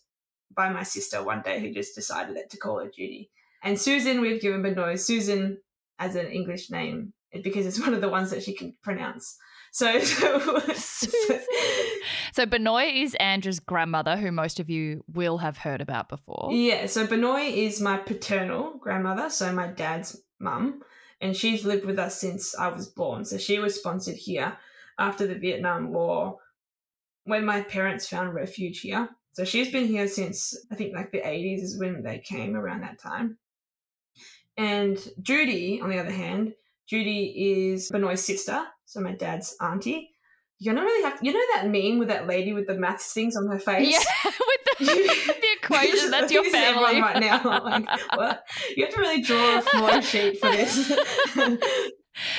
by 0.56 0.70
my 0.70 0.84
sister 0.84 1.24
one 1.24 1.42
day 1.44 1.60
who 1.60 1.72
just 1.72 1.96
decided 1.96 2.36
that 2.36 2.50
to 2.50 2.58
call 2.58 2.80
her 2.80 2.90
Judy. 2.90 3.30
And 3.62 3.80
Susan, 3.80 4.22
we've 4.22 4.42
given 4.42 4.64
Benoit 4.64 5.00
Susan 5.00 5.60
as 6.00 6.16
an 6.16 6.28
English 6.28 6.70
name 6.70 7.14
because 7.44 7.66
it's 7.66 7.80
one 7.86 7.94
of 7.94 8.02
the 8.02 8.10
ones 8.10 8.32
that 8.32 8.44
she 8.44 8.54
can 8.54 8.76
pronounce. 8.82 9.38
So, 9.72 10.00
Susan. 10.74 11.42
So 12.32 12.46
Benoit 12.46 12.94
is 12.94 13.14
Andrew's 13.16 13.60
grandmother, 13.60 14.16
who 14.16 14.32
most 14.32 14.60
of 14.60 14.70
you 14.70 15.04
will 15.14 15.40
have 15.40 15.58
heard 15.58 15.82
about 15.82 16.08
before. 16.08 16.50
yeah, 16.52 16.86
so 16.86 17.06
Benoit 17.06 17.54
is 17.54 17.82
my 17.82 17.98
paternal 17.98 18.78
grandmother, 18.78 19.30
so 19.30 19.52
my 19.52 19.68
dad's 19.68 20.22
mum, 20.40 20.82
and 21.20 21.36
she's 21.36 21.66
lived 21.66 21.86
with 21.86 22.00
us 22.00 22.20
since 22.20 22.56
I 22.58 22.70
was 22.70 22.88
born. 22.88 23.26
So 23.26 23.38
she 23.38 23.60
was 23.60 23.76
sponsored 23.76 24.16
here 24.16 24.58
after 24.98 25.28
the 25.28 25.36
Vietnam 25.36 25.92
War 25.92 26.38
when 27.26 27.46
my 27.46 27.62
parents 27.62 28.08
found 28.08 28.34
refuge 28.34 28.80
here. 28.82 29.10
So 29.34 29.44
she's 29.44 29.72
been 29.72 29.88
here 29.88 30.08
since 30.08 30.58
I 30.72 30.76
think 30.76 30.94
like 30.94 31.12
the 31.12 31.20
80s 31.20 31.62
is 31.62 31.80
when 31.80 32.04
they 32.04 32.20
came 32.20 32.56
around 32.56 32.82
that 32.82 33.00
time. 33.00 33.38
And 34.58 34.98
Judy, 35.22 35.82
on 35.82 35.90
the 35.90 36.00
other 36.00 36.12
hand, 36.12 36.54
Judy 36.88 37.72
is 37.74 37.90
Benoit's 37.90 38.24
sister, 38.24 38.64
so 38.86 39.02
my 39.02 39.14
dad's 39.14 39.56
auntie. 39.60 40.12
You 40.60 40.74
don't 40.74 40.84
really 40.86 41.04
have 41.04 41.20
To, 41.20 41.26
you 41.26 41.34
know 41.34 41.40
that 41.56 41.68
meme 41.70 42.00
with 42.00 42.08
that 42.08 42.28
lady 42.28 42.54
with 42.54 42.68
the 42.68 42.76
maths 42.76 43.12
things 43.12 43.36
on 43.36 43.48
her 43.48 43.60
face? 43.60 43.92
Yeah, 43.92 44.32
with 44.40 44.80
the, 44.80 44.86
the 45.42 45.48
equation. 45.62 46.12
That's 46.12 46.32
your 46.32 46.46
family. 46.46 47.02
right 47.02 47.20
now. 47.20 47.42
Like? 47.64 48.40
You 48.78 48.86
have 48.86 48.94
to 48.94 49.00
really 49.00 49.22
draw 49.22 49.60
a 49.60 49.62
flow 49.62 50.02
sheet 50.02 50.40
for 50.40 50.50
this. 50.52 50.94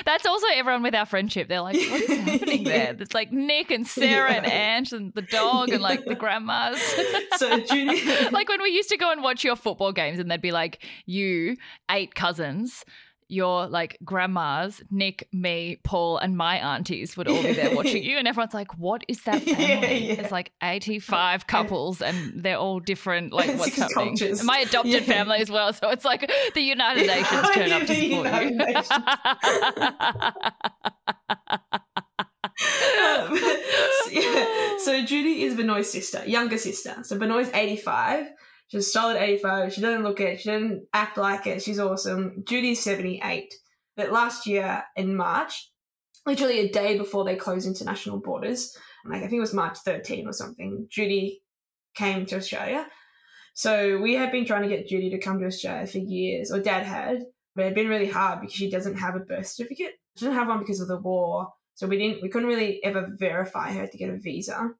That's 0.04 0.26
also 0.26 0.46
everyone 0.54 0.82
with 0.82 0.94
our 0.94 1.06
friendship. 1.06 1.48
They're 1.48 1.60
like, 1.60 1.76
what 1.76 2.00
is 2.02 2.18
happening 2.18 2.64
there? 2.64 2.96
It's 2.98 3.14
like 3.14 3.32
Nick 3.32 3.70
and 3.70 3.86
Sarah 3.86 4.32
and 4.32 4.46
Yeah. 4.46 4.52
Ant 4.52 4.92
and 4.92 5.12
the 5.14 5.22
dog 5.22 5.68
and 5.70 5.82
like 5.82 6.04
the 6.04 6.14
grandmas. 6.14 6.80
So 7.36 7.48
like 8.32 8.48
when 8.48 8.62
we 8.62 8.70
used 8.70 8.88
to 8.88 8.96
go 8.96 9.12
and 9.12 9.22
watch 9.22 9.44
your 9.44 9.56
football 9.56 9.92
games 9.92 10.18
and 10.18 10.30
they'd 10.30 10.40
be 10.40 10.52
like 10.52 10.82
you, 11.04 11.56
eight 11.90 12.14
cousins, 12.14 12.84
your 13.28 13.66
like 13.66 13.98
grandmas, 14.04 14.82
Nick, 14.90 15.28
me, 15.32 15.78
Paul, 15.84 16.18
and 16.18 16.36
my 16.36 16.56
aunties 16.58 17.16
would 17.16 17.28
all 17.28 17.42
be 17.42 17.52
there 17.52 17.74
watching 17.74 18.02
you. 18.04 18.18
And 18.18 18.28
everyone's 18.28 18.54
like, 18.54 18.78
what 18.78 19.04
is 19.08 19.22
that 19.24 19.42
family? 19.44 20.06
yeah. 20.08 20.14
It's 20.20 20.30
like 20.30 20.52
85 20.62 21.46
couples 21.48 22.00
and 22.02 22.42
they're 22.42 22.58
all 22.58 22.80
different. 22.80 23.32
Like 23.32 23.48
what's 23.58 23.64
Six 23.74 23.76
happening? 23.78 24.16
cultures. 24.16 24.42
My 24.44 24.58
adopted 24.58 24.92
Yeah. 24.92 25.00
family 25.00 25.38
as 25.38 25.50
well. 25.50 25.72
So 25.72 25.88
it's 25.90 26.04
like 26.04 26.30
the 26.54 26.60
United 26.60 27.06
Nations 27.06 27.48
turn 27.54 27.72
up 27.72 27.86
to 27.86 27.94
support 27.94 28.26
Um, 32.56 33.32
you. 33.34 33.62
so, 34.04 34.10
yeah. 34.10 34.76
so 34.78 35.04
Judy 35.04 35.42
is 35.42 35.54
Benoit's 35.56 35.90
sister, 35.90 36.22
younger 36.26 36.58
sister. 36.58 36.96
So 37.02 37.18
Benoit's 37.18 37.50
85. 37.52 38.28
She's 38.68 38.86
a 38.86 38.90
solid 38.90 39.16
85. 39.16 39.72
She 39.72 39.80
doesn't 39.80 40.02
look 40.02 40.20
it. 40.20 40.40
She 40.40 40.50
doesn't 40.50 40.86
act 40.92 41.16
like 41.16 41.46
it. 41.46 41.62
She's 41.62 41.78
awesome. 41.78 42.42
Judy's 42.46 42.82
78. 42.82 43.54
But 43.96 44.12
last 44.12 44.46
year 44.46 44.82
in 44.96 45.16
March, 45.16 45.70
literally 46.26 46.60
a 46.60 46.72
day 46.72 46.98
before 46.98 47.24
they 47.24 47.36
closed 47.36 47.66
international 47.66 48.18
borders, 48.18 48.76
like 49.04 49.18
I 49.22 49.28
think 49.28 49.38
it 49.38 49.40
was 49.40 49.54
March 49.54 49.78
13 49.84 50.26
or 50.26 50.32
something, 50.32 50.86
Judy 50.90 51.42
came 51.94 52.26
to 52.26 52.36
Australia. 52.36 52.86
So 53.54 53.98
we 53.98 54.14
had 54.14 54.32
been 54.32 54.44
trying 54.44 54.62
to 54.62 54.68
get 54.68 54.88
Judy 54.88 55.10
to 55.10 55.18
come 55.18 55.38
to 55.40 55.46
Australia 55.46 55.86
for 55.86 55.98
years, 55.98 56.50
or 56.50 56.60
Dad 56.60 56.84
had, 56.84 57.24
but 57.54 57.62
it 57.62 57.64
had 57.66 57.74
been 57.74 57.88
really 57.88 58.08
hard 58.08 58.40
because 58.40 58.54
she 58.54 58.70
doesn't 58.70 58.98
have 58.98 59.16
a 59.16 59.20
birth 59.20 59.46
certificate. 59.46 59.92
She 60.16 60.26
doesn't 60.26 60.38
have 60.38 60.48
one 60.48 60.58
because 60.58 60.80
of 60.80 60.88
the 60.88 60.98
war. 60.98 61.48
So 61.74 61.86
we 61.86 61.98
didn't 61.98 62.22
we 62.22 62.28
couldn't 62.28 62.48
really 62.48 62.82
ever 62.84 63.08
verify 63.18 63.72
her 63.72 63.86
to 63.86 63.96
get 63.98 64.10
a 64.10 64.18
visa. 64.18 64.70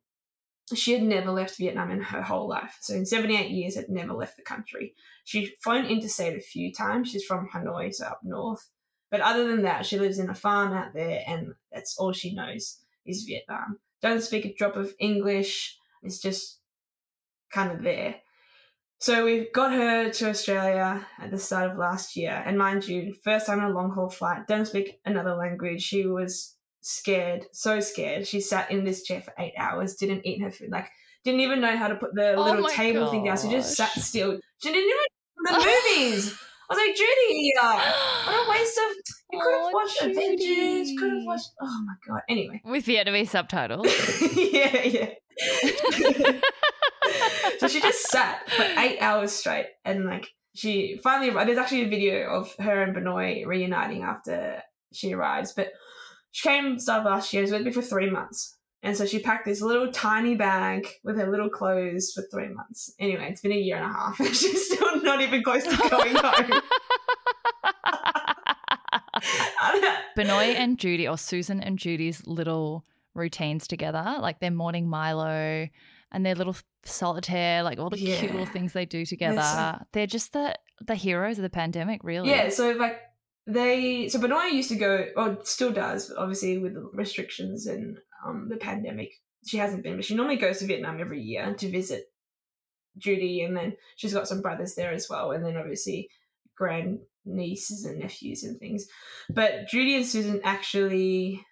She 0.75 0.93
had 0.93 1.03
never 1.03 1.31
left 1.31 1.59
Vietnam 1.59 1.91
in 1.91 2.01
her 2.01 2.23
whole 2.23 2.49
life. 2.49 2.79
So 2.81 2.95
in 2.95 3.07
78 3.07 3.51
years 3.51 3.77
had 3.77 3.89
never 3.89 4.13
left 4.13 4.37
the 4.37 4.43
country. 4.43 4.95
She's 5.25 5.51
flown 5.63 5.87
interstate 5.87 6.37
a 6.37 6.41
few 6.41 6.73
times. 6.73 7.11
She's 7.11 7.25
from 7.25 7.49
Hanoi, 7.55 7.95
so 7.95 8.07
up 8.07 8.21
north. 8.25 8.69
But 9.11 9.21
other 9.21 9.47
than 9.47 9.63
that, 9.63 9.87
she 9.87 9.99
lives 9.99 10.19
in 10.19 10.29
a 10.29 10.35
farm 10.35 10.73
out 10.73 10.93
there 10.93 11.23
and 11.27 11.55
that's 11.73 11.97
all 11.99 12.13
she 12.13 12.35
knows 12.35 12.81
is 13.05 13.23
Vietnam. 13.23 13.79
Doesn't 14.03 14.27
speak 14.27 14.45
a 14.45 14.55
drop 14.55 14.77
of 14.77 14.95
English. 14.99 15.79
It's 16.03 16.21
just 16.21 16.59
kind 17.53 17.71
of 17.71 17.83
there. 17.83 18.17
So 18.99 19.25
we 19.25 19.49
got 19.53 19.73
her 19.73 20.11
to 20.11 20.31
Australia 20.31 21.07
at 21.21 21.31
the 21.31 21.39
start 21.39 21.71
of 21.71 21.79
last 21.79 22.17
year, 22.17 22.43
and 22.47 22.57
mind 22.57 22.89
you, 22.89 23.15
first 23.23 23.47
time 23.47 23.61
on 23.61 23.71
a 23.71 23.75
long 23.75 23.91
haul 23.91 24.09
flight, 24.09 24.47
don't 24.47 24.65
speak 24.65 25.01
another 25.05 25.35
language. 25.35 25.83
She 25.83 26.07
was 26.07 26.56
scared, 26.87 27.47
so 27.53 27.81
scared. 27.81 28.27
She 28.27 28.41
sat 28.41 28.71
in 28.71 28.85
this 28.85 29.03
chair 29.03 29.21
for 29.21 29.35
eight 29.39 29.55
hours, 29.59 29.97
didn't 29.97 30.25
eat 30.25 30.41
her 30.41 30.51
food, 30.51 30.71
like 30.71 30.89
didn't 31.25 31.41
even 31.41 31.61
know 31.61 31.77
how 31.77 31.89
to 31.89 31.97
put 31.97 32.15
the 32.15 32.35
Oh 32.35 32.45
little 32.45 32.69
table 32.69 33.11
thing 33.11 33.25
down. 33.25 33.37
So 33.37 33.51
just 33.51 33.75
sat 33.75 33.91
still. 33.91 34.39
She 34.63 34.73
didn't 34.73 34.89
even 34.89 34.97
know 35.39 35.59
the 35.59 35.67
movies. 35.67 36.39
I 36.69 36.75
was 36.75 36.79
like, 36.79 36.97
Judy, 36.97 37.53
uh, 37.61 37.93
what 38.27 38.47
a 38.47 38.51
waste 38.51 38.79
of. 38.79 38.97
You 39.33 39.41
could 39.41 39.53
have 39.53 39.63
Oh, 39.63 39.71
watched 39.73 40.03
Avengers. 40.03 40.99
Could 40.99 41.13
have 41.13 41.25
watched. 41.25 41.51
Oh 41.61 41.85
my 41.85 41.95
god. 42.07 42.23
Anyway. 42.29 42.61
With 42.65 42.87
Vietnamese 42.87 43.29
subtitles. 43.29 43.87
yeah, 44.37 44.83
yeah. 44.83 45.11
so 47.59 47.69
she 47.69 47.81
just 47.81 48.09
sat 48.09 48.49
for 48.49 48.63
eight 48.79 48.99
hours 49.01 49.33
straight 49.33 49.67
and 49.85 50.05
like 50.05 50.29
she 50.55 50.99
finally. 51.03 51.31
There's 51.45 51.59
actually 51.59 51.83
a 51.83 51.89
video 51.89 52.31
of 52.31 52.55
her 52.59 52.83
and 52.83 52.95
Bà 52.95 53.01
Nội 53.01 53.45
reuniting 53.47 54.03
after 54.03 54.63
she 54.93 55.13
arrives, 55.13 55.53
but 55.53 55.69
she 56.37 56.47
came 56.47 56.79
start 56.79 57.01
of 57.01 57.07
last 57.07 57.33
year. 57.33 57.41
She 57.41 57.45
was 57.45 57.53
with 57.53 57.63
me 57.63 57.73
for 57.73 57.81
three 57.81 58.11
months. 58.11 58.59
And 58.83 58.95
so 58.95 59.07
she 59.07 59.21
packed 59.21 59.47
this 59.47 59.63
little 59.63 59.91
tiny 59.91 60.35
bag 60.35 60.87
with 61.03 61.17
her 61.17 61.31
little 61.31 61.49
clothes 61.49 62.13
for 62.15 62.23
three 62.31 62.49
months. 62.49 62.93
Anyway, 63.01 63.27
it's 63.31 63.41
been 63.41 63.53
a 63.53 63.57
year 63.57 63.77
and 63.77 63.87
a 63.87 63.89
half 63.89 64.21
and 64.27 64.37
she's 64.37 64.67
still 64.71 65.03
not 65.03 65.23
even 65.23 65.43
close 65.43 65.65
to 65.65 65.77
going 65.89 66.15
home. 66.15 66.61
Bà 70.15 70.25
Nội 70.25 70.55
and 70.57 70.79
Judy, 70.79 71.09
or 71.09 71.17
Susan 71.17 71.61
and 71.63 71.79
Judy's 71.79 72.27
little 72.27 72.85
routines 73.15 73.67
together, 73.67 74.19
like 74.21 74.41
their 74.41 74.51
morning 74.51 74.89
Milo 74.89 75.67
and 76.13 76.27
their 76.27 76.35
little 76.35 76.57
solitaire, 76.85 77.63
like 77.63 77.79
all 77.79 77.89
the 77.91 77.97
cute 77.97 78.31
little 78.31 78.45
things 78.47 78.73
they 78.75 78.85
do 78.85 79.07
together. 79.07 79.41
so- 79.43 79.79
They're 79.93 80.07
just 80.07 80.33
the 80.35 80.55
the 80.87 80.95
heroes 80.95 81.39
of 81.39 81.43
the 81.43 81.51
pandemic, 81.51 82.03
really. 82.05 82.29
Yeah, 82.29 82.51
so 82.51 82.73
like 82.73 83.01
they 83.47 84.09
so 84.09 84.19
Bà 84.19 84.29
Nội 84.29 84.55
used 84.55 84.71
to 84.71 84.77
go 84.77 85.07
or 85.17 85.39
still 85.45 85.73
does, 85.73 86.13
obviously 86.17 86.59
with 86.59 86.75
the 86.75 86.89
restrictions 86.93 87.67
and 87.67 87.99
um, 88.27 88.49
the 88.49 88.57
pandemic, 88.57 89.13
she 89.47 89.57
hasn't 89.59 89.83
been, 89.83 89.97
but 89.97 90.05
she 90.05 90.15
normally 90.15 90.37
goes 90.37 90.59
to 90.59 90.67
Vietnam 90.67 91.01
every 91.01 91.21
year 91.21 91.55
to 91.55 91.71
visit 91.71 92.11
Judy 92.99 93.43
and 93.43 93.57
then 93.57 93.77
she's 93.97 94.15
got 94.15 94.29
some 94.29 94.43
brothers 94.43 94.75
there 94.75 94.93
as 94.93 95.09
well, 95.09 95.33
and 95.33 95.45
then 95.45 95.57
obviously 95.57 96.09
grand 96.57 96.99
nieces 97.25 97.85
and 97.85 97.99
nephews 97.99 98.43
and 98.43 98.59
things. 98.59 98.87
But 99.29 99.69
Judy 99.69 99.97
and 99.97 100.07
Susan 100.07 100.41
actually 100.45 101.45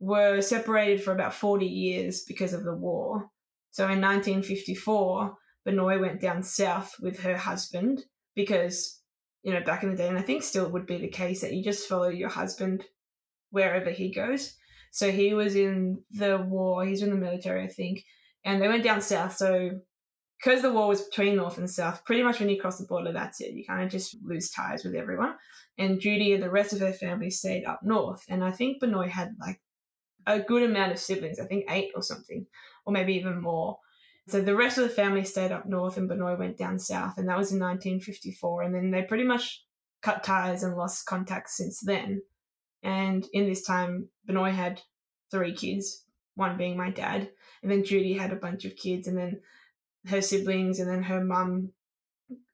were 0.00 0.40
separated 0.40 1.02
for 1.02 1.12
about 1.12 1.34
40 1.34 1.66
years 1.66 2.22
because 2.22 2.52
of 2.52 2.64
the 2.64 2.74
war. 2.74 3.30
So 3.70 3.84
in 3.84 4.00
1954, 4.00 5.34
Bà 5.64 5.72
Nội 5.72 6.00
went 6.00 6.20
down 6.20 6.42
south 6.42 6.94
with 7.00 7.20
her 7.20 7.36
husband 7.36 8.04
because, 8.34 8.97
you 9.42 9.52
know, 9.52 9.60
back 9.60 9.82
in 9.82 9.90
the 9.90 9.96
day, 9.96 10.08
and 10.08 10.18
I 10.18 10.22
think 10.22 10.42
still 10.42 10.68
would 10.70 10.86
be 10.86 10.98
the 10.98 11.08
case 11.08 11.40
that 11.40 11.52
you 11.52 11.62
just 11.62 11.88
follow 11.88 12.08
your 12.08 12.28
husband 12.28 12.84
wherever 13.50 13.90
he 13.90 14.12
goes. 14.12 14.54
So 14.90 15.10
he 15.10 15.34
was 15.34 15.54
in 15.54 16.02
the 16.10 16.38
war, 16.38 16.84
he's 16.84 17.02
in 17.02 17.10
the 17.10 17.16
military, 17.16 17.64
I 17.64 17.68
think, 17.68 18.04
and 18.44 18.60
they 18.60 18.68
went 18.68 18.84
down 18.84 19.00
south. 19.00 19.36
So 19.36 19.70
because 20.38 20.62
the 20.62 20.72
war 20.72 20.88
was 20.88 21.02
between 21.02 21.36
North 21.36 21.58
and 21.58 21.68
South, 21.68 22.04
pretty 22.04 22.22
much 22.22 22.38
when 22.38 22.48
you 22.48 22.60
cross 22.60 22.78
the 22.78 22.86
border, 22.86 23.12
that's 23.12 23.40
it. 23.40 23.54
You 23.54 23.64
kind 23.64 23.82
of 23.82 23.90
just 23.90 24.16
lose 24.22 24.50
ties 24.50 24.84
with 24.84 24.94
everyone. 24.94 25.34
And 25.78 26.00
Judy 26.00 26.32
and 26.32 26.42
the 26.42 26.50
rest 26.50 26.72
of 26.72 26.80
her 26.80 26.92
family 26.92 27.30
stayed 27.30 27.64
up 27.64 27.80
north. 27.82 28.24
And 28.28 28.44
I 28.44 28.52
think 28.52 28.80
Bà 28.80 28.86
Nội 28.86 29.08
had 29.08 29.34
like 29.40 29.60
a 30.26 30.38
good 30.38 30.62
amount 30.62 30.92
of 30.92 30.98
siblings, 30.98 31.40
I 31.40 31.46
think 31.46 31.64
eight 31.68 31.90
or 31.94 32.02
something, 32.02 32.46
or 32.86 32.92
maybe 32.92 33.14
even 33.14 33.40
more. 33.40 33.78
So 34.28 34.42
the 34.42 34.54
rest 34.54 34.76
of 34.76 34.84
the 34.84 34.90
family 34.90 35.24
stayed 35.24 35.52
up 35.52 35.66
north 35.66 35.96
and 35.96 36.08
Bà 36.08 36.14
Nội 36.14 36.36
went 36.36 36.58
down 36.58 36.78
south, 36.78 37.16
and 37.16 37.28
that 37.28 37.38
was 37.38 37.50
in 37.50 37.58
1954. 37.58 38.62
And 38.62 38.74
then 38.74 38.90
they 38.90 39.02
pretty 39.02 39.24
much 39.24 39.64
cut 40.02 40.22
ties 40.22 40.62
and 40.62 40.76
lost 40.76 41.06
contact 41.06 41.48
since 41.50 41.80
then. 41.80 42.22
And 42.82 43.26
in 43.32 43.48
this 43.48 43.62
time, 43.62 44.08
Bà 44.26 44.34
Nội 44.34 44.50
had 44.50 44.82
three 45.30 45.54
kids, 45.54 46.04
one 46.34 46.58
being 46.58 46.76
my 46.76 46.90
dad, 46.90 47.30
and 47.62 47.70
then 47.70 47.84
Judy 47.84 48.14
had 48.14 48.32
a 48.32 48.36
bunch 48.36 48.64
of 48.64 48.76
kids, 48.76 49.08
and 49.08 49.16
then 49.16 49.40
her 50.06 50.20
siblings, 50.20 50.78
and 50.78 50.90
then 50.90 51.02
her 51.02 51.24
mum, 51.24 51.72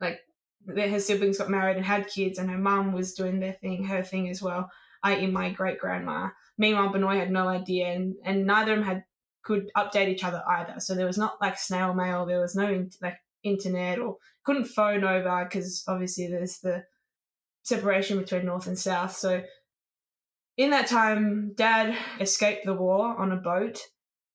like 0.01 0.21
her 0.67 1.01
siblings 1.01 1.39
got 1.39 1.51
married 1.51 1.77
and 1.77 1.85
had 1.85 2.07
kids, 2.07 2.39
and 2.39 2.49
her 2.51 2.59
mum 2.59 2.93
was 2.93 3.15
doing 3.15 3.41
their 3.41 3.53
thing, 3.53 3.85
her 3.85 4.03
thing 4.03 4.31
as 4.31 4.41
well, 4.41 4.71
i.e., 5.03 5.27
my 5.27 5.51
great 5.51 5.79
grandma. 5.79 6.31
Meanwhile, 6.57 6.91
Bà 6.93 6.99
Nội 6.99 7.19
had 7.19 7.31
no 7.31 7.49
idea, 7.49 7.89
and, 7.89 8.15
and 8.25 8.47
neither 8.47 8.73
of 8.73 8.79
them 8.79 8.87
had 8.87 9.05
could 9.45 9.71
update 9.77 10.09
each 10.09 10.25
other 10.25 10.43
either. 10.49 10.81
So 10.81 10.95
there 10.95 11.07
was 11.07 11.19
not 11.19 11.41
like 11.41 11.59
snail 11.59 11.95
mail, 11.95 12.27
there 12.27 12.41
was 12.41 12.55
no 12.55 12.67
in, 12.67 12.91
like 13.01 13.19
internet, 13.43 13.99
or 13.99 14.17
couldn't 14.45 14.65
phone 14.65 15.05
over 15.05 15.45
because 15.45 15.85
obviously 15.87 16.27
there's 16.27 16.59
the 16.59 16.85
separation 17.63 18.19
between 18.19 18.47
North 18.47 18.67
and 18.67 18.79
South. 18.79 19.17
So 19.17 19.43
in 20.57 20.71
that 20.71 20.87
time, 20.87 21.53
Dad 21.57 21.97
escaped 22.21 22.65
the 22.65 22.75
war 22.75 23.17
on 23.17 23.33
a 23.33 23.37
boat, 23.37 23.81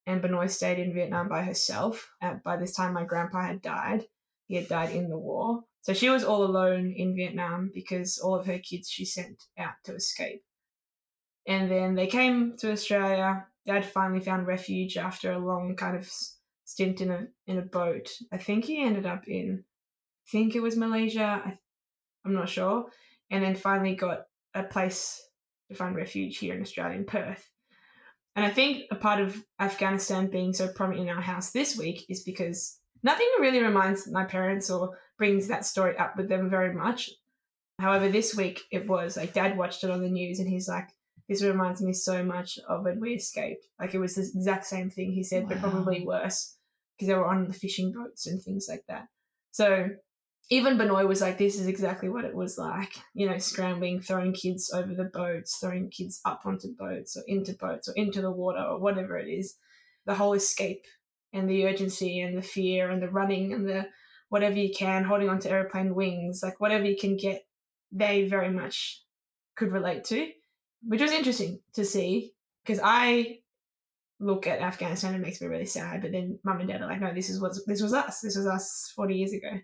and 0.05 0.21
Bà 0.21 0.27
Nội 0.27 0.49
stayed 0.49 0.79
in 0.79 0.93
Vietnam 0.93 1.29
by 1.29 1.43
herself. 1.43 2.11
Uh, 2.21 2.35
by 2.43 2.57
this 2.57 2.73
time, 2.73 2.93
my 2.93 3.05
grandpa 3.05 3.41
had 3.43 3.61
died. 3.61 4.05
He 4.47 4.55
had 4.55 4.67
died 4.67 4.91
in 4.91 5.09
the 5.09 5.17
war. 5.17 5.63
So 5.81 5.93
she 5.93 6.09
was 6.09 6.23
all 6.23 6.43
alone 6.43 6.91
in 6.95 7.15
Vietnam 7.15 7.71
because 7.73 8.19
all 8.19 8.35
of 8.35 8.45
her 8.47 8.59
kids 8.59 8.89
she 8.89 9.05
sent 9.05 9.43
out 9.57 9.75
to 9.85 9.95
escape. 9.95 10.43
And 11.47 11.71
then 11.71 11.95
they 11.95 12.07
came 12.07 12.57
to 12.57 12.71
Australia. 12.71 13.47
Dad 13.65 13.85
finally 13.85 14.19
found 14.19 14.47
refuge 14.47 14.97
after 14.97 15.31
a 15.31 15.39
long 15.39 15.75
kind 15.75 15.95
of 15.95 16.09
stint 16.65 17.01
in 17.01 17.11
a 17.11 17.27
in 17.47 17.57
a 17.57 17.63
boat. 17.63 18.09
I 18.31 18.37
think 18.37 18.65
he 18.65 18.81
ended 18.81 19.05
up 19.05 19.27
in, 19.27 19.63
I 19.63 20.27
think 20.31 20.55
it 20.55 20.61
was 20.61 20.77
Malaysia. 20.77 21.41
I, 21.45 21.57
I'm 22.25 22.33
not 22.33 22.49
sure. 22.49 22.85
And 23.31 23.43
then 23.43 23.55
finally 23.55 23.95
got 23.95 24.21
a 24.53 24.63
place 24.63 25.21
to 25.69 25.75
find 25.75 25.95
refuge 25.95 26.37
here 26.37 26.55
in 26.55 26.61
Australia 26.61 26.97
in 26.97 27.05
Perth. 27.05 27.47
And 28.35 28.45
I 28.45 28.49
think 28.49 28.83
a 28.91 28.95
part 28.95 29.19
of 29.19 29.43
Afghanistan 29.59 30.29
being 30.29 30.53
so 30.53 30.67
prominent 30.67 31.09
in 31.09 31.15
our 31.15 31.21
house 31.21 31.51
this 31.51 31.77
week 31.77 32.05
is 32.09 32.23
because 32.23 32.79
nothing 33.03 33.27
really 33.39 33.61
reminds 33.61 34.09
my 34.11 34.23
parents 34.23 34.69
or 34.69 34.97
brings 35.17 35.47
that 35.47 35.65
story 35.65 35.97
up 35.97 36.15
with 36.15 36.29
them 36.29 36.49
very 36.49 36.73
much. 36.73 37.09
However, 37.79 38.09
this 38.09 38.35
week 38.35 38.61
it 38.71 38.87
was 38.87 39.17
like 39.17 39.33
dad 39.33 39.57
watched 39.57 39.83
it 39.83 39.89
on 39.89 40.01
the 40.01 40.09
news 40.09 40.39
and 40.39 40.49
he's 40.49 40.67
like, 40.67 40.89
this 41.29 41.43
reminds 41.43 41.81
me 41.81 41.93
so 41.93 42.23
much 42.23 42.57
of 42.67 42.83
when 42.83 42.99
we 42.99 43.13
escaped. 43.13 43.67
Like 43.79 43.93
it 43.93 43.99
was 43.99 44.15
the 44.15 44.21
exact 44.21 44.65
same 44.65 44.89
thing 44.89 45.13
he 45.13 45.23
said, 45.23 45.47
but 45.47 45.59
probably 45.59 46.03
worse 46.05 46.55
because 46.97 47.07
they 47.07 47.13
were 47.13 47.27
on 47.27 47.47
the 47.47 47.53
fishing 47.53 47.93
boats 47.93 48.25
and 48.25 48.41
things 48.41 48.65
like 48.67 48.83
that. 48.87 49.07
So 49.51 49.89
even 50.49 50.77
Bà 50.79 50.85
Nội 50.85 51.07
was 51.07 51.21
like, 51.21 51.37
this 51.37 51.59
is 51.59 51.67
exactly 51.67 52.09
what 52.09 52.25
it 52.25 52.33
was 52.33 52.57
like, 52.57 52.95
you 53.13 53.29
know, 53.29 53.37
scrambling, 53.37 54.01
throwing 54.01 54.33
kids 54.33 54.71
over 54.73 54.95
the 54.95 55.03
boats, 55.03 55.57
throwing 55.57 55.91
kids 55.91 56.19
up 56.25 56.41
onto 56.45 56.75
boats 56.75 57.15
or 57.15 57.23
into 57.27 57.53
boats 57.53 57.87
or 57.87 57.93
into 57.95 58.21
the 58.21 58.31
water 58.31 58.63
or 58.63 58.79
whatever 58.79 59.15
it 59.17 59.29
is. 59.29 59.55
The 60.07 60.15
whole 60.15 60.33
escape 60.33 60.85
and 61.31 61.47
the 61.47 61.67
urgency 61.67 62.19
and 62.21 62.35
the 62.35 62.41
fear 62.41 62.89
and 62.89 63.03
the 63.03 63.09
running 63.09 63.53
and 63.53 63.69
the 63.69 63.87
whatever 64.29 64.55
you 64.55 64.73
can, 64.75 65.03
holding 65.03 65.29
onto 65.29 65.49
airplane 65.49 65.93
wings, 65.93 66.41
like 66.41 66.59
whatever 66.59 66.85
you 66.85 66.97
can 66.97 67.17
get, 67.17 67.45
they 67.91 68.27
very 68.27 68.49
much 68.49 69.03
could 69.55 69.71
relate 69.71 70.03
to, 70.05 70.31
which 70.83 71.01
was 71.01 71.11
interesting 71.11 71.59
to 71.73 71.85
see 71.85 72.33
because 72.65 72.79
I 72.83 73.39
look 74.19 74.47
at 74.47 74.59
Afghanistan 74.59 75.13
and 75.13 75.23
it 75.23 75.25
makes 75.25 75.41
me 75.41 75.47
really 75.47 75.65
sad. 75.65 76.01
But 76.01 76.11
then 76.11 76.39
mum 76.43 76.59
and 76.59 76.69
dad 76.69 76.81
are 76.81 76.87
like, 76.87 76.99
no, 77.01 77.13
this 77.13 77.29
is 77.29 77.39
what 77.41 77.53
this 77.67 77.81
was 77.81 77.93
us. 77.93 78.21
This 78.21 78.35
was 78.35 78.45
us 78.47 78.91
40 78.95 79.15
years 79.15 79.33
ago 79.33 79.59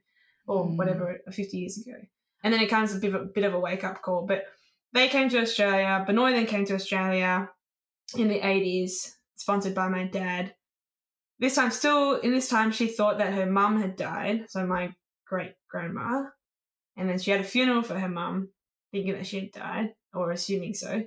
or 0.47 0.65
Mm. 0.65 0.77
whatever, 0.77 1.19
50 1.31 1.57
years 1.57 1.77
ago. 1.77 1.97
And 2.43 2.53
then 2.53 2.61
it 2.61 2.69
comes 2.69 2.93
a 2.93 2.99
bit 2.99 3.13
of 3.13 3.21
a, 3.21 3.25
bit 3.25 3.43
of 3.43 3.53
a 3.53 3.59
wake 3.59 3.83
up 3.83 4.01
call. 4.01 4.25
But 4.25 4.45
they 4.93 5.07
came 5.09 5.29
to 5.29 5.41
Australia. 5.41 6.03
Bà 6.07 6.13
Nội 6.13 6.31
then 6.31 6.45
came 6.45 6.65
to 6.65 6.75
Australia 6.75 7.49
in 8.15 8.27
the 8.27 8.39
80s, 8.39 9.15
sponsored 9.35 9.75
by 9.75 9.89
my 9.89 10.05
dad. 10.05 10.55
This 11.39 11.55
time, 11.55 11.71
still 11.71 12.15
in 12.15 12.31
this 12.31 12.47
time, 12.47 12.71
she 12.71 12.87
thought 12.87 13.17
that 13.17 13.33
her 13.33 13.45
mum 13.45 13.81
had 13.81 13.97
died. 13.97 14.45
So 14.49 14.65
my 14.65 14.93
great 15.27 15.53
grandma. 15.69 16.25
And 16.95 17.09
then 17.09 17.19
she 17.19 17.31
had 17.31 17.41
a 17.41 17.43
funeral 17.43 17.81
for 17.81 17.99
her 17.99 18.07
mum, 18.07 18.49
thinking 18.91 19.13
that 19.13 19.27
she 19.27 19.39
had 19.41 19.51
died, 19.51 19.93
or 20.15 20.31
assuming 20.31 20.73
so. 20.73 21.03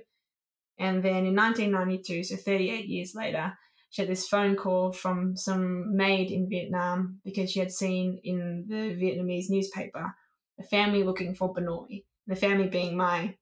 And 0.77 1.03
then 1.03 1.25
in 1.25 1.35
1992, 1.35 2.23
so 2.23 2.35
38 2.37 2.85
years 2.87 3.13
later, 3.15 3.53
she 3.89 4.01
had 4.01 4.09
this 4.09 4.27
phone 4.27 4.55
call 4.55 4.91
from 4.91 5.35
some 5.35 5.95
maid 5.95 6.31
in 6.31 6.47
Vietnam 6.49 7.19
because 7.25 7.51
she 7.51 7.59
had 7.59 7.71
seen 7.71 8.19
in 8.23 8.65
the 8.67 8.95
Vietnamese 8.95 9.49
newspaper 9.49 10.13
a 10.59 10.63
family 10.63 11.03
looking 11.03 11.33
for 11.33 11.53
Bà 11.53 11.61
Nội. 11.61 12.03
The 12.27 12.35
family 12.35 12.67
being 12.67 12.95
my 12.95 13.35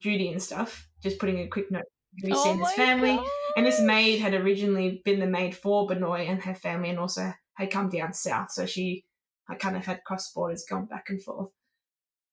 Judy 0.00 0.30
and 0.30 0.42
stuff. 0.42 0.88
Just 1.02 1.18
putting 1.18 1.40
a 1.40 1.48
quick 1.48 1.70
note. 1.70 1.84
Have 2.20 2.30
you 2.30 2.36
oh 2.36 2.44
seen 2.44 2.58
this 2.58 2.72
Oh 2.72 2.76
family? 2.76 3.20
And 3.56 3.66
this 3.66 3.80
maid 3.80 4.20
had 4.20 4.34
originally 4.34 5.02
been 5.04 5.20
the 5.20 5.26
maid 5.26 5.56
for 5.56 5.86
Bà 5.86 5.96
Nội 5.96 6.28
and 6.28 6.42
her 6.42 6.54
family, 6.54 6.90
and 6.90 6.98
also 6.98 7.32
had 7.54 7.70
come 7.70 7.88
down 7.88 8.12
south. 8.12 8.52
So 8.52 8.66
she, 8.66 9.04
I 9.48 9.54
kind 9.56 9.76
of 9.76 9.84
had 9.84 10.04
cross 10.04 10.30
borders, 10.32 10.64
gone 10.68 10.86
back 10.86 11.06
and 11.08 11.22
forth. 11.22 11.50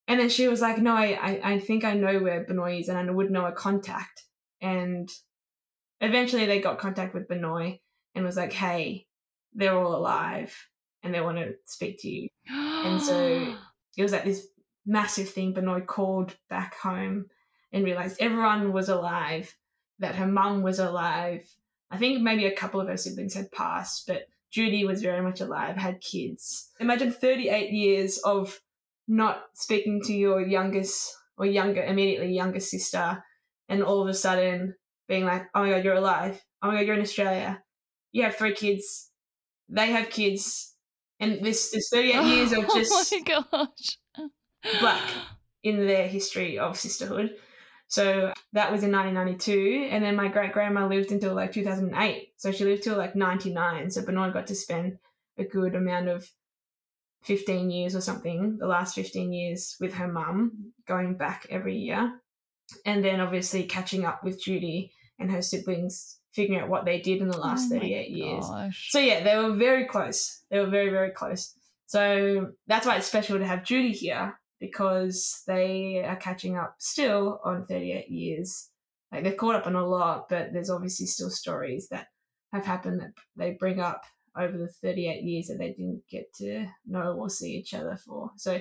And 0.07 0.19
then 0.19 0.29
she 0.29 0.47
was 0.47 0.61
like, 0.61 0.77
"No, 0.79 0.95
I, 0.95 1.17
I, 1.21 1.53
I 1.53 1.59
think 1.59 1.85
I 1.85 1.93
know 1.93 2.19
where 2.19 2.45
Bà 2.45 2.53
Nội 2.53 2.79
is, 2.79 2.89
and 2.89 2.97
I 2.97 3.11
would 3.11 3.31
know 3.31 3.45
a 3.45 3.51
contact." 3.51 4.23
And 4.61 5.09
eventually, 6.01 6.45
they 6.45 6.59
got 6.59 6.79
contact 6.79 7.13
with 7.13 7.27
Bà 7.27 7.35
Nội 7.35 7.79
and 8.15 8.25
was 8.25 8.37
like, 8.37 8.53
"Hey, 8.53 9.07
they're 9.53 9.77
all 9.77 9.95
alive, 9.95 10.55
and 11.03 11.13
they 11.13 11.21
want 11.21 11.37
to 11.37 11.53
speak 11.65 12.01
to 12.01 12.09
you." 12.09 12.27
And 12.49 13.01
so 13.01 13.55
it 13.97 14.03
was 14.03 14.11
like 14.11 14.25
this 14.25 14.47
massive 14.85 15.29
thing. 15.29 15.53
Bà 15.53 15.61
Nội 15.61 15.85
called 15.85 16.35
back 16.49 16.75
home 16.75 17.27
and 17.71 17.85
realized 17.85 18.17
everyone 18.19 18.73
was 18.73 18.89
alive, 18.89 19.55
that 19.99 20.15
her 20.15 20.27
mum 20.27 20.61
was 20.61 20.79
alive. 20.79 21.47
I 21.89 21.97
think 21.97 22.21
maybe 22.21 22.45
a 22.45 22.55
couple 22.55 22.81
of 22.81 22.87
her 22.87 22.97
siblings 22.97 23.33
had 23.33 23.51
passed, 23.51 24.05
but 24.07 24.27
Judy 24.51 24.85
was 24.85 25.01
very 25.01 25.21
much 25.21 25.41
alive, 25.41 25.77
had 25.77 26.01
kids. 26.01 26.69
Imagine 26.79 27.11
38 27.11 27.71
years 27.71 28.19
of 28.19 28.59
not 29.07 29.43
speaking 29.53 30.01
to 30.03 30.13
your 30.13 30.41
youngest 30.41 31.13
or 31.37 31.45
younger, 31.45 31.83
immediately 31.83 32.33
younger 32.33 32.59
sister, 32.59 33.23
and 33.69 33.83
all 33.83 34.01
of 34.01 34.07
a 34.07 34.13
sudden 34.13 34.75
being 35.07 35.25
like, 35.25 35.43
oh 35.53 35.63
my 35.63 35.69
God, 35.71 35.83
you're 35.83 35.95
alive. 35.95 36.41
Oh 36.61 36.67
my 36.67 36.77
God, 36.77 36.85
you're 36.87 36.95
in 36.95 37.01
Australia. 37.01 37.61
You 38.11 38.23
have 38.23 38.35
three 38.35 38.53
kids. 38.53 39.11
They 39.69 39.91
have 39.91 40.09
kids. 40.09 40.75
And 41.19 41.43
this, 41.43 41.71
this 41.71 41.89
38 41.91 42.23
years 42.35 42.51
of 42.51 42.65
just 42.73 43.13
Oh 43.13 43.19
my 43.27 43.65
gosh. 43.65 44.29
black 44.79 45.01
in 45.63 45.85
their 45.87 46.07
history 46.07 46.59
of 46.59 46.77
sisterhood. 46.77 47.35
So 47.87 48.33
that 48.53 48.71
was 48.71 48.83
in 48.83 48.91
1992, 48.91 49.89
and 49.91 50.03
then 50.03 50.15
my 50.15 50.27
great 50.27 50.51
grandma 50.51 50.87
lived 50.87 51.11
until 51.11 51.35
like 51.35 51.51
2008. 51.51 52.29
So 52.37 52.51
she 52.51 52.65
lived 52.65 52.83
till 52.83 52.97
like 52.97 53.15
99. 53.15 53.91
So 53.91 54.01
Bà 54.01 54.11
Nội 54.11 54.31
got 54.33 54.47
to 54.47 54.55
spend 54.55 54.97
a 55.37 55.43
good 55.43 55.75
amount 55.75 56.07
of 56.09 56.27
15 57.23 57.69
years 57.71 57.95
or 57.95 58.01
something, 58.01 58.57
the 58.59 58.67
last 58.67 58.95
15 58.95 59.31
years 59.33 59.75
with 59.79 59.93
her 59.93 60.07
mum, 60.07 60.73
going 60.87 61.15
back 61.15 61.47
every 61.49 61.77
year, 61.77 62.19
and 62.85 63.03
then 63.03 63.19
obviously 63.19 63.63
catching 63.63 64.05
up 64.05 64.23
with 64.23 64.41
Judy 64.41 64.91
and 65.19 65.31
her 65.31 65.41
siblings, 65.41 66.19
figuring 66.33 66.61
out 66.61 66.69
what 66.69 66.85
they 66.85 66.99
did 66.99 67.21
in 67.21 67.29
the 67.29 67.37
oh 67.37 67.41
last 67.41 67.71
Oh 67.71 67.75
my 67.75 67.81
38 67.81 68.09
years. 68.09 68.45
gosh. 68.45 68.89
So 68.91 68.99
yeah, 68.99 69.23
they 69.23 69.37
were 69.37 69.53
very 69.55 69.85
close. 69.85 70.43
They 70.49 70.59
were 70.59 70.69
very, 70.69 70.89
very 70.89 71.11
close. 71.11 71.53
So 71.85 72.51
that's 72.67 72.85
why 72.85 72.97
it's 72.97 73.07
special 73.07 73.37
to 73.37 73.45
have 73.45 73.63
Judy 73.63 73.91
here 73.91 74.39
because 74.59 75.43
they 75.45 76.03
are 76.05 76.15
catching 76.15 76.57
up 76.57 76.75
still 76.79 77.39
on 77.43 77.65
38 77.67 78.09
years. 78.09 78.69
Like 79.11 79.23
they've 79.23 79.37
caught 79.37 79.55
up 79.55 79.67
on 79.67 79.75
a 79.75 79.85
lot, 79.85 80.27
but 80.29 80.53
there's 80.53 80.69
obviously 80.69 81.05
still 81.05 81.29
stories 81.29 81.87
that 81.89 82.07
have 82.51 82.65
happened 82.65 82.99
that 83.01 83.11
they 83.35 83.51
bring 83.51 83.79
up 83.79 84.03
over 84.37 84.57
the 84.57 84.67
38 84.67 85.23
years 85.23 85.47
that 85.47 85.57
they 85.59 85.69
didn't 85.69 86.03
get 86.09 86.33
to 86.35 86.67
know 86.85 87.15
or 87.19 87.29
see 87.29 87.51
each 87.51 87.73
other 87.73 87.97
for. 88.05 88.31
So 88.37 88.59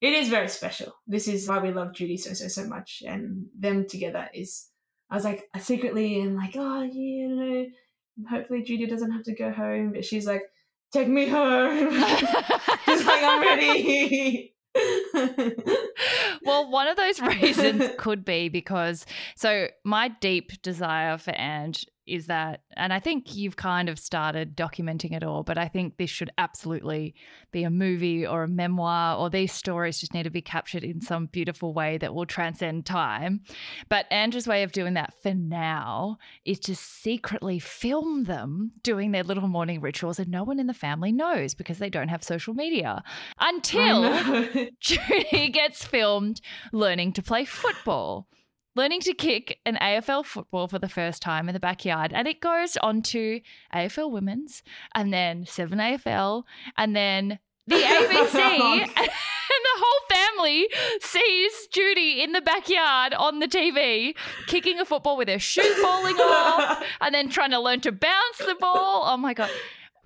it 0.00 0.12
is 0.12 0.28
very 0.28 0.48
special. 0.48 0.92
This 1.06 1.26
is 1.28 1.48
why 1.48 1.58
we 1.58 1.72
love 1.72 1.94
Judy 1.94 2.16
so, 2.16 2.32
so, 2.34 2.48
so 2.48 2.66
much. 2.66 3.02
And 3.06 3.46
them 3.58 3.86
together 3.88 4.28
is, 4.34 4.68
I 5.10 5.14
was 5.14 5.24
like, 5.24 5.44
I 5.54 5.58
secretly 5.58 6.20
am 6.20 6.36
like, 6.36 6.54
oh, 6.56 6.82
yeah, 6.82 6.90
you 6.92 7.28
know, 7.28 7.66
hopefully 8.28 8.62
Judy 8.62 8.86
doesn't 8.86 9.12
have 9.12 9.24
to 9.24 9.34
go 9.34 9.50
home. 9.50 9.92
But 9.92 10.04
she's 10.04 10.26
like, 10.26 10.42
take 10.92 11.08
me 11.08 11.28
home. 11.28 11.90
She's 12.86 13.04
like, 13.04 13.22
I'm 13.22 13.42
ready. 13.42 14.54
well, 16.44 16.70
one 16.70 16.88
of 16.88 16.96
those 16.96 17.20
reasons 17.42 17.90
could 17.98 18.24
be 18.24 18.48
because 18.48 19.06
so 19.36 19.68
my 19.84 20.08
deep 20.08 20.62
desire 20.62 21.18
for 21.18 21.32
Ange 21.36 21.86
is 22.06 22.26
that, 22.26 22.62
and 22.76 22.92
I 22.92 23.00
think 23.00 23.34
you've 23.34 23.56
kind 23.56 23.88
of 23.88 23.98
started 23.98 24.56
documenting 24.56 25.12
it 25.12 25.22
all, 25.22 25.42
but 25.42 25.58
I 25.58 25.68
think 25.68 25.96
this 25.96 26.10
should 26.10 26.30
absolutely 26.38 27.14
be 27.50 27.64
a 27.64 27.70
movie 27.70 28.26
or 28.26 28.44
a 28.44 28.48
memoir, 28.48 29.16
or 29.16 29.28
these 29.28 29.52
stories 29.52 30.00
just 30.00 30.14
need 30.14 30.22
to 30.22 30.30
be 30.30 30.42
captured 30.42 30.84
in 30.84 31.00
some 31.00 31.26
beautiful 31.26 31.72
way 31.72 31.98
that 31.98 32.14
will 32.14 32.26
transcend 32.26 32.86
time. 32.86 33.40
But 33.88 34.06
Ange's 34.10 34.46
way 34.46 34.62
of 34.62 34.72
doing 34.72 34.94
that 34.94 35.14
for 35.22 35.34
now 35.34 36.18
is 36.44 36.58
to 36.60 36.76
secretly 36.76 37.58
film 37.58 38.24
them 38.24 38.72
doing 38.82 39.12
their 39.12 39.24
little 39.24 39.48
morning 39.48 39.80
rituals, 39.80 40.18
and 40.18 40.30
no 40.30 40.44
one 40.44 40.60
in 40.60 40.66
the 40.66 40.74
family 40.74 41.12
knows 41.12 41.54
because 41.54 41.78
they 41.78 41.90
don't 41.90 42.08
have 42.08 42.22
social 42.22 42.54
media 42.54 43.02
until. 43.40 44.66
Judy 44.80 45.48
gets 45.48 45.84
filmed 45.84 46.40
learning 46.72 47.12
to 47.14 47.22
play 47.22 47.44
football, 47.44 48.28
learning 48.76 49.00
to 49.00 49.14
kick 49.14 49.58
an 49.66 49.76
AFL 49.80 50.24
football 50.24 50.68
for 50.68 50.78
the 50.78 50.88
first 50.88 51.22
time 51.22 51.48
in 51.48 51.54
the 51.54 51.60
backyard. 51.60 52.12
And 52.12 52.28
it 52.28 52.40
goes 52.40 52.76
on 52.78 53.02
to 53.02 53.40
AFL 53.74 54.10
Women's 54.10 54.62
and 54.94 55.12
then 55.12 55.46
7 55.46 55.78
AFL 55.78 56.44
and 56.76 56.94
then 56.94 57.38
the 57.66 57.74
ABC. 57.76 58.34
and 58.36 58.90
the 58.94 59.76
whole 59.82 60.16
family 60.36 60.68
sees 61.00 61.66
Judy 61.72 62.22
in 62.22 62.32
the 62.32 62.40
backyard 62.40 63.14
on 63.14 63.40
the 63.40 63.48
TV 63.48 64.14
kicking 64.46 64.78
a 64.78 64.84
football 64.84 65.16
with 65.16 65.28
her 65.28 65.38
shoe 65.38 65.62
falling 65.82 66.16
off 66.16 66.84
and 67.00 67.14
then 67.14 67.28
trying 67.28 67.50
to 67.50 67.58
learn 67.58 67.80
to 67.80 67.90
bounce 67.92 68.38
the 68.38 68.54
ball. 68.60 69.04
Oh 69.06 69.16
my 69.16 69.34
God. 69.34 69.50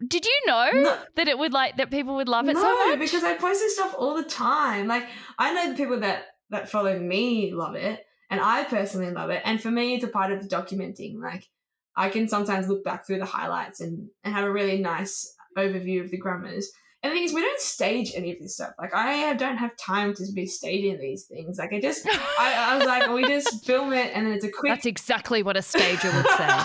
Did 0.07 0.25
you 0.25 0.41
know 0.47 0.71
No. 0.73 0.99
that 1.17 1.29
it 1.29 1.37
would 1.39 1.53
like 1.53 1.77
that 1.77 1.91
people 1.91 2.15
would 2.17 2.29
love 2.29 2.49
it 2.49 2.55
no, 2.55 2.61
so 2.63 2.87
much? 2.89 2.99
because 2.99 3.23
I 3.25 3.35
post 3.35 3.61
this 3.61 3.75
stuff 3.75 3.95
all 3.99 4.15
the 4.17 4.23
time. 4.25 4.87
Like 4.87 5.05
I 5.39 5.53
know 5.53 5.71
the 5.73 5.77
people 5.77 6.01
that 6.01 6.23
that 6.49 6.71
follow 6.71 6.99
me 6.99 7.53
love 7.53 7.75
it, 7.75 8.01
and 8.31 8.41
I 8.41 8.65
personally 8.65 9.13
love 9.13 9.31
it. 9.31 9.43
And 9.45 9.61
for 9.61 9.71
me, 9.71 9.95
it's 9.95 10.05
a 10.05 10.09
part 10.09 10.33
of 10.33 10.41
the 10.41 10.49
documenting. 10.49 11.21
Like 11.21 11.49
I 11.97 12.09
can 12.09 12.29
sometimes 12.29 12.69
look 12.69 12.85
back 12.85 13.07
through 13.07 13.19
the 13.19 13.27
highlights 13.27 13.81
and 13.81 14.09
and 14.25 14.35
have 14.35 14.45
a 14.45 14.53
really 14.53 14.79
nice 14.79 15.37
overview 15.59 16.03
of 16.03 16.11
the 16.11 16.17
grammars. 16.17 16.71
And 17.03 17.11
the 17.11 17.15
thing 17.15 17.25
is, 17.25 17.33
we 17.33 17.41
don't 17.41 17.61
stage 17.61 18.13
any 18.15 18.31
of 18.31 18.39
this 18.41 18.55
stuff. 18.57 18.73
Like 18.79 18.95
I 18.95 19.33
don't 19.35 19.57
have 19.57 19.75
time 19.77 20.15
to 20.15 20.33
be 20.35 20.47
staging 20.47 20.99
these 21.01 21.25
things. 21.25 21.59
Like 21.59 21.73
I 21.73 21.81
just, 21.81 22.07
I, 22.07 22.55
I 22.59 22.77
was 22.77 22.87
like, 22.87 23.09
we 23.11 23.27
just 23.27 23.65
film 23.67 23.95
it, 23.95 24.13
and 24.15 24.27
then 24.27 24.35
it's 24.35 24.45
a 24.45 24.51
quick. 24.51 24.71
That's 24.71 24.87
exactly 24.87 25.43
what 25.43 25.57
a 25.57 25.63
stager 25.63 26.13
would 26.15 26.29
say. 26.29 26.49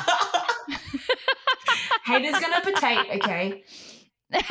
Haters 2.05 2.39
gonna 2.39 2.61
potate, 2.61 3.23
okay? 3.23 3.63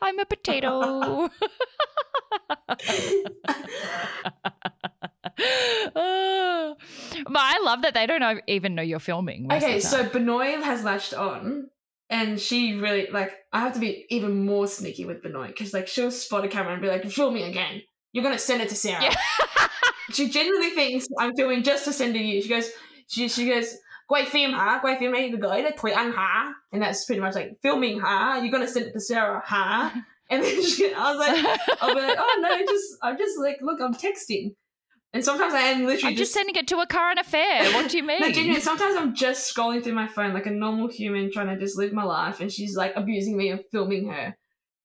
I'm 0.00 0.18
a 0.18 0.24
potato. 0.24 1.28
Oh. 5.96 6.76
but 7.24 7.38
I 7.38 7.60
love 7.64 7.82
that 7.82 7.94
they 7.94 8.06
don't 8.06 8.20
know, 8.20 8.38
even 8.46 8.74
know 8.74 8.82
you're 8.82 8.98
filming. 8.98 9.50
Okay, 9.50 9.80
so. 9.80 10.04
Bà 10.04 10.18
Nội 10.20 10.62
has 10.62 10.84
latched 10.84 11.14
on, 11.14 11.70
and 12.10 12.38
she 12.38 12.74
really 12.74 13.08
like. 13.10 13.32
I 13.52 13.60
have 13.60 13.72
to 13.74 13.80
be 13.80 14.06
even 14.10 14.44
more 14.44 14.66
sneaky 14.66 15.06
with 15.06 15.22
Bà 15.22 15.30
Nội 15.30 15.48
because 15.48 15.72
like 15.72 15.88
she'll 15.88 16.10
spot 16.10 16.44
a 16.44 16.48
camera 16.48 16.72
and 16.72 16.82
be 16.82 16.88
like, 16.88 17.10
"Film 17.10 17.34
me 17.34 17.44
again. 17.44 17.82
You're 18.12 18.24
gonna 18.24 18.38
send 18.38 18.62
it 18.62 18.68
to 18.68 18.74
Sarah." 18.74 19.02
Yeah. 19.02 19.14
she 20.12 20.28
genuinely 20.28 20.70
thinks 20.70 21.08
I'm 21.18 21.34
filming 21.34 21.62
just 21.62 21.84
to 21.86 21.92
send 21.92 22.14
to 22.14 22.20
you. 22.20 22.42
She 22.42 22.48
goes, 22.48 22.70
she 23.06 23.28
she 23.28 23.48
goes, 23.48 23.76
quay 24.08 24.24
phim 24.24 24.52
hả? 24.52 24.80
Quay 24.82 24.96
phim 25.00 25.12
này 25.12 25.28
gửi 25.28 25.62
to 25.62 25.70
Thủy 25.76 25.92
Anh 25.92 26.12
hả? 26.12 26.52
And 26.72 26.82
that's 26.82 27.06
pretty 27.06 27.20
much 27.20 27.34
like 27.34 27.50
filming 27.62 28.00
hả? 28.00 28.40
You're 28.42 28.52
gonna 28.52 28.68
send 28.68 28.86
it 28.86 28.92
to 28.92 29.00
Sarah 29.00 29.40
hả? 29.44 29.90
And 30.30 30.42
then 30.44 30.64
she, 30.64 30.92
I 30.94 31.12
was 31.12 31.18
like, 31.18 31.58
I'll 31.82 31.94
be 31.94 32.00
like, 32.00 32.18
oh 32.18 32.38
no, 32.40 32.58
just 32.66 32.86
I'm 33.02 33.18
just 33.18 33.38
like, 33.38 33.58
look, 33.60 33.80
I'm 33.80 33.94
texting. 33.94 34.54
And 35.12 35.24
sometimes 35.24 35.54
I 35.54 35.60
am 35.60 35.86
literally 35.86 36.12
I'm 36.14 36.16
just 36.16 36.32
sending 36.32 36.54
it 36.54 36.68
to 36.68 36.76
a 36.78 36.86
current 36.86 37.18
affair. 37.18 37.64
What 37.72 37.90
do 37.90 37.96
you 37.96 38.02
mean? 38.06 38.20
no, 38.20 38.30
genuinely, 38.30 38.60
sometimes 38.60 38.96
I'm 38.96 39.12
just 39.14 39.52
scrolling 39.52 39.82
through 39.82 39.94
my 39.94 40.06
phone 40.06 40.32
like 40.32 40.46
a 40.46 40.50
normal 40.52 40.86
human 40.88 41.32
trying 41.32 41.48
to 41.48 41.58
just 41.58 41.76
live 41.76 41.92
my 41.92 42.04
life, 42.04 42.38
and 42.40 42.50
she's 42.52 42.76
like 42.76 42.92
abusing 42.94 43.36
me 43.36 43.48
and 43.50 43.60
filming 43.72 44.08
her. 44.08 44.36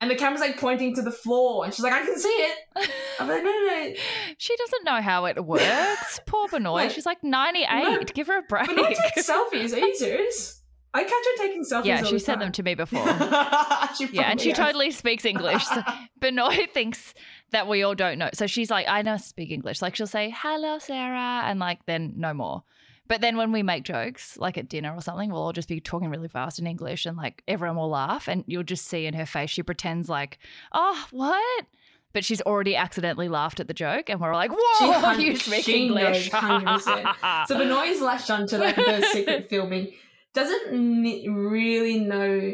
And 0.02 0.12
the 0.12 0.16
camera's 0.16 0.42
like 0.42 0.60
pointing 0.60 0.96
to 0.96 1.02
the 1.04 1.12
floor, 1.12 1.64
and 1.64 1.74
she's 1.74 1.84
like, 1.84 1.94
I 1.94 2.04
can 2.04 2.18
see 2.18 2.28
it. 2.28 2.58
I'm 3.20 3.28
like, 3.30 3.44
no, 3.44 3.50
no, 3.52 3.68
no. 3.68 3.94
She 4.40 4.56
doesn't 4.58 4.84
know 4.84 5.00
how 5.02 5.26
it 5.26 5.46
works. 5.46 6.20
Poor 6.26 6.48
Bà 6.50 6.60
Nội. 6.60 6.74
Like, 6.74 6.92
She's 6.92 7.06
like 7.06 7.24
98. 7.24 7.68
no. 7.70 8.00
Give 8.14 8.28
her 8.28 8.40
a 8.40 8.42
break. 8.42 8.68
But 8.68 8.76
not 8.76 8.94
take 8.94 9.24
selfies. 9.24 9.74
Are 9.74 9.80
you 9.80 9.96
serious? 9.96 10.62
I 10.96 11.04
catch 11.04 11.12
her 11.12 11.38
taking 11.44 11.64
selfies. 11.64 11.86
yeah, 11.86 12.04
she 12.04 12.20
sent 12.20 12.40
them 12.40 12.52
to 12.54 12.64
me 12.64 12.74
before. 12.84 13.06
Yeah, 13.06 14.32
and 14.32 14.40
she 14.40 14.50
has. 14.50 14.58
totally 14.58 14.92
speaks 14.92 15.26
English. 15.26 15.66
So 15.66 15.82
Bà 16.22 16.32
Nội 16.32 16.68
thinks 16.74 17.14
that 17.52 17.68
we 17.68 17.84
all 17.84 17.96
don't 17.96 18.18
know. 18.18 18.30
So 18.34 18.48
she's 18.48 18.72
like, 18.72 18.88
I 18.88 19.02
know 19.02 19.18
speak 19.18 19.52
English. 19.52 19.82
Like 19.82 19.96
she'll 19.96 20.08
say, 20.08 20.34
hello, 20.36 20.80
Sarah, 20.80 21.44
and 21.46 21.60
like 21.60 21.86
then 21.86 22.14
no 22.16 22.34
more. 22.34 22.64
But 23.08 23.22
then 23.22 23.36
when 23.38 23.52
we 23.52 23.62
make 23.62 23.84
jokes, 23.84 24.38
like 24.38 24.58
at 24.58 24.68
dinner 24.70 24.94
or 24.96 25.02
something, 25.02 25.30
we'll 25.32 25.44
all 25.44 25.54
just 25.54 25.68
be 25.68 25.80
talking 25.80 26.10
really 26.10 26.28
fast 26.30 26.58
in 26.60 26.66
English 26.66 27.06
and 27.06 27.16
like 27.18 27.44
everyone 27.48 27.78
will 27.78 27.90
laugh 27.90 28.28
and 28.28 28.44
you'll 28.48 28.64
just 28.64 28.88
see 28.88 29.06
in 29.06 29.14
her 29.14 29.28
face, 29.28 29.52
she 29.52 29.62
pretends 29.64 30.10
like, 30.10 30.40
oh, 30.72 31.06
what? 31.12 31.66
But 32.14 32.26
she's 32.26 32.42
already 32.42 32.76
accidentally 32.76 33.28
laughed 33.30 33.60
at 33.60 33.68
the 33.68 33.74
joke 33.76 34.10
and 34.10 34.20
we're 34.20 34.32
all 34.32 34.40
like, 34.40 34.52
whoa, 34.58 35.12
you 35.20 35.36
speak 35.36 35.68
English. 35.70 36.32
So 36.32 37.58
Bà 37.60 37.66
Nội 37.66 37.90
is 37.90 38.02
latched 38.02 38.32
onto 38.32 38.58
like 38.58 38.76
the 38.76 39.06
secret 39.14 39.50
filming. 39.50 39.94
Doesn't 40.36 40.72
really 40.72 42.00
know 42.00 42.54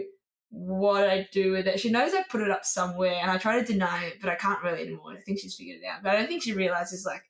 what 0.49 1.09
I 1.09 1.27
do 1.32 1.51
with 1.53 1.67
it. 1.67 1.79
She 1.79 1.89
knows 1.89 2.13
I 2.13 2.23
put 2.29 2.41
it 2.41 2.51
up 2.51 2.63
somewhere, 2.63 3.17
and 3.21 3.32
I 3.32 3.38
try 3.38 3.59
to 3.59 3.65
deny 3.65 4.05
it, 4.05 4.15
but 4.21 4.29
I 4.29 4.36
can't 4.36 4.63
really 4.63 4.84
anymore. 4.84 5.13
I 5.13 5.21
think 5.21 5.39
she's 5.39 5.55
figured 5.55 5.79
it 5.82 5.88
out, 5.88 6.03
but 6.03 6.11
I 6.11 6.17
don't 6.17 6.27
think 6.27 6.43
she 6.43 6.53
realizes 6.53 7.05
like 7.05 7.23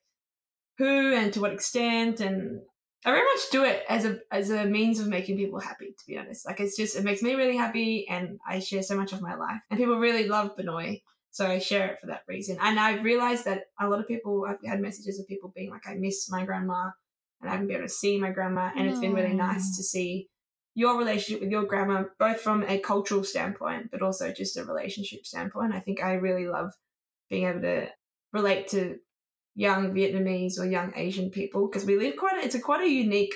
who 0.78 1.14
and 1.14 1.32
to 1.32 1.40
what 1.40 1.52
extent. 1.52 2.20
And 2.20 2.60
I 3.04 3.10
very 3.10 3.24
much 3.24 3.50
do 3.50 3.64
it 3.64 3.84
as 3.88 4.04
a 4.04 4.18
as 4.30 4.50
a 4.50 4.64
means 4.66 5.00
of 5.00 5.08
making 5.08 5.36
people 5.36 5.60
happy. 5.60 5.94
To 5.98 6.04
be 6.06 6.18
honest, 6.18 6.46
like 6.46 6.60
it's 6.60 6.76
just 6.76 6.96
it 6.96 7.04
makes 7.04 7.22
me 7.22 7.34
really 7.34 7.56
happy, 7.56 8.06
and 8.08 8.38
I 8.46 8.58
share 8.58 8.82
so 8.82 8.96
much 8.96 9.12
of 9.12 9.22
my 9.22 9.34
life, 9.34 9.60
and 9.70 9.78
people 9.78 9.98
really 9.98 10.28
love 10.28 10.56
Bà 10.56 10.64
Nội. 10.64 11.02
So 11.32 11.46
I 11.46 11.60
share 11.60 11.86
it 11.88 11.98
for 11.98 12.08
that 12.08 12.24
reason. 12.28 12.58
And 12.60 12.78
I've 12.78 13.02
realized 13.02 13.46
that 13.46 13.62
a 13.80 13.88
lot 13.88 14.00
of 14.00 14.06
people, 14.06 14.44
I've 14.46 14.58
had 14.68 14.82
messages 14.82 15.18
of 15.18 15.26
people 15.26 15.50
being 15.56 15.70
like, 15.70 15.88
I 15.88 15.94
miss 15.94 16.30
my 16.30 16.44
grandma 16.44 16.90
and 17.40 17.48
I 17.48 17.52
haven't 17.52 17.68
been 17.68 17.76
able 17.76 17.86
to 17.86 17.92
see 17.92 18.18
my 18.18 18.30
grandma. 18.30 18.70
And 18.76 18.86
it's 18.86 19.00
been 19.00 19.14
really 19.14 19.32
nice 19.32 19.74
to 19.78 19.82
see 19.82 20.28
your 20.74 20.96
relationship 20.98 21.40
with 21.42 21.50
your 21.50 21.64
grandma, 21.64 22.04
both 22.18 22.40
from 22.40 22.62
a 22.64 22.78
cultural 22.78 23.24
standpoint, 23.24 23.90
but 23.90 24.02
also 24.02 24.32
just 24.32 24.56
a 24.56 24.64
relationship 24.64 25.26
standpoint. 25.26 25.74
I 25.74 25.80
think 25.80 26.02
I 26.02 26.14
really 26.14 26.46
love 26.46 26.72
being 27.28 27.46
able 27.46 27.60
to 27.62 27.88
relate 28.32 28.68
to 28.68 28.96
young 29.54 29.92
Vietnamese 29.92 30.58
or 30.58 30.64
young 30.64 30.92
Asian 30.96 31.28
people 31.30 31.68
because 31.68 31.84
we 31.86 31.98
live 31.98 32.16
quite, 32.16 32.42
a, 32.42 32.44
it's 32.46 32.54
a 32.54 32.60
quite 32.60 32.80
a 32.82 32.88
unique 32.88 33.34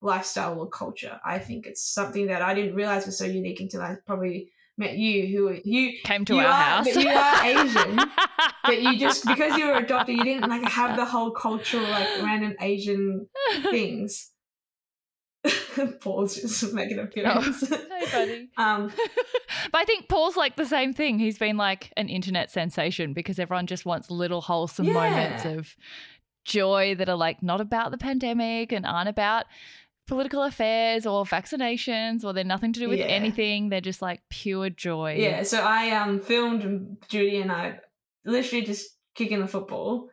lifestyle 0.00 0.58
or 0.58 0.68
culture. 0.68 1.20
I 1.24 1.38
think 1.38 1.66
it's 1.66 1.82
something 1.84 2.28
that 2.28 2.42
I 2.42 2.54
didn't 2.54 2.74
realize 2.74 3.06
was 3.06 3.18
so 3.18 3.26
unique 3.26 3.60
until 3.60 3.82
I 3.82 3.96
probably 4.06 4.50
met 4.78 4.96
you, 4.96 5.26
who 5.26 5.58
you 5.64 5.98
Came 6.04 6.24
to 6.24 6.34
You 6.36 6.40
our 6.40 6.46
are- 6.46 6.52
house. 6.52 6.86
but 6.94 7.02
you 7.02 7.10
are 7.10 7.44
Asian, 7.44 7.96
but 8.64 8.80
you 8.80 8.98
just 8.98 9.26
because 9.26 9.58
you 9.58 9.66
were 9.66 9.74
a 9.74 9.86
doctor, 9.86 10.12
you 10.12 10.24
didn't 10.24 10.48
like 10.48 10.66
have 10.70 10.96
the 10.96 11.04
whole 11.04 11.32
cultural 11.32 11.82
like 11.84 12.08
random 12.22 12.54
Asian 12.60 13.26
things. 13.70 14.30
Paul's 16.00 16.36
just 16.36 16.72
making 16.74 16.98
an 16.98 17.04
appearance. 17.06 17.68
Hey, 18.00 18.06
buddy. 18.12 18.48
um, 18.56 18.90
But 19.72 19.78
I 19.82 19.84
think 19.84 20.08
Paul's 20.08 20.36
like 20.36 20.56
the 20.56 20.64
same 20.64 20.92
thing. 20.94 21.18
He's 21.18 21.38
been 21.38 21.56
like 21.58 21.92
an 21.96 22.08
internet 22.08 22.50
sensation 22.50 23.12
because 23.12 23.38
everyone 23.38 23.66
just 23.66 23.84
wants 23.84 24.10
little 24.10 24.40
wholesome 24.40 24.86
Yeah. 24.86 24.92
moments 24.94 25.44
of 25.44 25.76
joy 26.46 26.94
that 26.94 27.08
are 27.10 27.16
like 27.16 27.42
not 27.42 27.60
about 27.60 27.90
the 27.90 27.98
pandemic 27.98 28.72
and 28.72 28.86
aren't 28.86 29.08
about 29.10 29.44
political 30.06 30.42
affairs 30.42 31.06
or 31.06 31.24
vaccinations 31.26 32.24
or 32.24 32.32
they're 32.32 32.42
nothing 32.42 32.72
to 32.72 32.80
do 32.80 32.88
with 32.88 32.98
Yeah. 33.00 33.04
anything. 33.06 33.68
They're 33.68 33.80
just 33.82 34.00
like 34.02 34.22
pure 34.30 34.70
joy. 34.70 35.16
yeah, 35.18 35.42
so 35.42 35.60
I 35.60 35.90
um 35.90 36.20
filmed 36.20 36.96
Judy 37.08 37.36
and 37.36 37.52
I 37.52 37.80
literally 38.24 38.64
just 38.64 38.96
kicking 39.14 39.40
the 39.40 39.46
football, 39.46 40.08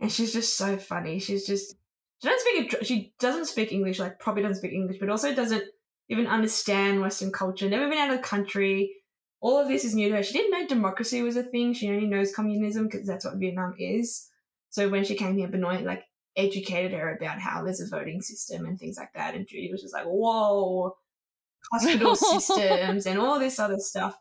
and 0.00 0.10
she's 0.10 0.32
just 0.32 0.56
so 0.56 0.76
funny. 0.78 1.18
She's 1.18 1.46
just 1.46 1.76
she 2.22 2.28
doesn't 2.28 2.40
speak 2.40 2.72
a- 2.72 2.84
she 2.84 3.14
doesn't 3.18 3.46
speak 3.46 3.72
English 3.72 3.98
like 3.98 4.18
probably 4.18 4.42
doesn't 4.42 4.56
speak 4.56 4.72
English, 4.72 4.98
but 5.00 5.10
also 5.10 5.34
doesn't 5.34 5.64
even 6.08 6.26
understand 6.26 7.00
Western 7.00 7.32
culture. 7.32 7.68
Never 7.68 7.88
been 7.88 7.98
out 7.98 8.10
of 8.10 8.16
the 8.16 8.22
country. 8.22 8.92
All 9.40 9.58
of 9.58 9.68
this 9.68 9.84
is 9.84 9.94
new 9.94 10.08
to 10.08 10.16
her. 10.16 10.22
She 10.22 10.32
didn't 10.32 10.50
know 10.52 10.66
democracy 10.66 11.22
was 11.22 11.36
a 11.36 11.42
thing. 11.42 11.74
She 11.74 11.90
only 11.90 12.06
knows 12.06 12.34
communism 12.34 12.84
because 12.84 13.06
that's 13.06 13.24
what 13.24 13.36
Vietnam 13.36 13.74
is. 13.78 14.28
So 14.70 14.88
when 14.88 15.04
she 15.04 15.14
came 15.14 15.36
here, 15.36 15.48
Bà 15.48 15.58
Nội 15.58 15.84
like 15.84 16.04
educated 16.36 16.92
her 16.92 17.16
about 17.16 17.38
how 17.38 17.62
there's 17.62 17.80
a 17.80 17.88
voting 17.88 18.20
system 18.20 18.66
and 18.66 18.78
things 18.78 18.96
like 18.96 19.12
that. 19.14 19.34
And 19.34 19.46
Judy 19.46 19.70
was 19.70 19.82
just 19.82 19.94
like, 19.94 20.04
"Whoa, 20.04 20.96
hospital 21.72 22.16
systems 22.40 23.06
and 23.06 23.18
all 23.18 23.38
this 23.38 23.58
other 23.58 23.78
stuff." 23.78 24.16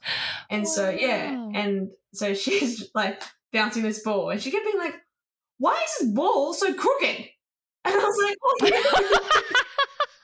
And 0.50 0.68
so 0.68 0.90
yeah, 0.90 1.50
and 1.54 1.92
so 2.14 2.34
she's 2.44 2.90
like 2.94 3.22
bouncing 3.54 3.84
this 3.84 4.04
ball, 4.04 4.30
and 4.32 4.42
she 4.42 4.52
kept 4.52 4.66
being 4.66 4.78
like, 4.78 4.96
"Why 5.60 5.80
is 5.86 6.00
this 6.00 6.10
ball 6.14 6.54
so 6.54 6.74
crooked?" 6.74 7.30
And 7.86 7.94
I 7.94 7.98
was 7.98 8.18
like, 8.24 8.38
"Oh." 8.44 9.44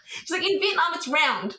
She's 0.07 0.31
like, 0.31 0.49
"In 0.49 0.59
Vietnam, 0.59 0.91
it's 0.95 1.07
round." 1.07 1.57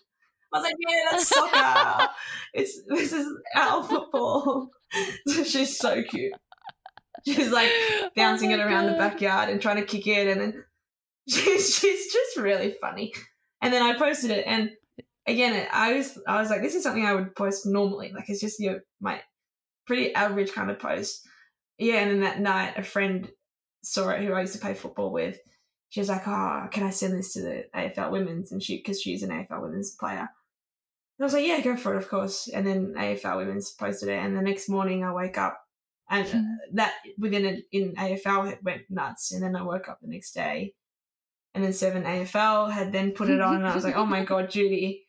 I 0.53 0.59
was 0.59 0.65
like, 0.65 0.75
"Yeah, 0.87 1.01
that's 1.11 1.29
soccer. 1.35 2.13
it's 2.53 2.83
this 2.89 3.13
is 3.13 3.29
our 3.57 3.83
football." 3.83 4.71
she's 5.29 5.79
so 5.79 6.03
cute. 6.03 6.35
She's 7.25 7.51
like 7.51 7.71
oh 7.71 8.11
bouncing 8.17 8.51
Oh 8.53 8.55
it 8.57 8.61
around 8.61 8.87
the 8.87 8.99
backyard 8.99 9.49
and 9.49 9.63
trying 9.63 9.77
to 9.77 9.87
kick 9.87 10.07
it, 10.07 10.29
and 10.29 10.41
then 10.41 10.65
she's 11.29 11.77
she's 11.77 12.13
just 12.13 12.37
really 12.37 12.75
funny. 12.81 13.13
And 13.61 13.73
then 13.73 13.83
I 13.83 13.97
posted 13.97 14.33
it, 14.33 14.45
and 14.47 14.71
again, 15.27 15.67
I 15.73 15.95
was 15.95 16.19
I 16.27 16.41
was 16.41 16.51
like, 16.51 16.63
this 16.63 16.75
is 16.75 16.83
something 16.83 17.07
I 17.07 17.15
would 17.15 17.35
post 17.35 17.65
normally. 17.65 18.13
Like 18.13 18.29
it's 18.29 18.41
just 18.41 18.61
your 18.61 18.81
my 19.01 19.21
pretty 19.87 20.15
average 20.15 20.53
kind 20.53 20.71
of 20.71 20.79
post. 20.79 21.27
Yeah, 21.79 22.01
and 22.01 22.11
then 22.11 22.21
that 22.21 22.41
night, 22.41 22.75
a 22.77 22.83
friend 22.83 23.31
saw 23.83 24.11
it 24.11 24.23
who 24.23 24.33
I 24.33 24.41
used 24.41 24.53
to 24.55 24.61
play 24.61 24.75
football 24.75 25.13
with. 25.13 25.39
She 25.93 26.01
was 26.01 26.09
like, 26.09 26.27
"Oh, 26.27 26.69
can 26.71 26.85
I 26.85 26.91
send 26.91 27.13
this 27.13 27.35
to 27.35 27.43
the 27.43 27.65
AFL 27.75 28.11
Women's?" 28.11 28.51
And 28.51 28.63
she, 28.63 28.79
because 28.79 28.99
she's 29.03 29.23
an 29.23 29.29
AFL 29.29 29.61
Women's 29.61 29.95
player. 29.95 30.21
And 30.21 31.21
I 31.21 31.25
was 31.25 31.35
like, 31.35 31.45
"Yeah, 31.45 31.61
go 31.61 31.77
for 31.77 31.93
it, 31.93 31.99
of 31.99 32.09
course." 32.09 32.49
And 32.49 32.67
then 32.67 32.95
AFL 32.97 33.37
Women's 33.37 33.73
posted 33.73 34.09
it, 34.09 34.19
and 34.19 34.35
the 34.35 34.41
next 34.41 34.71
morning 34.71 35.05
I 35.05 35.13
wake 35.13 35.37
up, 35.37 35.61
and 36.09 36.27
Hmm. 36.27 36.55
that 36.77 36.95
within 37.19 37.45
a, 37.45 37.63
in 37.73 37.93
AFL 37.97 38.51
it 38.51 38.65
went 38.65 38.85
nuts. 38.89 39.33
And 39.33 39.43
then 39.43 39.55
I 39.55 39.61
woke 39.61 39.91
up 39.91 39.99
the 40.01 40.09
next 40.09 40.33
day, 40.33 40.73
and 41.53 41.63
then 41.63 41.75
Seven 41.75 42.05
AFL 42.05 42.73
had 42.73 42.91
then 42.91 43.13
put 43.13 43.29
it 43.29 43.43
on, 43.43 43.57
and 43.57 43.69
I 43.69 43.75
was 43.75 43.85
like, 43.85 43.97
"Oh 43.97 44.07
my 44.07 44.25
god, 44.25 44.51
Judy!" 44.57 45.07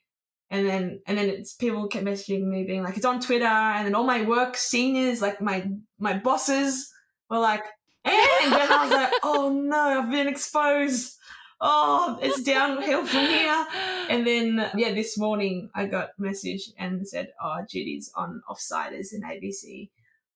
And 0.49 0.67
then 0.67 0.99
and 1.07 1.17
then 1.17 1.29
it's 1.29 1.53
people 1.53 1.87
kept 1.87 2.03
messaging 2.03 2.43
me 2.43 2.65
being 2.65 2.83
like, 2.83 2.97
"It's 2.97 3.05
on 3.05 3.21
Twitter," 3.21 3.45
and 3.45 3.87
then 3.87 3.95
all 3.95 4.03
my 4.03 4.23
work 4.25 4.57
seniors, 4.57 5.21
like 5.21 5.39
my 5.39 5.65
my 5.97 6.17
bosses, 6.17 6.91
were 7.29 7.39
like, 7.39 7.63
and 8.05 8.53
then 8.53 8.71
I 8.71 8.83
was 8.83 8.91
like, 8.91 9.13
"Oh 9.23 9.49
no, 9.49 10.01
I've 10.01 10.11
been 10.11 10.27
exposed." 10.27 11.17
Oh, 11.65 12.19
it's 12.21 12.43
downhill 12.43 13.05
from 13.05 13.21
here. 13.21 13.65
And 14.09 14.27
then, 14.27 14.69
yeah, 14.75 14.93
this 14.93 15.17
morning 15.17 15.69
I 15.73 15.85
got 15.85 16.09
a 16.19 16.21
message 16.21 16.69
and 16.77 17.07
said, 17.07 17.29
oh, 17.41 17.59
Judy's 17.69 18.11
on 18.15 18.41
Offsiders, 18.49 19.13
an 19.13 19.21
ABC 19.21 19.89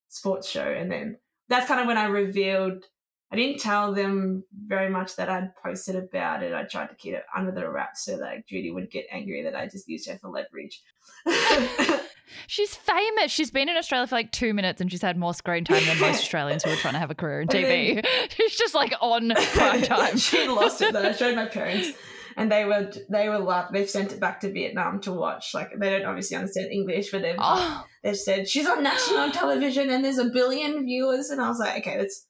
sports 0.08 0.48
show. 0.48 0.64
And 0.64 0.90
then 0.90 1.18
that's 1.50 1.68
kind 1.68 1.82
of 1.82 1.88
when 1.88 1.98
I 1.98 2.06
revealed, 2.06 2.86
I 3.30 3.36
didn't 3.36 3.60
tell 3.60 3.94
them 3.94 4.46
very 4.68 4.90
much 4.90 5.18
that 5.18 5.28
I'd 5.28 5.54
posted 5.62 5.98
about 5.98 6.44
it. 6.44 6.54
I 6.54 6.64
tried 6.64 6.88
to 6.88 6.96
keep 6.96 7.14
it 7.14 7.26
under 7.36 7.52
the 7.52 7.70
wrap 7.70 7.98
so 7.98 8.18
that 8.20 8.48
Judy 8.48 8.72
would 8.72 8.90
get 8.90 9.06
angry 9.12 9.44
that 9.44 9.56
I 9.56 9.68
just 9.68 9.90
used 9.90 10.10
her 10.10 10.18
for 10.18 10.30
leverage. 10.30 10.82
She's 12.48 12.76
famous. 12.76 13.32
She's 13.32 13.52
been 13.52 13.70
in 13.70 13.78
Australia 13.78 14.08
for 14.08 14.16
like 14.16 14.32
two 14.32 14.54
minutes 14.54 14.82
and 14.82 14.92
she's 14.92 15.02
had 15.02 15.18
more 15.18 15.34
screen 15.34 15.64
time 15.64 15.86
than 15.86 16.00
most 16.00 16.20
Australians 16.22 16.64
who 16.64 16.72
are 16.72 16.76
trying 16.76 16.94
to 16.94 17.00
have 17.00 17.12
a 17.12 17.16
career 17.16 17.42
in 17.42 17.48
TV. 17.48 18.06
she's 18.30 18.56
just 18.56 18.76
like 18.76 18.94
on 19.02 19.32
prime 19.54 19.82
time. 19.84 20.18
she 20.18 20.48
lost 20.48 20.82
it 20.82 20.94
though. 20.94 21.02
I 21.04 21.12
showed 21.14 21.36
my 21.36 21.46
parents, 21.58 21.90
and 22.36 22.52
they 22.52 22.66
were 22.66 22.92
they 23.10 23.30
were 23.30 23.40
laugh. 23.40 23.70
They've 23.72 23.90
sent 23.90 24.12
it 24.12 24.20
back 24.20 24.42
to 24.42 24.52
Vietnam 24.52 25.00
to 25.02 25.14
watch. 25.14 25.54
Like 25.54 25.72
they 25.78 25.90
don't 25.90 26.06
obviously 26.06 26.38
understand 26.38 26.72
English, 26.72 27.12
but 27.12 27.22
they've 27.22 27.36
Oh, 27.40 27.86
they've 28.04 28.18
said 28.18 28.48
she's 28.48 28.68
on 28.68 28.84
national 28.84 29.32
television 29.32 29.90
and 29.90 30.04
there's 30.06 30.18
a 30.20 30.30
billion 30.30 30.86
viewers, 30.86 31.30
and 31.30 31.42
I 31.42 31.48
was 31.50 31.60
like, 31.60 31.80
okay, 31.80 31.98
that's 31.98 32.26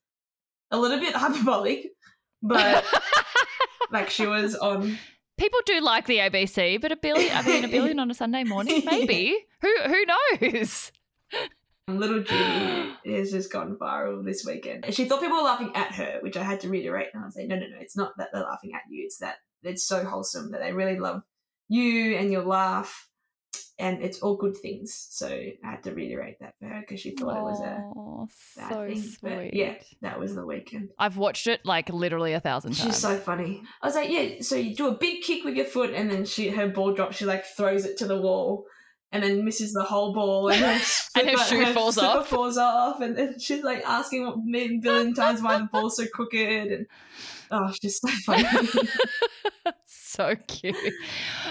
a 0.71 0.77
little 0.77 0.99
bit 0.99 1.15
hyperbolic, 1.15 1.87
but 2.41 2.85
like 3.91 4.09
she 4.09 4.25
was 4.27 4.55
on. 4.55 4.97
People 5.37 5.59
do 5.65 5.79
like 5.81 6.05
the 6.07 6.17
ABC, 6.17 6.81
but 6.81 6.91
a 6.91 6.95
billion, 6.95 7.35
I 7.35 7.41
mean, 7.43 7.63
a 7.63 7.67
billion 7.67 7.99
on 7.99 8.11
a 8.11 8.13
Sunday 8.13 8.43
morning, 8.43 8.83
maybe. 8.85 9.37
Who 9.61 9.75
who 9.85 10.05
knows? 10.05 10.91
Little 11.87 12.21
Judy 12.21 12.95
has 13.05 13.31
just 13.31 13.51
gone 13.51 13.77
viral 13.79 14.23
this 14.25 14.45
weekend. 14.45 14.93
She 14.93 15.05
thought 15.05 15.21
people 15.21 15.37
were 15.37 15.43
laughing 15.43 15.71
at 15.73 15.93
her, 15.93 16.19
which 16.21 16.35
I 16.35 16.43
had 16.43 16.59
to 16.61 16.69
reiterate. 16.69 17.07
And 17.13 17.23
I 17.23 17.25
was 17.25 17.35
like, 17.35 17.47
no, 17.47 17.55
no, 17.55 17.67
no, 17.67 17.77
it's 17.79 17.95
not 17.95 18.11
that 18.17 18.29
they're 18.33 18.43
laughing 18.43 18.73
at 18.73 18.81
you. 18.89 19.05
It's 19.05 19.19
that 19.19 19.37
it's 19.63 19.83
so 19.83 20.03
wholesome 20.03 20.51
that 20.51 20.61
they 20.61 20.73
really 20.73 20.99
love 20.99 21.23
you 21.69 22.15
and 22.15 22.31
your 22.31 22.43
laugh, 22.43 23.09
and 23.79 24.01
it's 24.01 24.19
all 24.19 24.35
good 24.35 24.57
things. 24.57 25.07
So 25.09 25.27
I 25.27 25.53
had 25.63 25.83
to 25.83 25.93
reiterate 25.93 26.39
that 26.39 26.55
for 26.59 26.67
her 26.67 26.81
because 26.81 26.99
she 26.99 27.11
thought 27.11 27.37
it 27.37 27.43
was 27.43 27.61
a 27.61 28.56
So 28.69 28.87
thing. 28.87 29.01
sweet. 29.01 29.19
But 29.21 29.53
yeah, 29.53 29.75
that 30.01 30.19
was 30.19 30.35
the 30.35 30.45
weekend. 30.45 30.89
I've 30.97 31.17
watched 31.17 31.47
it 31.47 31.61
like 31.65 31.89
literally 31.89 32.33
a 32.33 32.39
thousand 32.39 32.73
times. 32.73 32.83
She's 32.83 32.97
so 32.97 33.17
funny. 33.17 33.63
I 33.81 33.87
was 33.87 33.95
like, 33.95 34.09
yeah. 34.09 34.41
So 34.41 34.55
you 34.55 34.75
do 34.75 34.87
a 34.87 34.95
big 34.95 35.21
kick 35.23 35.43
with 35.43 35.55
your 35.55 35.65
foot, 35.65 35.93
and 35.93 36.09
then 36.09 36.25
she 36.25 36.49
her 36.49 36.67
ball 36.67 36.93
drops. 36.93 37.17
She 37.17 37.25
like 37.25 37.45
throws 37.45 37.85
it 37.85 37.97
to 37.97 38.07
the 38.07 38.19
wall, 38.19 38.65
and 39.11 39.23
then 39.23 39.45
misses 39.45 39.73
the 39.73 39.83
whole 39.83 40.13
ball, 40.13 40.49
and 40.49 40.59
her, 40.59 40.79
And 41.15 41.29
her 41.29 41.37
shoe 41.37 41.65
falls 41.73 41.97
off. 41.97 42.27
falls 42.27 42.57
off, 42.57 43.01
and 43.01 43.17
then 43.17 43.39
she's 43.39 43.63
like 43.63 43.83
asking 43.85 44.25
what 44.25 44.37
a 44.37 44.79
billion 44.79 45.13
times 45.13 45.41
why 45.41 45.57
the 45.57 45.69
ball's 45.71 45.97
so 45.97 46.05
crooked, 46.13 46.71
and 46.71 46.87
oh, 47.51 47.71
she's 47.81 47.99
so 47.99 48.07
funny. 48.25 48.45
so 49.85 50.35
cute. 50.47 50.75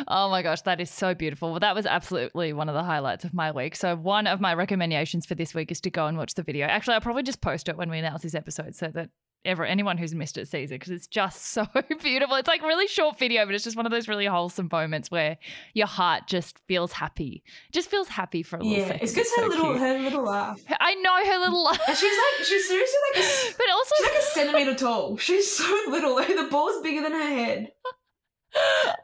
Oh 0.09 0.31
my 0.31 0.43
gosh, 0.43 0.63
that 0.63 0.81
is 0.81 0.91
so 0.91 1.15
beautiful. 1.15 1.51
Well, 1.51 1.61
that 1.61 1.75
was 1.75 1.87
absolutely 1.87 2.53
one 2.53 2.69
of 2.69 2.75
the 2.75 2.83
highlights 2.83 3.25
of 3.25 3.35
my 3.35 3.53
week. 3.53 3.77
So, 3.77 3.97
one 3.97 4.27
of 4.27 4.41
my 4.41 4.55
recommendations 4.55 5.27
for 5.27 5.35
this 5.35 5.55
week 5.55 5.71
is 5.71 5.81
to 5.83 5.91
go 5.91 6.07
and 6.07 6.17
watch 6.19 6.35
the 6.35 6.43
video. 6.43 6.67
Actually, 6.67 6.95
I'll 6.95 7.01
probably 7.01 7.23
just 7.23 7.41
post 7.41 7.69
it 7.69 7.77
when 7.77 7.91
we 7.91 7.99
announce 7.99 8.23
this 8.23 8.35
episode 8.35 8.75
so 8.75 8.89
that 8.89 9.11
ever 9.47 9.65
anyone 9.65 9.99
who's 9.99 10.15
missed 10.15 10.37
it 10.37 10.49
sees 10.49 10.71
it 10.71 10.81
because 10.81 10.91
it's 10.93 11.07
just 11.07 11.43
so 11.53 11.67
beautiful. 12.03 12.37
It's 12.37 12.49
like 12.49 12.63
really 12.63 12.87
short 12.87 13.19
video, 13.19 13.47
but 13.47 13.55
it's 13.55 13.65
just 13.65 13.77
one 13.77 13.87
of 13.87 13.93
those 13.93 14.09
really 14.09 14.27
wholesome 14.27 14.69
moments 14.71 15.11
where 15.11 15.39
your 15.75 15.87
heart 15.87 16.25
just 16.27 16.59
feels 16.67 16.93
happy. 16.93 17.43
Just 17.73 17.89
feels 17.89 18.09
happy 18.09 18.43
for 18.43 18.57
a 18.57 18.63
little 18.63 18.79
yeah, 18.79 18.87
second. 18.87 19.03
it's 19.03 19.13
because 19.13 19.35
so 19.35 19.43
her 19.43 19.49
little 19.49 19.65
cute. 19.73 19.81
her 19.81 19.99
little 19.99 20.25
laugh, 20.25 20.61
I 20.81 20.95
know 20.95 21.15
her 21.33 21.39
little 21.39 21.65
laugh. 21.65 21.81
and 21.89 21.97
she's 21.97 22.13
like 22.13 22.47
she's 22.47 22.69
seriously 22.69 22.99
like 23.15 23.25
a, 23.25 23.55
but 23.59 23.71
also 23.73 23.95
she's 23.99 24.07
like 24.07 24.19
a 24.19 24.23
centimeter 24.23 24.75
tall. 24.75 25.17
She's 25.17 25.51
so 25.57 25.65
little. 25.89 26.17
The 26.17 26.49
ball's 26.51 26.83
bigger 26.83 27.03
than 27.03 27.13
her 27.13 27.29
head. 27.29 27.73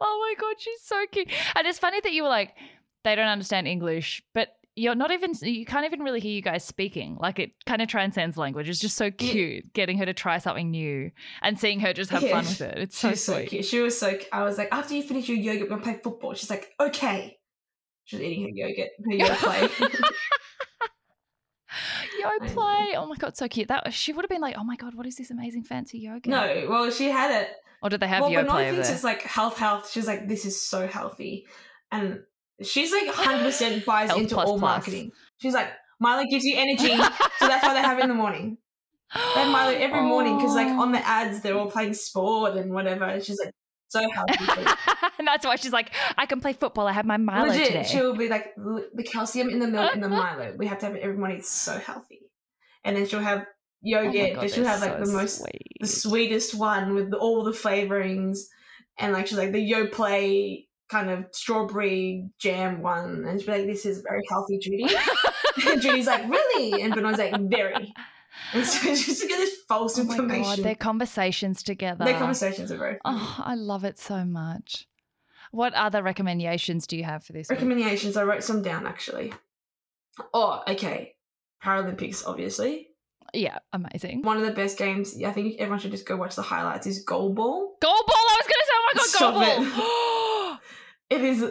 oh 0.01 0.19
my 0.21 0.35
god, 0.41 0.57
she's 0.59 0.81
so 0.83 1.05
cute. 1.11 1.29
And 1.55 1.67
it's 1.67 1.79
funny 1.79 2.01
that 2.01 2.13
you 2.13 2.23
were 2.23 2.29
like, 2.29 2.55
they 3.05 3.15
don't 3.15 3.29
understand 3.29 3.67
English, 3.69 4.23
but 4.35 4.57
you're 4.75 4.95
not 4.95 5.11
even 5.11 5.33
you 5.43 5.67
can't 5.67 5.85
even 5.85 6.01
really 6.01 6.21
hear 6.21 6.33
you 6.33 6.41
guys 6.43 6.65
speaking. 6.65 7.17
Like 7.21 7.39
it 7.39 7.53
kind 7.67 7.83
of 7.83 7.89
transcends 7.89 8.37
language. 8.37 8.69
It's 8.69 8.79
just 8.79 8.97
so 8.97 9.11
cute 9.11 9.73
getting 9.75 9.99
her 9.99 10.07
to 10.07 10.15
try 10.15 10.39
something 10.39 10.71
new 10.71 11.11
and 11.43 11.59
seeing 11.59 11.81
her 11.81 11.93
just 11.93 12.11
have 12.11 12.23
Yeah, 12.23 12.31
fun 12.31 12.45
with 12.45 12.61
it. 12.63 12.79
It's 12.79 12.99
so 12.99 13.11
She's 13.11 13.23
so 13.23 13.35
sweet. 13.35 13.49
cute. 13.51 13.65
She 13.67 13.81
was 13.81 13.99
so. 13.99 14.19
I 14.33 14.45
was 14.45 14.57
like, 14.59 14.69
after 14.73 14.95
you 14.95 15.03
finish 15.03 15.29
your 15.29 15.37
yoga 15.39 15.65
we're 15.65 15.69
gonna 15.69 15.83
play 15.83 16.01
football. 16.03 16.35
She's 16.35 16.49
like, 16.51 16.71
okay. 16.81 17.39
she's 18.05 18.21
eating 18.21 18.45
her 18.45 18.49
yogurt, 18.69 18.91
her 19.05 19.13
yogurt 19.15 19.39
play. 19.79 19.89
Yo 22.21 22.29
play. 22.49 22.95
Oh 22.97 23.07
my 23.07 23.17
god, 23.17 23.37
so 23.37 23.49
cute. 23.49 23.69
That 23.69 23.93
she 23.93 24.13
would 24.13 24.25
have 24.25 24.31
been 24.31 24.43
like, 24.43 24.57
oh 24.59 24.65
my 24.65 24.77
god, 24.77 24.95
what 24.95 25.07
is 25.07 25.17
this 25.17 25.31
amazing 25.31 25.65
fancy 25.65 25.99
yoga? 25.99 26.29
no, 26.29 26.67
well, 26.69 26.91
she 26.91 27.09
had 27.09 27.43
it. 27.43 27.51
Or 27.83 27.89
did 27.91 28.01
they 28.01 28.07
have 28.07 28.21
well, 28.21 28.31
yo 28.31 28.45
play 28.45 28.69
it's 28.69 29.03
like 29.03 29.23
health, 29.23 29.59
health. 29.59 29.91
She's 29.91 30.07
like, 30.07 30.29
this 30.29 30.45
is 30.45 30.61
so 30.61 30.87
healthy, 30.87 31.47
and 31.91 32.21
she's 32.63 32.93
like, 32.93 33.09
hundred 33.09 33.45
percent 33.45 33.85
buys 33.85 34.09
Health 34.09 34.21
into 34.21 34.35
plus 34.35 34.49
all 34.49 34.59
plus. 34.59 34.77
marketing. 34.77 35.13
She's 35.39 35.55
like, 35.55 35.71
Milo 36.01 36.25
gives 36.29 36.45
you 36.45 36.57
energy, 36.57 36.97
so 37.39 37.49
that's 37.49 37.63
why 37.65 37.75
they 37.75 37.81
have 37.81 37.99
it 37.99 38.03
in 38.03 38.09
the 38.09 38.15
morning. 38.15 38.59
They 39.15 39.21
have 39.21 39.53
Milo 39.53 39.73
every 39.73 40.03
morning 40.03 40.37
because, 40.37 40.55
like, 40.55 40.69
on 40.69 40.93
the 40.93 40.99
oh. 40.99 41.05
ads, 41.05 41.43
they're 41.43 41.57
all 41.57 41.71
playing 41.71 41.95
sport 41.95 42.57
and 42.57 42.73
whatever. 42.73 43.05
And 43.05 43.23
she's 43.23 43.39
like, 43.39 43.55
so 43.89 44.09
healthy. 44.11 44.39
and 45.19 45.27
that's 45.29 45.45
why 45.45 45.57
she's 45.57 45.73
like, 45.73 45.93
I 46.17 46.27
can 46.27 46.41
play 46.41 46.55
football. 46.55 46.87
I 46.87 46.93
have 46.93 47.05
my 47.05 47.19
Milo 47.19 47.49
Legit, 47.49 47.67
today. 47.67 47.85
she'll 47.85 48.17
be 48.17 48.29
like 48.29 48.55
the 48.57 49.05
calcium 49.05 49.51
in 49.51 49.59
the 49.59 49.69
milk 49.69 49.93
and 49.93 50.03
the 50.03 50.09
Milo. 50.11 50.55
We 50.57 50.67
have 50.67 50.79
to 50.79 50.87
have 50.87 50.97
it 50.97 51.03
every 51.03 51.17
morning. 51.17 51.39
It's 51.39 51.51
so 51.51 51.79
healthy. 51.79 52.21
And 52.85 52.97
then 52.97 53.07
she'll 53.07 53.21
have 53.21 53.47
Oh 53.85 54.01
yogurt, 54.03 54.35
God, 54.35 54.41
but 54.43 54.53
she'll 54.53 54.65
have 54.65 54.81
like 54.81 54.99
so 54.99 55.05
the 55.05 55.13
most, 55.13 55.41
sweet. 55.41 55.77
the 55.81 55.87
sweetest 55.89 56.55
one 56.55 56.95
with 56.95 57.13
all 57.15 57.43
the 57.43 57.51
flavorings, 57.51 58.39
and 58.97 59.13
like 59.13 59.27
she's 59.27 59.39
like 59.39 59.53
the 59.53 59.73
Yoplait 59.73 60.69
kind 60.93 61.09
of 61.11 61.25
strawberry 61.33 62.29
jam 62.39 62.83
one, 62.83 63.25
and 63.27 63.41
she'll 63.41 63.53
be 63.53 63.59
like, 63.59 63.67
"This 63.67 63.87
is 63.87 64.03
very 64.03 64.23
healthy, 64.29 64.59
Judy." 64.59 64.95
and 65.67 65.81
Judy's 65.81 66.07
like, 66.07 66.29
"Really?" 66.29 66.83
And 66.83 66.95
Bà 66.95 67.01
Nội's 67.01 67.19
like, 67.19 67.41
"Very." 67.41 67.95
And 68.53 68.67
so 68.67 68.95
she's 68.95 69.07
just 69.19 69.29
get 69.29 69.39
this 69.39 69.57
false 69.67 69.99
Oh 69.99 70.05
my 70.05 70.17
god, 70.17 70.59
their 70.59 70.75
conversations 70.75 71.63
together. 71.63 72.05
Their 72.05 72.19
conversations 72.19 72.71
are 72.71 72.77
very 72.77 72.99
funny. 73.03 73.19
Oh, 73.21 73.43
I 73.45 73.55
love 73.55 73.85
it 73.85 73.99
so 73.99 74.25
much. 74.25 74.87
What 75.51 75.75
other 75.75 76.03
recommendations 76.03 76.87
do 76.87 76.97
you 76.97 77.05
have 77.05 77.25
for 77.25 77.33
this? 77.33 77.49
week? 77.49 77.59
Recommendations. 77.59 78.17
I 78.17 78.25
wrote 78.25 78.43
some 78.43 78.63
down 78.63 78.87
actually. 78.87 79.33
Oh, 80.33 80.63
okay. 80.69 81.15
Paralympics, 81.63 82.27
obviously. 82.27 82.89
Yeah, 83.35 83.59
amazing. 83.73 84.23
One 84.23 84.37
of 84.37 84.45
the 84.45 84.53
best 84.53 84.77
games. 84.77 85.17
I 85.23 85.31
think 85.33 85.57
everyone 85.59 85.79
should 85.79 85.91
just 85.91 86.07
go 86.07 86.17
watch 86.17 86.37
the 86.37 86.43
highlights. 86.43 86.87
Is 86.87 87.05
goalball. 87.05 87.81
Goal 87.81 88.03
ball! 88.07 88.27
I 88.31 88.41
was 88.41 88.47
going 88.47 88.61
to 88.61 88.67
say, 88.67 88.75
oh 88.75 88.85
my 88.85 88.99
god, 88.99 89.07
Stop 89.07 89.35
goal 89.35 89.85
ball! 89.85 90.32
It 91.13 91.23
is 91.23 91.45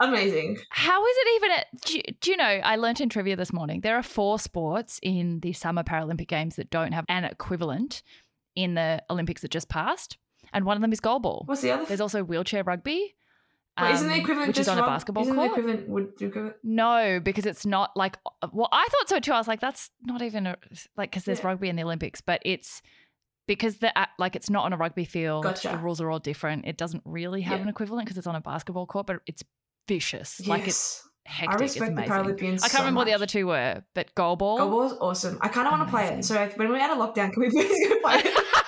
amazing. 0.00 0.58
How 0.70 1.04
is 1.04 1.16
it 1.18 1.28
even? 1.36 1.50
At, 1.58 1.66
do, 1.84 1.96
you, 1.96 2.02
do 2.20 2.30
you 2.30 2.36
know? 2.36 2.44
I 2.44 2.76
learnt 2.76 3.00
in 3.00 3.08
trivia 3.08 3.36
this 3.36 3.52
morning. 3.52 3.80
There 3.80 3.96
are 3.96 4.02
four 4.02 4.38
sports 4.38 5.00
in 5.02 5.40
the 5.40 5.52
Summer 5.52 5.82
Paralympic 5.82 6.28
Games 6.28 6.56
that 6.56 6.70
don't 6.70 6.92
have 6.92 7.04
an 7.08 7.24
equivalent 7.24 8.02
in 8.54 8.74
the 8.74 9.02
Olympics 9.10 9.42
that 9.42 9.50
just 9.50 9.68
passed, 9.68 10.18
and 10.52 10.64
one 10.64 10.76
of 10.76 10.80
them 10.82 10.92
is 10.92 11.00
goal 11.00 11.18
ball. 11.18 11.42
What's 11.46 11.62
the 11.62 11.70
other? 11.72 11.84
There's 11.84 12.00
also 12.00 12.22
wheelchair 12.22 12.62
rugby. 12.64 13.14
Wait, 13.80 13.92
isn't 13.92 14.08
the 14.08 14.14
um, 14.14 14.20
equivalent 14.20 14.48
which 14.48 14.56
just 14.56 14.68
is 14.68 14.72
on 14.76 14.78
a 14.78 14.86
basketball 14.86 15.22
isn't 15.22 15.36
court? 15.36 15.54
the 15.54 15.60
equivalent 15.60 15.88
would 15.88 16.16
do 16.16 16.26
equivalent? 16.26 16.56
No, 16.64 17.20
because 17.22 17.46
it's 17.46 17.64
not 17.64 17.96
like. 17.96 18.18
Well, 18.52 18.68
I 18.72 18.86
thought 18.90 19.08
so 19.08 19.20
too. 19.20 19.32
I 19.32 19.38
was 19.38 19.46
like, 19.46 19.60
that's 19.60 19.90
not 20.04 20.20
even 20.22 20.48
a, 20.48 20.56
like 20.96 21.10
because 21.10 21.24
there's 21.24 21.38
Yeah. 21.40 21.46
rugby 21.48 21.68
in 21.68 21.76
the 21.76 21.84
Olympics, 21.84 22.20
but 22.20 22.42
it's 22.44 22.82
because 23.48 23.78
the 23.78 23.92
like 24.18 24.36
it's 24.36 24.48
not 24.48 24.64
on 24.64 24.72
a 24.72 24.76
rugby 24.76 25.04
field. 25.04 25.42
Gotcha. 25.42 25.70
The 25.70 25.78
rules 25.78 26.00
are 26.00 26.08
all 26.08 26.20
different. 26.20 26.66
It 26.66 26.76
doesn't 26.76 27.02
really 27.04 27.40
have 27.40 27.58
Yeah. 27.58 27.62
an 27.64 27.68
equivalent 27.68 28.06
because 28.06 28.16
it's 28.18 28.28
on 28.28 28.36
a 28.36 28.40
basketball 28.40 28.86
court, 28.86 29.06
but 29.08 29.16
it's 29.26 29.42
vicious. 29.88 30.46
Like 30.46 30.68
it's 30.68 31.02
hectic. 31.26 31.50
I 31.60 31.64
it's 31.64 31.74
respect 31.80 31.96
the. 31.96 32.02
Paralympians. 32.02 32.62
I 32.62 32.68
can't 32.68 32.80
remember 32.80 32.98
what 32.98 33.06
the 33.06 33.14
other 33.14 33.26
two 33.26 33.48
were, 33.48 33.82
but 33.94 34.14
goal 34.14 34.36
ball. 34.36 34.58
Goalball 34.60 34.86
is 34.86 34.92
awesome. 35.00 35.38
I 35.40 35.48
kind 35.48 35.66
of 35.66 35.72
want 35.72 35.88
to 35.88 35.90
play 35.90 36.06
it. 36.06 36.24
So 36.24 36.40
if- 36.40 36.56
when 36.56 36.68
we're 36.68 36.78
out 36.78 36.90
of 36.90 36.98
lockdown, 36.98 37.32
can 37.32 37.40
we 37.42 37.50
please 37.50 37.88
go 37.88 37.98
play 38.00 38.20
it? 38.24 38.44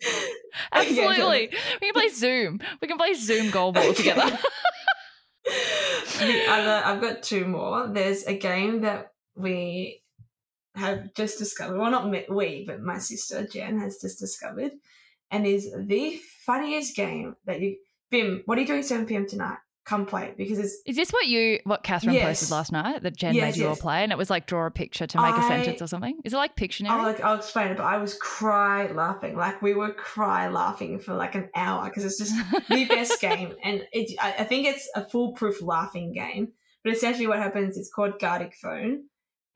Absolutely. 0.72 1.48
We 1.80 1.86
can 1.86 1.92
play 1.94 2.08
Zoom. 2.08 2.60
We 2.80 2.88
can 2.88 2.96
play 2.98 3.14
Zoom 3.14 3.50
goal 3.50 3.72
ball 3.72 3.92
together. 3.92 4.22
the 5.44 6.44
other, 6.48 6.82
I've 6.84 7.00
got 7.00 7.22
two 7.22 7.44
more. 7.46 7.88
There's 7.88 8.24
a 8.24 8.36
game 8.36 8.82
that 8.82 9.12
we 9.36 10.02
have 10.76 11.14
just 11.14 11.38
discovered. 11.38 11.78
Well, 11.78 11.90
not 11.90 12.08
me, 12.08 12.24
we, 12.28 12.64
but 12.66 12.80
my 12.82 12.98
sister 12.98 13.46
Jen 13.46 13.78
has 13.80 13.98
just 13.98 14.18
discovered, 14.18 14.72
and 15.30 15.46
is 15.46 15.70
the 15.76 16.20
funniest 16.44 16.94
game 16.96 17.36
that 17.46 17.60
you. 17.60 17.76
Bim, 18.10 18.42
what 18.46 18.56
are 18.56 18.60
you 18.60 18.66
doing 18.68 18.82
7 18.84 19.04
p.m. 19.06 19.26
tonight? 19.26 19.58
Come 19.84 20.04
play 20.06 20.26
it 20.26 20.36
because 20.36 20.58
it's 20.58 20.80
Is 20.84 20.96
this 20.96 21.10
what 21.10 21.26
you 21.26 21.60
what 21.64 21.82
Catherine 21.84 22.14
Yes. 22.14 22.40
posted 22.40 22.50
last 22.50 22.72
night 22.72 23.02
that 23.02 23.16
Jen 23.16 23.34
Yes, 23.36 23.54
made 23.56 23.60
you 23.62 23.68
all 23.68 23.76
play 23.76 24.02
and 24.02 24.10
it 24.10 24.18
was 24.18 24.30
like 24.30 24.46
draw 24.46 24.66
a 24.66 24.70
picture 24.70 25.06
to 25.06 25.18
make 25.18 25.34
a 25.36 25.38
I- 25.38 25.48
sentence 25.48 25.80
or 25.80 25.86
something? 25.86 26.18
Is 26.24 26.32
it 26.32 26.36
like 26.36 26.56
Pictionary? 26.56 26.90
I'll, 26.90 27.02
like, 27.04 27.20
I'll 27.20 27.36
explain 27.36 27.68
it, 27.68 27.76
but 27.76 27.84
I 27.84 27.98
was 27.98 28.14
cry 28.18 28.90
laughing. 28.90 29.36
Like 29.36 29.62
we 29.62 29.74
were 29.74 29.92
cry 29.92 30.48
laughing 30.48 30.98
for 30.98 31.14
like 31.14 31.36
an 31.36 31.50
hour 31.54 31.84
because 31.84 32.04
it's 32.04 32.18
just 32.18 32.34
the 32.68 32.84
best 32.86 33.20
game, 33.20 33.54
and 33.62 33.86
it, 33.92 34.16
I, 34.20 34.34
I 34.40 34.44
think 34.44 34.66
it's 34.66 34.88
a 34.96 35.08
foolproof 35.08 35.62
laughing 35.62 36.12
game. 36.12 36.52
But 36.82 36.92
essentially, 36.92 37.26
what 37.28 37.38
happens 37.38 37.76
is 37.76 37.90
called 37.92 38.18
Gartic 38.20 38.54
Phone, 38.60 39.04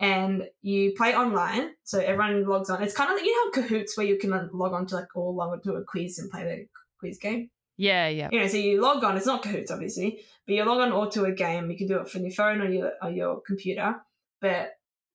and 0.01 0.45
you 0.63 0.93
play 0.97 1.15
online. 1.15 1.71
So 1.85 2.01
everyone 2.01 2.45
logs 2.47 2.71
on. 2.71 2.83
It's 2.83 2.95
kind 2.97 3.11
of 3.11 3.17
like 3.17 3.25
you 3.25 3.33
know 3.33 3.63
how 3.63 3.69
Kahoots, 3.69 3.97
where 3.97 4.07
you 4.07 4.19
can 4.19 4.31
log 4.53 4.73
on 4.73 4.87
to 4.87 4.97
like 4.97 5.15
all 5.15 5.37
log 5.37 5.53
on 5.53 5.63
to 5.63 5.75
a 5.75 5.85
quiz 5.85 6.19
and 6.19 6.31
play 6.31 6.43
the 6.45 6.67
quiz 6.99 7.19
game. 7.19 7.51
yeah, 7.77 8.09
yeah. 8.09 8.29
You 8.33 8.41
know, 8.41 8.49
so 8.49 8.57
you 8.57 8.81
log 8.81 9.05
on. 9.05 9.17
It's 9.17 9.27
not 9.27 9.43
Kahoots, 9.43 9.71
obviously, 9.71 10.21
but 10.47 10.55
you 10.55 10.65
log 10.65 10.81
on 10.81 10.93
or 10.93 11.11
to 11.11 11.25
a 11.25 11.33
game. 11.33 11.71
You 11.71 11.77
can 11.77 11.87
do 11.87 12.01
it 12.01 12.09
from 12.09 12.23
your 12.23 12.33
phone 12.33 12.63
or 12.63 12.71
your 12.71 12.93
or 13.03 13.11
your 13.11 13.43
computer. 13.47 13.97
But 14.41 14.73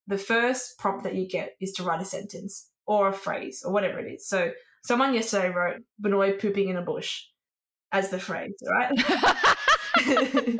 the 0.07 0.19
first 0.19 0.77
prompt 0.77 1.03
that 1.03 1.15
you 1.15 1.27
get 1.27 1.55
is 1.59 1.71
to 1.73 1.83
write 1.83 2.01
a 2.01 2.05
sentence 2.05 2.69
or 2.85 3.07
a 3.09 3.13
phrase 3.13 3.63
or 3.65 3.73
whatever 3.73 3.99
it 3.99 4.11
is. 4.13 4.27
So 4.29 4.51
someone 4.83 5.15
yesterday 5.15 5.49
wrote 5.49 5.81
Bà 5.99 6.09
Nội 6.09 6.39
pooping 6.39 6.69
in 6.69 6.77
a 6.77 6.83
bush 6.83 7.23
as 7.91 8.09
the 8.11 8.19
phrase, 8.19 8.53
right? 8.69 8.91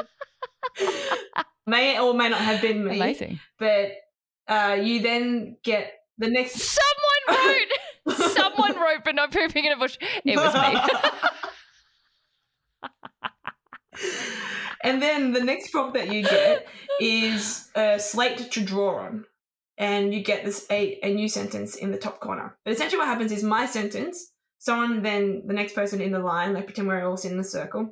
may 1.68 2.00
or 2.00 2.14
may 2.16 2.30
not 2.30 2.40
have 2.42 2.62
been 2.62 2.84
me, 2.86 2.96
Amazing. 2.96 3.40
but 3.60 3.92
uh, 4.48 4.78
you 4.82 5.02
then 5.02 5.58
get 5.64 5.94
the 6.18 6.30
next. 6.30 6.56
Someone 6.56 7.46
wrote 7.48 7.72
someone 8.34 8.76
wrote 8.76 9.04
Bà 9.04 9.14
Nội 9.14 9.32
pooping 9.32 9.66
in 9.66 9.72
a 9.72 9.78
bush. 9.78 9.98
It 10.24 10.38
was 10.38 10.54
me. 10.54 10.80
and 14.84 15.02
then 15.02 15.34
the 15.34 15.44
next 15.44 15.72
prompt 15.72 15.96
that 15.96 16.12
you 16.12 16.24
get 16.24 16.68
is 17.00 17.70
a 17.76 18.00
slate 18.00 18.52
to 18.52 18.62
draw 18.62 19.00
on. 19.06 19.26
And 19.78 20.14
you 20.14 20.24
get 20.24 20.46
this 20.46 20.66
a, 20.70 21.00
a 21.04 21.14
new 21.14 21.28
sentence 21.28 21.76
in 21.76 21.92
the 21.92 21.98
top 21.98 22.22
corner. 22.22 22.58
But 22.64 22.74
essentially 22.74 23.00
what 23.00 23.10
happens 23.10 23.34
is 23.34 23.44
my 23.44 23.66
sentence, 23.66 24.32
someone 24.58 25.02
then 25.02 25.44
the 25.46 25.54
next 25.54 25.76
person 25.76 26.00
in 26.00 26.12
the 26.12 26.20
line, 26.20 26.54
like 26.54 26.66
pretend 26.66 26.88
we're 26.88 27.06
all 27.06 27.18
sitting 27.18 27.36
in 27.38 27.42
a 27.42 27.44
circle, 27.44 27.90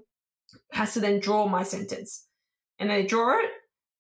has 0.72 0.94
to 0.94 1.02
then 1.02 1.20
draw 1.20 1.46
my 1.48 1.64
sentence. 1.64 2.26
And 2.80 2.90
they 2.90 3.06
draw 3.06 3.38
it, 3.38 3.50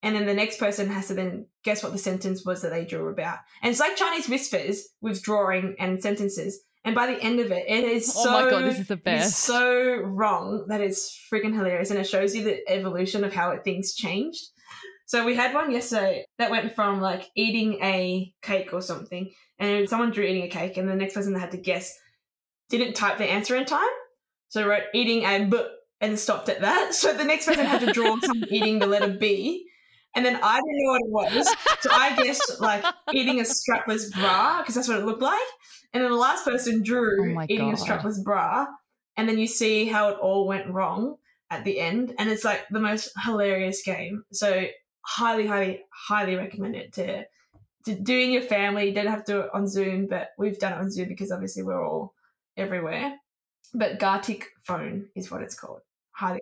and 0.03 0.15
then 0.15 0.25
the 0.25 0.33
next 0.33 0.59
person 0.59 0.89
has 0.89 1.07
to 1.07 1.13
then 1.13 1.47
guess 1.63 1.81
what 1.81 1.93
the 1.93 1.97
sentence 1.97 2.45
was 2.45 2.61
that 2.61 2.71
they 2.71 2.83
drew 2.83 3.07
about. 3.07 3.39
And 3.61 3.71
it's 3.71 3.79
like 3.79 3.95
Chinese 3.95 4.27
whispers 4.27 4.89
with 5.01 5.23
drawing 5.23 5.75
and 5.79 6.03
sentences. 6.03 6.61
And 6.83 6.93
by 6.93 7.07
the 7.07 7.21
end 7.21 7.39
of 7.39 7.49
it, 7.51 7.65
it 7.69 7.85
is 7.85 8.13
so 8.13 8.23
oh 8.29 8.43
my 8.43 8.49
god, 8.49 8.65
this 8.65 8.79
is 8.79 8.87
the 8.87 8.97
best. 8.97 9.39
So 9.39 9.95
wrong 10.03 10.65
that 10.67 10.81
it's 10.81 11.17
freaking 11.31 11.55
hilarious, 11.55 11.89
and 11.89 11.99
it 11.99 12.07
shows 12.07 12.35
you 12.35 12.43
the 12.43 12.69
evolution 12.69 13.23
of 13.23 13.33
how 13.33 13.57
things 13.63 13.95
changed. 13.95 14.43
So 15.05 15.25
we 15.25 15.35
had 15.35 15.53
one 15.53 15.71
yesterday 15.71 16.25
that 16.37 16.51
went 16.51 16.75
from 16.75 16.99
like 16.99 17.29
eating 17.35 17.75
a 17.81 18.33
cake 18.41 18.73
or 18.73 18.81
something, 18.81 19.31
and 19.57 19.87
someone 19.87 20.11
drew 20.11 20.25
eating 20.25 20.43
a 20.43 20.49
cake, 20.49 20.75
and 20.75 20.89
the 20.89 20.95
next 20.95 21.13
person 21.13 21.31
that 21.33 21.39
had 21.39 21.51
to 21.51 21.57
guess 21.57 21.97
didn't 22.69 22.93
type 22.93 23.17
the 23.17 23.31
answer 23.31 23.55
in 23.55 23.63
time, 23.63 23.87
so 24.49 24.67
wrote 24.67 24.83
eating 24.93 25.23
a 25.23 25.45
b 25.45 25.57
and 26.01 26.19
stopped 26.19 26.49
at 26.49 26.59
that. 26.59 26.93
So 26.93 27.13
the 27.13 27.23
next 27.23 27.45
person 27.45 27.65
had 27.65 27.79
to 27.81 27.93
draw 27.93 28.19
someone 28.19 28.49
eating 28.49 28.79
the 28.79 28.87
letter 28.87 29.07
B, 29.07 29.65
and 30.15 30.25
then 30.25 30.39
I 30.41 30.55
didn't 30.61 30.83
know 30.83 30.99
what 31.09 31.31
it 31.31 31.35
was. 31.37 31.55
So 31.81 31.89
I 31.91 32.15
guessed 32.21 32.59
like 32.61 32.83
eating 33.13 33.39
a 33.39 33.43
strapless 33.43 34.11
bra 34.13 34.59
because 34.61 34.75
that's 34.75 34.87
what 34.87 34.99
it 34.99 35.05
looked 35.05 35.21
like. 35.21 35.39
And 35.93 36.03
then 36.03 36.11
the 36.11 36.17
last 36.17 36.45
person 36.45 36.81
drew 36.83 37.35
Oh 37.37 37.45
eating 37.49 37.71
God. 37.71 37.79
a 37.79 37.83
strapless 37.83 38.23
bra. 38.23 38.67
And 39.17 39.27
then 39.29 39.37
you 39.37 39.47
see 39.47 39.85
how 39.85 40.09
it 40.09 40.17
all 40.19 40.47
went 40.47 40.67
wrong 40.69 41.17
at 41.51 41.63
the 41.63 41.79
end. 41.79 42.15
And 42.17 42.29
it's 42.29 42.43
like 42.43 42.61
the 42.71 42.79
most 42.79 43.11
hilarious 43.25 43.83
game. 43.83 44.23
So 44.31 44.65
highly, 45.01 45.45
highly, 45.47 45.81
highly 45.91 46.35
recommend 46.35 46.75
it 46.75 46.93
to 46.93 47.25
to 47.85 47.95
do 47.95 48.17
in 48.17 48.31
your 48.31 48.41
family. 48.41 48.87
You 48.87 48.93
don't 48.95 49.07
have 49.07 49.25
to 49.25 49.31
do 49.33 49.39
it 49.41 49.49
on 49.53 49.67
Zoom, 49.67 50.07
but 50.07 50.29
we've 50.37 50.57
done 50.57 50.73
it 50.73 50.77
on 50.79 50.89
Zoom 50.89 51.09
because 51.09 51.31
obviously 51.31 51.63
we're 51.63 51.85
all 51.85 52.13
everywhere. 52.55 53.15
But 53.73 53.99
Gartic 53.99 54.47
phone 54.63 55.09
is 55.15 55.29
what 55.29 55.41
it's 55.41 55.55
called. 55.55 55.81
Highly 56.11 56.39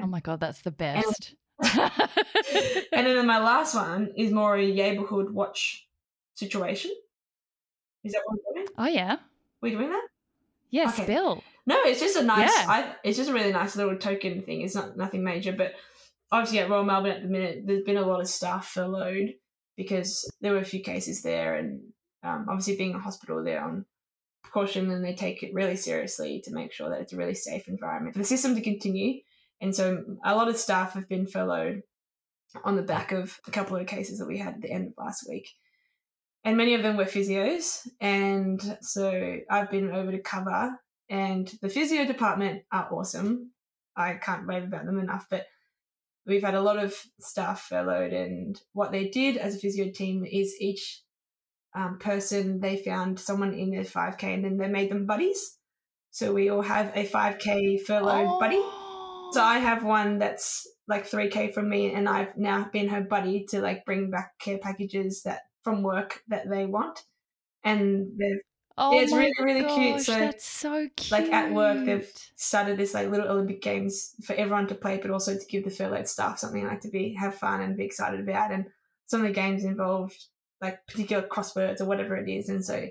Oh 0.00 0.06
my 0.06 0.20
god, 0.20 0.40
that's 0.40 0.60
the 0.62 0.70
best. 0.72 1.06
and 1.06 1.36
then 2.92 3.26
my 3.26 3.38
last 3.38 3.74
one 3.74 4.12
is 4.16 4.32
more 4.32 4.56
a 4.56 4.72
neighborhood 4.72 5.30
watch 5.30 5.86
situation. 6.34 6.90
Is 8.02 8.12
that 8.12 8.22
what 8.26 8.38
we're 8.46 8.62
doing? 8.62 8.68
oh 8.76 8.86
yeah. 8.86 9.16
We're 9.60 9.76
doing 9.76 9.90
that? 9.90 10.06
Yes, 10.70 10.94
Okay. 10.94 11.04
spill. 11.04 11.42
No, 11.66 11.80
it's 11.84 12.00
just 12.00 12.16
a 12.16 12.22
nice. 12.22 12.50
Yeah. 12.54 12.66
I, 12.68 12.94
it's 13.04 13.16
just 13.16 13.30
a 13.30 13.32
really 13.32 13.52
nice 13.52 13.76
little 13.76 13.96
token 13.96 14.42
thing. 14.42 14.60
It's 14.60 14.74
not 14.74 14.96
nothing 14.96 15.24
major, 15.24 15.52
but 15.52 15.72
obviously 16.30 16.58
at 16.58 16.68
Royal 16.68 16.84
Melbourne 16.84 17.12
at 17.12 17.22
the 17.22 17.28
minute, 17.28 17.62
there's 17.66 17.84
been 17.84 17.96
a 17.96 18.06
lot 18.06 18.20
of 18.20 18.28
staff 18.28 18.66
furloughed 18.66 19.34
because 19.76 20.30
there 20.40 20.52
were 20.52 20.58
a 20.58 20.64
few 20.64 20.80
cases 20.80 21.22
there, 21.22 21.54
and 21.54 21.80
um, 22.22 22.46
obviously 22.48 22.76
being 22.76 22.94
a 22.94 22.98
hospital, 22.98 23.42
they're 23.42 23.64
on 23.64 23.86
precaution 24.42 24.90
and 24.90 25.04
they 25.04 25.14
take 25.14 25.42
it 25.42 25.54
really 25.54 25.76
seriously 25.76 26.40
to 26.44 26.52
make 26.52 26.72
sure 26.72 26.90
that 26.90 27.00
it's 27.00 27.12
a 27.12 27.16
really 27.16 27.34
safe 27.34 27.66
environment 27.66 28.14
for 28.14 28.18
the 28.18 28.24
system 28.26 28.54
to 28.54 28.60
continue. 28.60 29.20
And 29.60 29.74
so 29.74 30.04
a 30.24 30.34
lot 30.34 30.48
of 30.48 30.56
staff 30.56 30.92
have 30.92 31.08
been 31.08 31.26
furloughed 31.26 31.82
on 32.64 32.76
the 32.76 32.82
back 32.82 33.12
of 33.12 33.38
a 33.46 33.50
couple 33.50 33.76
of 33.76 33.86
cases 33.86 34.18
that 34.18 34.26
we 34.26 34.38
had 34.38 34.54
at 34.54 34.60
the 34.62 34.70
end 34.70 34.88
of 34.88 34.94
last 34.98 35.26
week. 35.28 35.48
And 36.44 36.56
many 36.56 36.74
of 36.74 36.82
them 36.82 36.96
were 36.96 37.04
physios. 37.04 37.86
And 38.00 38.60
so 38.82 39.38
I've 39.50 39.70
been 39.70 39.90
over 39.90 40.12
to 40.12 40.20
cover, 40.20 40.78
and 41.08 41.50
the 41.62 41.68
physio 41.68 42.04
department 42.04 42.62
are 42.72 42.92
awesome. 42.92 43.52
I 43.96 44.14
can't 44.14 44.46
rave 44.46 44.64
about 44.64 44.86
them 44.86 44.98
enough, 44.98 45.26
but 45.30 45.46
we've 46.26 46.42
had 46.42 46.54
a 46.54 46.62
lot 46.62 46.78
of 46.78 46.94
staff 47.20 47.62
furloughed. 47.62 48.12
And 48.12 48.60
what 48.72 48.92
they 48.92 49.08
did 49.08 49.36
as 49.36 49.56
a 49.56 49.58
physio 49.58 49.90
team 49.90 50.24
is 50.24 50.56
each 50.60 51.02
um, 51.74 51.98
person, 51.98 52.60
they 52.60 52.76
found 52.76 53.18
someone 53.18 53.52
in 53.54 53.70
their 53.70 53.84
5K 53.84 54.34
and 54.34 54.44
then 54.44 54.56
they 54.56 54.68
made 54.68 54.90
them 54.90 55.06
buddies. 55.06 55.58
So 56.10 56.32
we 56.32 56.48
all 56.48 56.62
have 56.62 56.92
a 56.94 57.06
5K 57.06 57.82
furloughed 57.82 58.38
buddy. 58.40 58.62
So 59.34 59.42
I 59.42 59.58
have 59.58 59.84
one 59.84 60.18
that's 60.18 60.66
like 60.86 61.08
3k 61.08 61.52
from 61.52 61.68
me 61.68 61.92
and 61.92 62.08
I've 62.08 62.36
now 62.36 62.68
been 62.72 62.88
her 62.88 63.00
buddy 63.00 63.44
to 63.50 63.60
like 63.60 63.84
bring 63.84 64.10
back 64.10 64.38
care 64.38 64.58
packages 64.58 65.22
that 65.24 65.42
from 65.62 65.82
work 65.82 66.22
that 66.28 66.48
they 66.48 66.66
want. 66.66 67.02
And 67.64 68.12
they've 68.18 68.40
Oh 68.76 68.92
Yeah, 68.92 69.02
it's 69.02 69.12
really, 69.12 69.32
really 69.40 69.74
cute. 69.74 70.00
So, 70.00 70.18
that's 70.18 70.44
so 70.44 70.88
cute. 70.96 71.12
like 71.12 71.32
at 71.32 71.52
work 71.52 71.84
they've 71.84 72.10
started 72.34 72.76
this 72.76 72.92
like 72.92 73.08
little 73.08 73.28
Olympic 73.28 73.62
games 73.62 74.14
for 74.24 74.34
everyone 74.34 74.66
to 74.66 74.74
play, 74.74 74.98
but 74.98 75.12
also 75.12 75.38
to 75.38 75.46
give 75.46 75.64
the 75.64 75.70
furloughed 75.70 76.08
staff 76.08 76.38
something 76.38 76.66
like 76.66 76.80
to 76.80 76.88
be 76.88 77.14
have 77.14 77.36
fun 77.36 77.60
and 77.60 77.76
be 77.76 77.84
excited 77.84 78.20
about. 78.20 78.50
And 78.50 78.66
some 79.06 79.20
of 79.20 79.28
the 79.28 79.32
games 79.32 79.64
involved 79.64 80.26
like 80.60 80.84
particular 80.86 81.22
crosswords 81.22 81.80
or 81.80 81.84
whatever 81.84 82.16
it 82.16 82.28
is. 82.28 82.48
And 82.48 82.64
so 82.64 82.88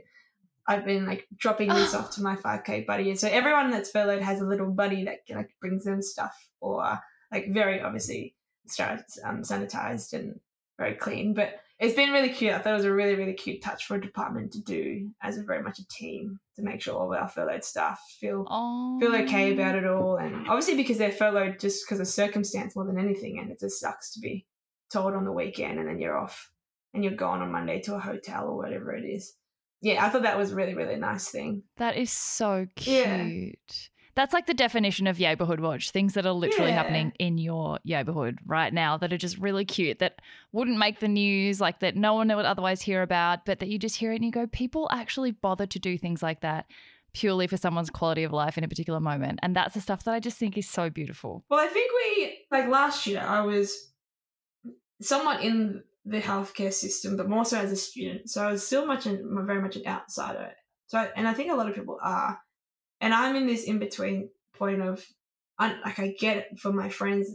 I've 0.68 0.86
been 0.86 1.06
like 1.06 1.28
dropping 1.36 1.70
this 1.70 1.94
off 1.94 2.12
to 2.12 2.22
my 2.22 2.36
5k 2.36 2.86
buddy. 2.86 3.10
And 3.10 3.20
so 3.20 3.28
everyone 3.28 3.72
that's 3.72 3.92
furloughed 3.92 4.22
has 4.22 4.40
a 4.40 4.46
little 4.46 4.72
buddy 4.72 5.04
that 5.06 5.20
like 5.30 5.50
brings 5.60 5.84
them 5.84 6.02
stuff 6.02 6.50
or 6.62 7.00
like 7.32 7.54
very 7.54 7.82
obviously 7.82 8.36
um, 8.80 9.42
sanitized 9.42 10.14
and 10.14 10.40
very 10.78 10.96
clean. 10.96 11.34
But 11.34 11.60
it's 11.80 11.96
been 11.96 12.12
really 12.12 12.30
cute. 12.30 12.54
I 12.54 12.60
thought 12.60 12.72
it 12.72 12.78
was 12.78 12.86
a 12.86 12.94
really, 12.94 13.16
really 13.16 13.34
cute 13.34 13.62
touch 13.62 13.86
for 13.86 13.96
a 13.96 14.02
department 14.02 14.54
to 14.54 14.62
do 14.62 15.10
as 15.22 15.38
a 15.38 15.44
very 15.44 15.62
much 15.62 15.80
a 15.80 15.88
team 15.90 16.40
to 16.56 16.62
make 16.62 16.82
sure 16.82 16.96
all 16.96 17.14
of 17.14 17.20
our 17.20 17.28
furloughed 17.28 17.66
staff 17.66 18.00
feel 18.20 18.46
oh. 18.50 18.98
feel 19.02 19.16
okay 19.16 19.54
about 19.54 19.76
it 19.76 19.86
all. 19.86 20.16
And 20.16 20.48
obviously 20.48 20.76
because 20.76 20.98
they're 20.98 21.12
furloughed 21.12 21.60
just 21.60 21.86
because 21.86 22.00
of 22.00 22.08
circumstance 22.08 22.76
more 22.76 22.86
than 22.86 23.00
anything. 23.00 23.40
And 23.40 23.52
it 23.52 23.60
just 23.60 23.82
sucks 23.82 24.14
to 24.14 24.22
be 24.22 24.46
told 24.92 25.14
on 25.14 25.26
the 25.26 25.32
weekend 25.32 25.80
and 25.80 25.90
then 25.90 26.00
you're 26.00 26.18
off 26.18 26.52
and 26.94 27.04
you're 27.04 27.16
gone 27.16 27.42
on 27.42 27.52
Monday 27.52 27.82
to 27.82 27.96
a 27.96 28.00
hotel 28.00 28.48
or 28.48 28.56
whatever 28.56 28.94
it 28.94 29.04
is. 29.04 29.36
Yeah, 29.84 30.04
I 30.06 30.10
thought 30.10 30.24
that 30.24 30.38
was 30.38 30.54
a 30.54 30.56
really, 30.56 30.74
really 30.74 30.96
nice 30.96 31.30
thing. 31.30 31.64
That 31.76 31.98
is 31.98 32.10
so 32.10 32.68
cute. 32.76 32.96
Yeah. 33.06 33.52
That's 34.16 34.32
like 34.34 34.46
the 34.46 34.54
definition 34.54 35.08
of 35.08 35.20
neighborhood 35.20 35.60
watch. 35.60 35.92
Things 35.92 36.14
that 36.14 36.26
are 36.26 36.32
literally 36.32 36.70
Yeah. 36.72 36.78
happening 36.78 37.12
in 37.20 37.38
your 37.38 37.80
neighborhood 37.84 38.40
right 38.46 38.74
now 38.74 38.96
that 38.98 39.12
are 39.12 39.18
just 39.18 39.38
really 39.40 39.66
cute, 39.66 40.00
that 40.00 40.22
wouldn't 40.54 40.78
make 40.78 41.00
the 41.00 41.08
news, 41.08 41.60
like 41.60 41.80
that 41.80 41.98
no 41.98 42.14
one 42.14 42.30
would 42.34 42.46
otherwise 42.46 42.82
hear 42.82 43.02
about, 43.02 43.46
but 43.46 43.60
that 43.60 43.68
you 43.68 43.78
just 43.78 43.98
hear 43.98 44.14
it 44.14 44.16
and 44.16 44.26
you 44.26 44.32
go, 44.32 44.48
people 44.48 44.88
actually 44.92 45.32
bother 45.32 45.66
to 45.66 45.80
do 45.80 45.98
things 45.98 46.24
like 46.24 46.42
that 46.42 46.66
purely 47.14 47.46
for 47.48 47.58
someone's 47.58 47.90
quality 47.90 48.24
of 48.24 48.32
life 48.32 48.58
in 48.58 48.64
a 48.64 48.68
particular 48.68 49.00
moment. 49.00 49.40
And 49.44 49.56
that's 49.56 49.74
the 49.74 49.82
stuff 49.82 50.04
that 50.06 50.14
I 50.14 50.20
just 50.20 50.38
think 50.38 50.58
is 50.58 50.70
so 50.70 50.90
beautiful. 50.90 51.44
Well, 51.50 51.60
I 51.60 51.68
think 51.68 51.92
we 51.92 52.46
like 52.52 52.68
last 52.70 53.06
year. 53.06 53.20
I 53.20 53.42
was 53.42 53.92
somewhat 55.02 55.44
in 55.44 55.84
the 56.06 56.20
healthcare 56.22 56.74
system, 56.74 57.16
but 57.18 57.30
more 57.30 57.46
so 57.46 57.58
as 57.58 57.72
a 57.72 57.76
student. 57.76 58.30
So 58.30 58.46
I 58.46 58.52
was 58.52 58.66
still 58.66 58.86
much, 58.86 59.06
an, 59.06 59.22
very 59.46 59.62
much 59.62 59.76
an 59.76 59.88
outsider. 59.88 60.52
So, 60.88 61.00
I, 61.00 61.10
and 61.16 61.28
I 61.28 61.34
think 61.34 61.52
a 61.52 61.56
lot 61.56 61.70
of 61.70 61.76
people 61.76 61.98
are. 62.02 62.40
And 63.02 63.14
I'm 63.14 63.36
in 63.36 63.48
this 63.48 63.64
in 63.64 63.80
between 63.80 64.30
point 64.54 64.82
of, 64.82 65.06
I, 65.58 65.76
like, 65.84 66.00
I 66.00 66.10
get 66.20 66.38
it 66.38 66.60
for 66.60 66.72
my 66.74 66.90
friends 66.90 67.30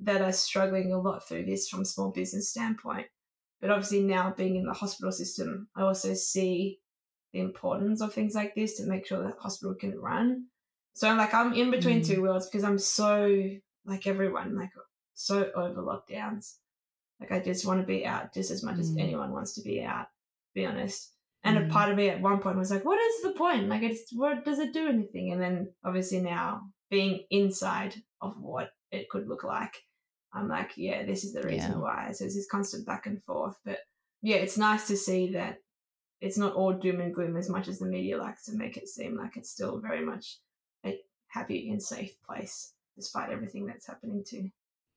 that 0.00 0.22
are 0.22 0.32
struggling 0.32 0.92
a 0.92 1.00
lot 1.00 1.26
through 1.26 1.46
this 1.46 1.68
from 1.68 1.82
a 1.82 1.84
small 1.84 2.10
business 2.10 2.50
standpoint. 2.50 3.06
But 3.60 3.70
obviously, 3.70 4.02
now 4.02 4.34
being 4.36 4.56
in 4.56 4.66
the 4.66 4.72
hospital 4.72 5.12
system, 5.12 5.68
I 5.76 5.82
also 5.82 6.14
see 6.14 6.80
the 7.32 7.40
importance 7.40 8.00
of 8.00 8.12
things 8.12 8.34
like 8.34 8.54
this 8.54 8.76
to 8.76 8.86
make 8.86 9.06
sure 9.06 9.22
that 9.22 9.38
hospital 9.38 9.74
can 9.74 9.98
run. 9.98 10.46
So 10.94 11.08
I'm 11.08 11.16
like, 11.16 11.32
I'm 11.32 11.54
in 11.54 11.70
between 11.70 12.00
Mm. 12.02 12.06
two 12.06 12.22
worlds 12.22 12.48
because 12.48 12.64
I'm 12.64 12.78
so 12.78 13.48
like 13.84 14.06
everyone, 14.06 14.56
like 14.56 14.70
so 15.14 15.50
over 15.54 15.80
lockdowns. 15.82 16.56
Like 17.22 17.30
I 17.30 17.38
just 17.44 17.64
want 17.64 17.80
to 17.80 17.86
be 17.86 18.04
out 18.04 18.34
just 18.34 18.50
as 18.50 18.64
much 18.64 18.78
as 18.80 18.90
Mm. 18.90 19.00
anyone 19.00 19.30
wants 19.32 19.52
to 19.54 19.62
be 19.62 19.80
out, 19.80 20.06
to 20.06 20.54
be 20.54 20.66
honest. 20.66 21.14
And 21.44 21.56
Mm. 21.56 21.66
a 21.68 21.72
part 21.72 21.88
of 21.90 21.96
me 21.96 22.08
at 22.08 22.20
one 22.20 22.40
point 22.40 22.56
was 22.58 22.72
like, 22.72 22.84
what 22.84 23.00
is 23.00 23.22
the 23.22 23.30
point? 23.32 23.68
Like, 23.68 23.82
it's, 23.82 24.12
what 24.12 24.44
does 24.44 24.58
it 24.58 24.72
do 24.72 24.88
anything? 24.88 25.32
And 25.32 25.40
then 25.40 25.72
obviously 25.84 26.20
now 26.20 26.72
being 26.90 27.24
inside 27.30 27.94
of 28.20 28.40
what 28.40 28.70
it 28.90 29.08
could 29.08 29.28
look 29.28 29.44
like, 29.44 29.74
I'm 30.32 30.48
like, 30.48 30.72
yeah, 30.76 31.04
this 31.04 31.22
is 31.22 31.32
the 31.32 31.42
reason 31.42 31.72
Yeah. 31.72 31.78
why. 31.78 32.10
So 32.12 32.24
it's 32.24 32.34
this 32.34 32.48
constant 32.50 32.86
back 32.86 33.06
and 33.06 33.22
forth. 33.22 33.56
But 33.64 33.78
yeah, 34.20 34.36
it's 34.36 34.58
nice 34.58 34.88
to 34.88 34.96
see 34.96 35.32
that 35.32 35.58
it's 36.20 36.38
not 36.38 36.54
all 36.54 36.72
doom 36.72 37.00
and 37.00 37.14
gloom 37.14 37.36
as 37.36 37.48
much 37.48 37.68
as 37.68 37.78
the 37.78 37.86
media 37.86 38.18
likes 38.18 38.46
to 38.46 38.56
make 38.56 38.76
it 38.76 38.88
seem 38.88 39.16
like 39.16 39.36
it's 39.36 39.50
still 39.50 39.78
very 39.78 40.04
much 40.04 40.38
a 40.84 41.00
happy 41.28 41.70
and 41.70 41.80
safe 41.82 42.20
place 42.22 42.72
despite 42.96 43.30
everything 43.30 43.66
that's 43.66 43.86
happening 43.86 44.24
too. 44.24 44.50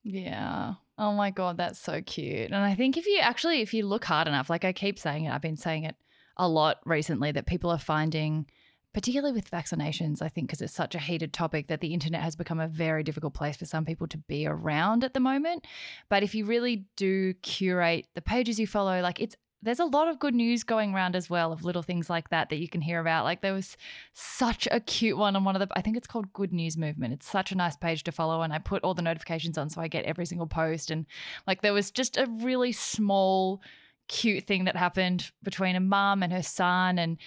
Yeah. 0.05 0.75
Oh 0.99 1.13
my 1.13 1.31
god, 1.31 1.57
that's 1.57 1.79
so 1.79 2.01
cute. 2.01 2.51
And 2.51 2.55
I 2.55 2.75
think 2.75 2.95
if 2.95 3.07
you 3.07 3.17
actually 3.19 3.61
if 3.61 3.73
you 3.73 3.85
look 3.85 4.05
hard 4.05 4.27
enough, 4.27 4.49
like 4.49 4.63
I 4.63 4.71
keep 4.71 4.99
saying 4.99 5.25
it, 5.25 5.33
I've 5.33 5.41
been 5.41 5.57
saying 5.57 5.83
it 5.83 5.95
a 6.37 6.47
lot 6.47 6.77
recently 6.85 7.31
that 7.31 7.47
people 7.47 7.71
are 7.71 7.79
finding 7.79 8.45
particularly 8.93 9.33
with 9.33 9.51
vaccinations, 9.51 10.21
I 10.21 10.29
think 10.29 10.47
because 10.47 10.61
it's 10.61 10.73
such 10.73 10.95
a 10.95 10.99
heated 10.99 11.33
topic 11.33 11.67
that 11.67 11.81
the 11.81 11.93
internet 11.93 12.21
has 12.21 12.37
become 12.37 12.61
a 12.61 12.67
very 12.67 13.03
difficult 13.03 13.33
place 13.33 13.57
for 13.57 13.65
some 13.65 13.83
people 13.83 14.07
to 14.07 14.17
be 14.17 14.47
around 14.47 15.03
at 15.03 15.13
the 15.13 15.19
moment. 15.19 15.67
But 16.07 16.23
if 16.23 16.33
you 16.33 16.45
really 16.45 16.85
do 16.95 17.33
curate 17.41 18.07
the 18.13 18.21
pages 18.21 18.57
you 18.57 18.67
follow, 18.67 19.01
like 19.01 19.19
it's 19.19 19.35
there's 19.65 19.79
a 19.79 19.85
lot 19.85 20.07
of 20.07 20.19
good 20.19 20.35
news 20.35 20.63
going 20.63 20.93
around 20.93 21.15
as 21.15 21.29
well 21.29 21.51
of 21.51 21.65
little 21.65 21.81
things 21.81 22.09
like 22.09 22.29
that 22.29 22.49
that 22.49 22.57
you 22.57 22.69
can 22.69 22.81
hear 22.81 22.99
about. 22.99 23.25
Like 23.25 23.41
there 23.41 23.53
was 23.53 23.75
such 24.13 24.67
a 24.71 24.79
cute 24.79 25.17
one 25.17 25.35
on 25.35 25.43
one 25.43 25.55
of 25.55 25.59
the 25.59 25.67
I 25.75 25.81
think 25.81 25.97
it's 25.97 26.07
called 26.07 26.31
Good 26.33 26.53
News 26.53 26.77
Movement. 26.77 27.13
It's 27.13 27.27
such 27.27 27.51
a 27.51 27.55
nice 27.55 27.75
page 27.75 28.03
to 28.03 28.11
follow 28.11 28.41
and 28.43 28.53
I 28.53 28.59
put 28.59 28.83
all 28.83 28.93
the 28.93 29.01
notifications 29.01 29.57
on 29.57 29.69
so 29.69 29.81
I 29.81 29.87
get 29.87 30.05
every 30.05 30.25
single 30.25 30.47
post 30.47 30.91
and 30.91 31.05
like 31.47 31.61
there 31.61 31.73
was 31.73 31.91
just 31.91 32.17
a 32.17 32.27
really 32.27 32.71
small 32.71 33.61
cute 34.07 34.45
thing 34.45 34.65
that 34.65 34.75
happened 34.75 35.31
between 35.43 35.75
a 35.75 35.79
mum 35.79 36.21
and 36.21 36.31
her 36.31 36.43
son 36.43 36.99
and 36.99 37.17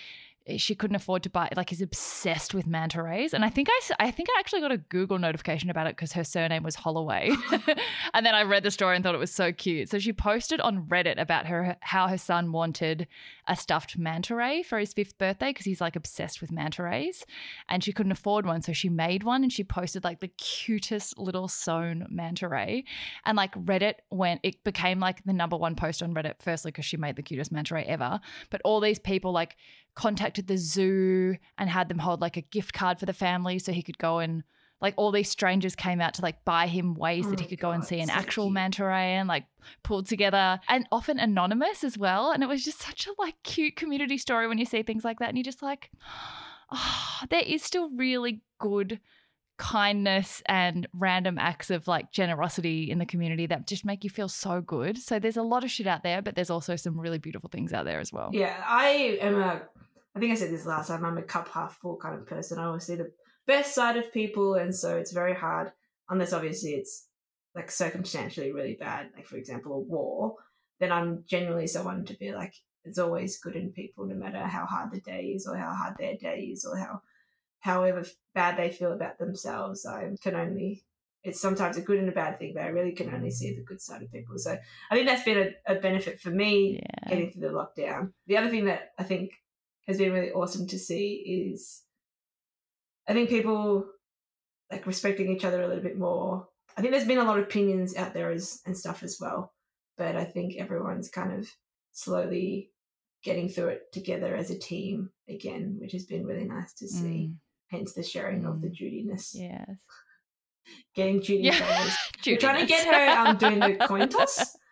she 0.56 0.74
couldn't 0.74 0.96
afford 0.96 1.22
to 1.22 1.30
buy 1.30 1.48
like 1.56 1.72
is 1.72 1.82
obsessed 1.82 2.54
with 2.54 2.66
manta 2.66 3.02
rays. 3.02 3.34
And 3.34 3.44
i 3.44 3.50
think 3.50 3.68
i 3.70 3.80
i 4.00 4.10
think 4.10 4.28
i 4.34 4.38
actually 4.38 4.60
got 4.60 4.72
a 4.72 4.78
google 4.78 5.18
notification 5.18 5.70
about 5.70 5.86
it 5.86 5.96
because 5.96 6.12
her 6.12 6.24
surname 6.24 6.62
was 6.62 6.76
holloway. 6.76 7.30
And 8.14 8.24
then 8.24 8.34
i 8.34 8.42
read 8.42 8.62
the 8.62 8.70
story 8.70 8.96
and 8.96 9.04
thought 9.04 9.14
it 9.14 9.18
was 9.18 9.34
so 9.34 9.52
cute. 9.52 9.90
So 9.90 9.98
she 9.98 10.12
posted 10.12 10.60
on 10.60 10.86
reddit 10.86 11.20
about 11.20 11.46
her 11.46 11.76
how 11.80 12.08
her 12.08 12.18
son 12.18 12.52
wanted 12.52 13.06
a 13.46 13.56
stuffed 13.56 13.98
manta 13.98 14.34
ray 14.34 14.62
for 14.62 14.78
his 14.78 14.92
fifth 14.92 15.18
birthday 15.18 15.50
because 15.50 15.66
he's 15.66 15.80
like 15.80 15.96
obsessed 15.96 16.40
with 16.40 16.50
manta 16.50 16.82
rays. 16.82 17.24
And 17.68 17.84
she 17.84 17.92
couldn't 17.92 18.12
afford 18.12 18.46
one 18.46 18.62
so 18.62 18.72
she 18.72 18.88
made 18.88 19.22
one 19.22 19.42
and 19.42 19.52
she 19.52 19.64
posted 19.64 20.04
like 20.04 20.20
the 20.20 20.28
cutest 20.28 21.18
little 21.18 21.48
sewn 21.48 22.06
manta 22.08 22.48
ray. 22.48 22.84
And 23.24 23.36
like 23.36 23.52
reddit 23.54 23.94
went 24.10 24.40
it 24.42 24.64
became 24.64 25.00
like 25.00 25.24
the 25.24 25.32
number 25.32 25.56
one 25.56 25.74
post 25.74 26.02
on 26.02 26.14
reddit 26.14 26.34
firstly 26.40 26.70
because 26.70 26.84
she 26.84 26.96
made 26.96 27.16
the 27.16 27.22
cutest 27.22 27.52
manta 27.52 27.74
ray 27.74 27.84
ever. 27.84 28.20
But 28.50 28.62
all 28.64 28.80
these 28.80 28.98
people 28.98 29.32
like 29.32 29.56
contacted 29.98 30.46
the 30.46 30.56
zoo 30.56 31.36
and 31.58 31.68
had 31.68 31.88
them 31.88 31.98
hold 31.98 32.20
like 32.20 32.36
a 32.36 32.40
gift 32.40 32.72
card 32.72 33.00
for 33.00 33.04
the 33.06 33.12
family 33.12 33.58
so 33.58 33.72
he 33.72 33.82
could 33.82 33.98
go 33.98 34.20
and 34.20 34.44
like 34.80 34.94
all 34.96 35.10
these 35.10 35.28
strangers 35.28 35.74
came 35.74 36.00
out 36.00 36.14
to 36.14 36.22
like 36.22 36.44
buy 36.44 36.68
him 36.68 36.94
ways 36.94 37.26
Oh 37.26 37.30
that 37.30 37.40
he 37.40 37.46
could 37.46 37.58
go 37.58 37.72
and 37.72 37.84
see 37.84 37.98
an 37.98 38.06
so 38.06 38.14
actual 38.14 38.44
cute. 38.44 38.54
manta 38.54 38.84
ray 38.84 39.16
and 39.16 39.26
like 39.26 39.46
pulled 39.82 40.06
together 40.06 40.60
and 40.68 40.86
often 40.92 41.18
anonymous 41.18 41.82
as 41.82 41.98
well 41.98 42.30
and 42.30 42.44
it 42.44 42.48
was 42.48 42.64
just 42.64 42.80
such 42.80 43.08
a 43.08 43.10
like 43.18 43.34
cute 43.42 43.74
community 43.74 44.18
story 44.18 44.46
when 44.46 44.58
you 44.58 44.64
see 44.64 44.84
things 44.84 45.02
like 45.02 45.18
that 45.18 45.30
and 45.30 45.36
you're 45.36 45.42
just 45.42 45.62
like 45.62 45.90
oh, 46.70 47.20
there 47.30 47.42
is 47.44 47.64
still 47.64 47.90
really 47.90 48.40
good 48.60 49.00
kindness 49.58 50.40
and 50.46 50.86
random 50.94 51.36
acts 51.36 51.68
of 51.68 51.88
like 51.88 52.12
generosity 52.12 52.88
in 52.90 52.98
the 52.98 53.06
community 53.06 53.46
that 53.46 53.66
just 53.66 53.84
make 53.84 54.04
you 54.04 54.10
feel 54.10 54.28
so 54.28 54.60
good. 54.60 54.96
So 54.96 55.18
there's 55.18 55.36
a 55.36 55.42
lot 55.42 55.64
of 55.64 55.70
shit 55.70 55.86
out 55.86 56.04
there, 56.04 56.22
but 56.22 56.36
there's 56.36 56.48
also 56.48 56.76
some 56.76 56.98
really 56.98 57.18
beautiful 57.18 57.50
things 57.50 57.72
out 57.72 57.84
there 57.84 57.98
as 57.98 58.12
well. 58.12 58.30
Yeah, 58.32 58.62
I 58.64 59.18
am 59.20 59.40
a. 59.40 59.62
I 60.18 60.20
think 60.20 60.32
I 60.32 60.34
said 60.34 60.50
this 60.50 60.66
last 60.66 60.88
time. 60.88 61.04
I'm 61.04 61.16
a 61.16 61.22
cup 61.22 61.46
half 61.48 61.78
full 61.80 61.96
kind 61.96 62.18
of 62.18 62.26
person. 62.26 62.58
I 62.58 62.64
always 62.64 62.82
see 62.82 62.96
the 62.96 63.12
best 63.46 63.72
side 63.72 63.96
of 63.96 64.12
people, 64.12 64.54
and 64.54 64.74
so 64.74 64.96
it's 64.96 65.12
very 65.12 65.32
hard 65.32 65.70
unless 66.10 66.32
obviously 66.32 66.70
it's 66.70 67.06
like 67.54 67.70
circumstantially 67.70 68.50
really 68.50 68.76
bad, 68.80 69.10
like 69.14 69.26
for 69.26 69.36
example 69.36 69.74
a 69.74 69.78
war. 69.78 70.34
Then 70.80 70.90
I'm 70.90 71.22
genuinely 71.28 71.68
someone 71.68 72.04
to 72.06 72.14
be 72.14 72.32
like, 72.32 72.52
it's 72.84 72.98
always 72.98 73.38
good 73.38 73.54
in 73.54 73.70
people, 73.70 74.06
no 74.06 74.16
matter 74.16 74.40
how 74.44 74.66
hard 74.66 74.90
the 74.90 75.00
day 75.00 75.26
is, 75.36 75.46
or 75.46 75.56
how 75.56 75.72
hard 75.72 75.94
their 76.00 76.16
day 76.16 76.50
is, 76.52 76.64
or 76.68 76.76
how 76.76 77.00
however 77.60 78.04
bad 78.34 78.56
they 78.58 78.70
feel 78.72 78.92
about 78.92 79.18
themselves. 79.20 79.86
I 79.86 80.10
can 80.20 80.34
only. 80.34 80.82
It's 81.22 81.40
sometimes 81.40 81.76
a 81.76 81.82
good 81.82 82.00
and 82.00 82.08
a 82.08 82.12
bad 82.12 82.40
thing, 82.40 82.54
but 82.56 82.64
I 82.64 82.68
really 82.68 82.92
can 82.92 83.14
only 83.14 83.30
see 83.30 83.54
the 83.54 83.62
good 83.62 83.80
side 83.80 84.02
of 84.02 84.10
people. 84.10 84.36
So 84.38 84.56
I 84.90 84.94
think 84.96 85.06
that's 85.06 85.24
been 85.24 85.54
a, 85.68 85.76
a 85.76 85.80
benefit 85.80 86.18
for 86.20 86.30
me 86.30 86.80
Yeah. 86.82 87.08
getting 87.08 87.30
through 87.30 87.48
the 87.48 87.54
lockdown. 87.54 88.12
The 88.26 88.36
other 88.36 88.50
thing 88.50 88.64
that 88.64 88.90
I 88.98 89.04
think 89.04 89.30
has 89.88 89.98
been 89.98 90.12
really 90.12 90.30
awesome 90.30 90.66
to 90.68 90.78
see 90.78 91.50
is 91.50 91.82
I 93.08 93.14
think 93.14 93.28
people 93.30 93.86
like 94.70 94.86
respecting 94.86 95.34
each 95.34 95.44
other 95.44 95.62
a 95.62 95.66
little 95.66 95.82
bit 95.82 95.98
more. 95.98 96.46
I 96.76 96.80
think 96.80 96.92
there's 96.92 97.06
been 97.06 97.18
a 97.18 97.24
lot 97.24 97.38
of 97.38 97.44
opinions 97.44 97.96
out 97.96 98.14
there 98.14 98.30
as 98.30 98.60
and 98.66 98.76
stuff 98.76 99.02
as 99.02 99.18
well, 99.20 99.52
but 99.96 100.14
I 100.14 100.24
think 100.24 100.56
everyone's 100.58 101.08
kind 101.08 101.32
of 101.38 101.48
slowly 101.92 102.70
getting 103.24 103.48
through 103.48 103.68
it 103.68 103.92
together 103.92 104.36
as 104.36 104.50
a 104.50 104.58
team 104.58 105.10
again, 105.28 105.78
which 105.80 105.92
has 105.92 106.04
been 106.04 106.24
really 106.24 106.44
nice 106.44 106.72
to 106.74 106.86
see. 106.86 107.30
Mm, 107.32 107.34
Hence 107.70 107.92
the 107.94 108.02
sharing 108.02 108.44
of 108.46 108.60
the 108.62 108.68
Mm. 108.68 108.74
Judiness, 108.74 109.34
yes. 109.34 109.68
getting 110.94 111.20
Judy. 111.22 111.44
Yeah. 111.44 111.90
We're 112.26 112.36
trying 112.36 112.60
to 112.60 112.66
get 112.66 112.86
her 112.86 113.18
um, 113.28 113.36
doing 113.36 113.58
the 113.60 113.76
coin 113.86 114.08
toss. 114.08 114.56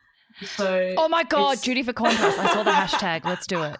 So 0.56 0.92
Oh 0.98 1.08
my 1.08 1.22
god, 1.24 1.62
Judy 1.62 1.82
for 1.82 1.94
coin 1.94 2.14
toss. 2.14 2.36
I 2.36 2.52
saw 2.52 2.62
the 2.62 2.70
hashtag. 2.70 3.24
Let's 3.24 3.46
do 3.46 3.62
it. 3.62 3.78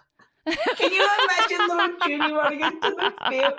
Can 0.77 0.91
you 0.91 1.09
imagine 1.23 1.67
little 1.67 1.97
Judy 2.07 2.33
running 2.33 2.61
into 2.61 2.79
the 2.79 3.13
field? 3.29 3.53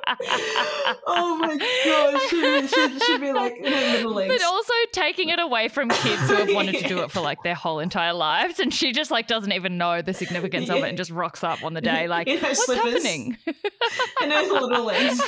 Oh 1.06 1.36
my 1.36 1.56
god, 1.84 2.20
she 2.28 2.68
should, 2.68 3.02
should 3.02 3.20
be 3.20 3.32
like 3.32 3.56
in 3.56 3.72
her 3.72 3.92
middle 3.92 4.14
legs. 4.14 4.34
But 4.34 4.46
also 4.46 4.72
taking 4.92 5.28
it 5.28 5.38
away 5.38 5.68
from 5.68 5.88
kids 5.88 6.28
who 6.28 6.36
have 6.36 6.54
wanted 6.54 6.76
to 6.76 6.88
do 6.88 7.00
it 7.00 7.10
for 7.10 7.20
like 7.20 7.42
their 7.42 7.54
whole 7.54 7.78
entire 7.78 8.14
lives, 8.14 8.58
and 8.58 8.72
she 8.72 8.92
just 8.92 9.10
like 9.10 9.26
doesn't 9.26 9.52
even 9.52 9.78
know 9.78 10.02
the 10.02 10.14
significance 10.14 10.68
of 10.70 10.78
it 10.78 10.84
and 10.84 10.96
just 10.96 11.10
rocks 11.10 11.44
up 11.44 11.62
on 11.62 11.74
the 11.74 11.80
day 11.80 12.08
like, 12.08 12.26
what's 12.26 12.64
slippers. 12.64 12.92
happening? 12.94 13.36
and 14.22 14.32
her 14.32 14.42
little 14.42 14.84
legs. 14.84 15.20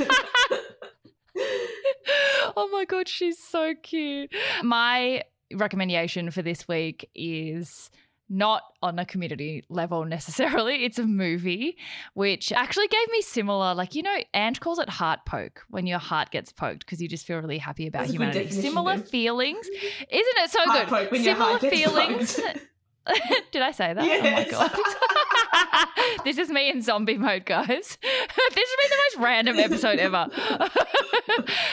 oh 2.56 2.68
my 2.72 2.84
god, 2.84 3.08
she's 3.08 3.38
so 3.38 3.74
cute. 3.82 4.32
My 4.62 5.22
recommendation 5.52 6.30
for 6.30 6.42
this 6.42 6.68
week 6.68 7.08
is 7.14 7.90
not 8.30 8.62
on 8.80 8.98
a 8.98 9.04
community 9.04 9.64
level 9.68 10.04
necessarily. 10.04 10.84
It's 10.84 10.98
a 10.98 11.04
movie 11.04 11.76
which 12.14 12.52
actually 12.52 12.86
gave 12.88 13.10
me 13.10 13.20
similar, 13.20 13.74
like, 13.74 13.94
you 13.94 14.02
know, 14.02 14.16
Ange 14.32 14.60
calls 14.60 14.78
it 14.78 14.88
heart 14.88 15.20
poke 15.26 15.64
when 15.68 15.86
your 15.86 15.98
heart 15.98 16.30
gets 16.30 16.52
poked 16.52 16.86
because 16.86 17.02
you 17.02 17.08
just 17.08 17.26
feel 17.26 17.38
really 17.38 17.58
happy 17.58 17.88
about 17.88 18.02
That's 18.02 18.12
humanity. 18.12 18.50
Similar 18.50 18.96
babe. 18.98 19.06
feelings. 19.06 19.66
Isn't 19.66 20.04
it 20.10 20.50
so 20.50 20.60
Heart 20.64 20.78
good? 20.78 20.88
poke 20.88 21.10
when 21.10 21.24
your 21.24 21.34
Similar 21.34 21.58
feelings. 21.58 22.36
Did 23.50 23.62
I 23.62 23.72
say 23.72 23.92
that? 23.92 24.04
Yes. 24.04 24.52
Oh 24.54 24.60
my 24.60 24.68
god. 24.68 25.88
this 26.24 26.38
is 26.38 26.48
me 26.50 26.70
in 26.70 26.82
zombie 26.82 27.18
mode, 27.18 27.44
guys. 27.44 27.66
this 27.68 27.98
has 28.00 28.54
been 28.54 28.90
the 28.90 29.18
most 29.18 29.24
random 29.24 29.58
episode 29.58 29.98
ever. 29.98 30.28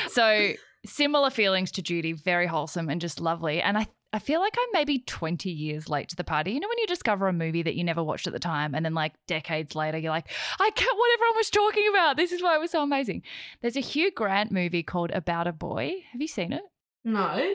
so 0.10 0.53
similar 0.86 1.30
feelings 1.30 1.72
to 1.74 1.84
Judy, 1.84 2.14
very 2.14 2.47
wholesome 2.47 2.89
and 2.89 2.99
just 2.99 3.20
lovely. 3.20 3.62
And 3.62 3.78
I 3.78 3.88
I 4.14 4.20
feel 4.20 4.39
like 4.39 4.55
I'm 4.58 4.70
maybe 4.72 4.99
20 4.99 5.49
years 5.49 5.89
late 5.89 6.08
to 6.10 6.16
the 6.16 6.24
party. 6.24 6.51
You 6.51 6.60
know, 6.62 6.68
when 6.70 6.78
you 6.80 6.88
discover 6.88 7.28
a 7.28 7.34
movie 7.34 7.62
that 7.64 7.76
you 7.76 7.84
never 7.84 8.01
watched 8.03 8.26
at 8.26 8.34
the 8.34 8.39
time, 8.39 8.74
and 8.74 8.86
then 8.86 8.93
like 8.93 9.14
decades 9.28 9.76
later, 9.76 9.97
you're 9.97 10.12
like, 10.12 10.30
I 10.60 10.70
get 10.70 10.88
what 10.95 11.14
everyone 11.14 11.36
was 11.36 11.49
talking 11.49 11.88
about. 11.89 12.16
This 12.16 12.32
is 12.32 12.41
why 12.41 12.55
it 12.55 12.60
was 12.60 12.72
so 12.72 12.84
amazing. 12.84 13.24
There's 13.62 13.76
a 13.76 13.82
Hugh 13.82 14.12
Grant 14.12 14.51
movie 14.51 14.84
called 14.84 15.12
About 15.12 15.45
a 15.47 15.51
Boy. 15.51 16.05
Have 16.12 16.22
you 16.22 16.28
seen 16.28 16.53
it? 16.53 16.64
no. 17.03 17.53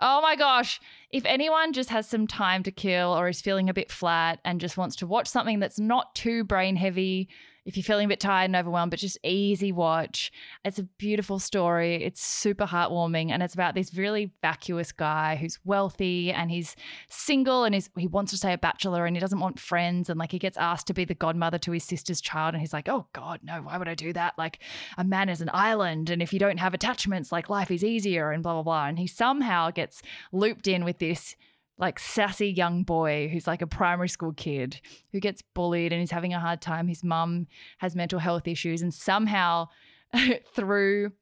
Oh 0.00 0.20
my 0.20 0.34
gosh. 0.34 0.80
If 1.10 1.24
anyone 1.24 1.72
just 1.72 1.88
has 1.90 2.08
some 2.08 2.26
time 2.26 2.64
to 2.64 2.72
kill 2.72 3.16
or 3.16 3.28
is 3.28 3.40
feeling 3.40 3.70
a 3.70 3.74
bit 3.74 3.92
flat 3.92 4.40
and 4.44 4.60
just 4.60 4.76
wants 4.76 4.96
to 4.96 5.06
watch 5.06 5.28
something 5.28 5.60
that's 5.60 5.78
not 5.78 6.16
too 6.16 6.42
brain 6.42 6.74
heavy, 6.74 7.28
if 7.64 7.76
you're 7.76 7.84
feeling 7.84 8.04
a 8.04 8.08
bit 8.08 8.20
tired 8.20 8.46
and 8.46 8.56
overwhelmed, 8.56 8.90
but 8.90 9.00
just 9.00 9.18
easy 9.22 9.72
watch, 9.72 10.30
it's 10.64 10.78
a 10.78 10.82
beautiful 10.82 11.38
story. 11.38 12.04
It's 12.04 12.22
super 12.22 12.66
heartwarming 12.66 13.30
and 13.30 13.42
it's 13.42 13.54
about 13.54 13.74
this 13.74 13.94
really 13.94 14.32
vacuous 14.42 14.92
guy 14.92 15.36
who's 15.36 15.58
wealthy 15.64 16.30
and 16.30 16.50
he's 16.50 16.76
single 17.08 17.64
and 17.64 17.74
he's, 17.74 17.88
he 17.96 18.06
wants 18.06 18.32
to 18.32 18.38
stay 18.38 18.52
a 18.52 18.58
bachelor 18.58 19.06
and 19.06 19.16
he 19.16 19.20
doesn't 19.20 19.40
want 19.40 19.58
friends. 19.58 20.10
And 20.10 20.18
like 20.18 20.32
he 20.32 20.38
gets 20.38 20.58
asked 20.58 20.86
to 20.88 20.94
be 20.94 21.04
the 21.04 21.14
godmother 21.14 21.58
to 21.58 21.72
his 21.72 21.84
sister's 21.84 22.20
child 22.20 22.54
and 22.54 22.60
he's 22.60 22.72
like, 22.72 22.88
oh 22.88 23.06
God, 23.12 23.40
no, 23.42 23.62
why 23.62 23.78
would 23.78 23.88
I 23.88 23.94
do 23.94 24.12
that? 24.12 24.34
Like 24.36 24.58
a 24.98 25.04
man 25.04 25.28
is 25.30 25.40
an 25.40 25.50
island 25.54 26.10
and 26.10 26.20
if 26.20 26.32
you 26.32 26.38
don't 26.38 26.58
have 26.58 26.74
attachments, 26.74 27.32
like 27.32 27.48
life 27.48 27.70
is 27.70 27.82
easier 27.82 28.30
and 28.30 28.42
blah, 28.42 28.54
blah, 28.54 28.62
blah. 28.62 28.86
And 28.86 28.98
he 28.98 29.06
somehow 29.06 29.70
gets 29.70 30.02
looped 30.32 30.68
in 30.68 30.84
with 30.84 30.98
this 30.98 31.34
like 31.78 31.98
sassy 31.98 32.48
young 32.48 32.82
boy 32.84 33.28
who's 33.28 33.46
like 33.46 33.62
a 33.62 33.66
primary 33.66 34.08
school 34.08 34.32
kid 34.32 34.80
who 35.12 35.20
gets 35.20 35.42
bullied 35.42 35.92
and 35.92 36.00
he's 36.00 36.10
having 36.10 36.32
a 36.32 36.40
hard 36.40 36.60
time. 36.60 36.86
His 36.86 37.02
mum 37.02 37.46
has 37.78 37.96
mental 37.96 38.18
health 38.18 38.46
issues, 38.46 38.82
and 38.82 38.94
somehow 38.94 39.68
through 40.54 41.12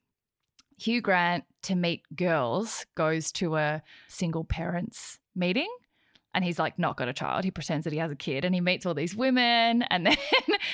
Hugh 0.79 1.01
Grant 1.01 1.45
to 1.63 1.75
meet 1.75 2.03
girls 2.15 2.87
goes 2.95 3.33
to 3.33 3.57
a 3.57 3.83
single 4.09 4.45
parents 4.45 5.19
meeting. 5.35 5.69
And 6.35 6.45
he's 6.45 6.59
like 6.59 6.79
not 6.79 6.97
got 6.97 7.09
a 7.09 7.13
child. 7.13 7.45
He 7.45 7.51
pretends 7.51 7.85
that 7.85 7.93
he 7.93 7.99
has 7.99 8.11
a 8.11 8.17
kid 8.17 8.45
and 8.45 8.55
he 8.55 8.61
meets 8.61 8.87
all 8.87 8.95
these 8.95 9.15
women 9.15 9.83
and 9.83 10.07
then 10.07 10.17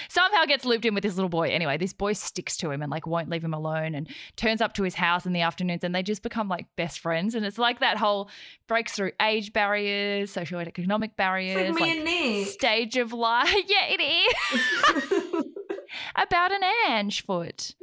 somehow 0.08 0.44
gets 0.44 0.64
looped 0.64 0.84
in 0.84 0.94
with 0.94 1.02
this 1.02 1.16
little 1.16 1.28
boy. 1.28 1.48
Anyway, 1.48 1.76
this 1.76 1.92
boy 1.92 2.12
sticks 2.12 2.56
to 2.58 2.70
him 2.70 2.80
and 2.80 2.90
like 2.90 3.06
won't 3.06 3.28
leave 3.28 3.42
him 3.42 3.54
alone 3.54 3.94
and 3.94 4.08
turns 4.36 4.60
up 4.60 4.72
to 4.74 4.84
his 4.84 4.94
house 4.94 5.26
in 5.26 5.32
the 5.32 5.40
afternoons 5.40 5.82
and 5.82 5.94
they 5.94 6.02
just 6.02 6.22
become 6.22 6.48
like 6.48 6.66
best 6.76 7.00
friends. 7.00 7.34
And 7.34 7.44
it's 7.44 7.58
like 7.58 7.80
that 7.80 7.96
whole 7.96 8.30
breaks 8.68 8.92
through 8.92 9.12
age 9.20 9.52
barriers, 9.52 10.32
socioeconomic 10.32 11.16
barriers, 11.16 11.78
like 11.78 12.04
me 12.04 12.40
like 12.44 12.48
stage 12.48 12.96
of 12.96 13.12
life. 13.12 13.48
Yeah, 13.68 13.86
it 13.88 14.00
is 14.00 15.44
about 16.16 16.52
an 16.52 16.60
Ange 16.88 17.24
foot. 17.24 17.74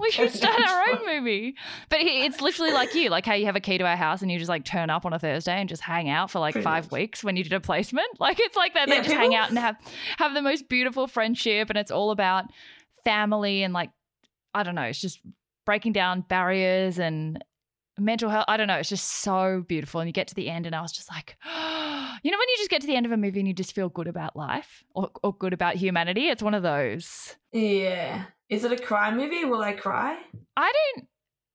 We 0.00 0.10
should 0.10 0.32
start 0.32 0.60
our 0.60 0.82
own 0.92 1.06
movie. 1.06 1.54
But 1.88 2.00
it's 2.02 2.40
literally 2.40 2.72
like 2.72 2.94
you, 2.94 3.10
like 3.10 3.26
how 3.26 3.34
you 3.34 3.46
have 3.46 3.56
a 3.56 3.60
key 3.60 3.78
to 3.78 3.84
our 3.84 3.96
house 3.96 4.22
and 4.22 4.30
you 4.30 4.38
just 4.38 4.48
like 4.48 4.64
turn 4.64 4.90
up 4.90 5.04
on 5.04 5.12
a 5.12 5.18
Thursday 5.18 5.52
and 5.60 5.68
just 5.68 5.82
hang 5.82 6.08
out 6.08 6.30
for 6.30 6.38
like 6.38 6.52
Pretty 6.54 6.64
five 6.64 6.84
much. 6.86 6.92
weeks 6.92 7.22
when 7.24 7.36
you 7.36 7.42
did 7.44 7.52
a 7.52 7.60
placement. 7.60 8.08
Like 8.18 8.38
it's 8.40 8.56
like 8.56 8.74
that. 8.74 8.88
They 8.88 8.96
Yeah, 8.96 9.02
just 9.02 9.14
hang 9.14 9.34
out 9.34 9.48
and 9.50 9.58
have 9.58 9.76
have 10.18 10.34
the 10.34 10.42
most 10.42 10.68
beautiful 10.68 11.06
friendship 11.06 11.70
and 11.70 11.78
it's 11.78 11.90
all 11.90 12.10
about 12.10 12.44
family 13.04 13.62
and 13.62 13.72
like 13.74 13.90
I 14.54 14.62
don't 14.62 14.74
know, 14.74 14.82
it's 14.82 15.00
just 15.00 15.20
breaking 15.64 15.92
down 15.92 16.22
barriers 16.22 16.98
and 16.98 17.42
mental 17.98 18.30
health. 18.30 18.46
I 18.48 18.56
don't 18.56 18.66
know. 18.66 18.76
It's 18.78 18.88
just 18.88 19.06
so 19.06 19.64
beautiful. 19.68 20.00
And 20.00 20.08
you 20.08 20.12
get 20.12 20.26
to 20.28 20.34
the 20.34 20.48
end, 20.48 20.66
and 20.66 20.74
I 20.74 20.80
was 20.80 20.90
just 20.90 21.08
like, 21.10 21.36
you 21.44 22.30
know, 22.30 22.38
when 22.38 22.48
you 22.48 22.56
just 22.56 22.70
get 22.70 22.80
to 22.80 22.86
the 22.86 22.96
end 22.96 23.06
of 23.06 23.12
a 23.12 23.16
movie 23.16 23.38
and 23.40 23.46
you 23.46 23.54
just 23.54 23.74
feel 23.74 23.88
good 23.88 24.08
about 24.08 24.34
life 24.34 24.82
or, 24.94 25.10
or 25.22 25.32
good 25.34 25.52
about 25.52 25.76
humanity, 25.76 26.28
it's 26.28 26.42
one 26.42 26.54
of 26.54 26.62
those. 26.62 27.36
yeah. 27.52 28.24
Is 28.50 28.64
it 28.64 28.72
a 28.72 28.76
cry 28.76 29.14
movie? 29.14 29.44
Will 29.44 29.62
I 29.62 29.72
cry? 29.72 30.18
I 30.56 30.72
don't, 30.96 31.06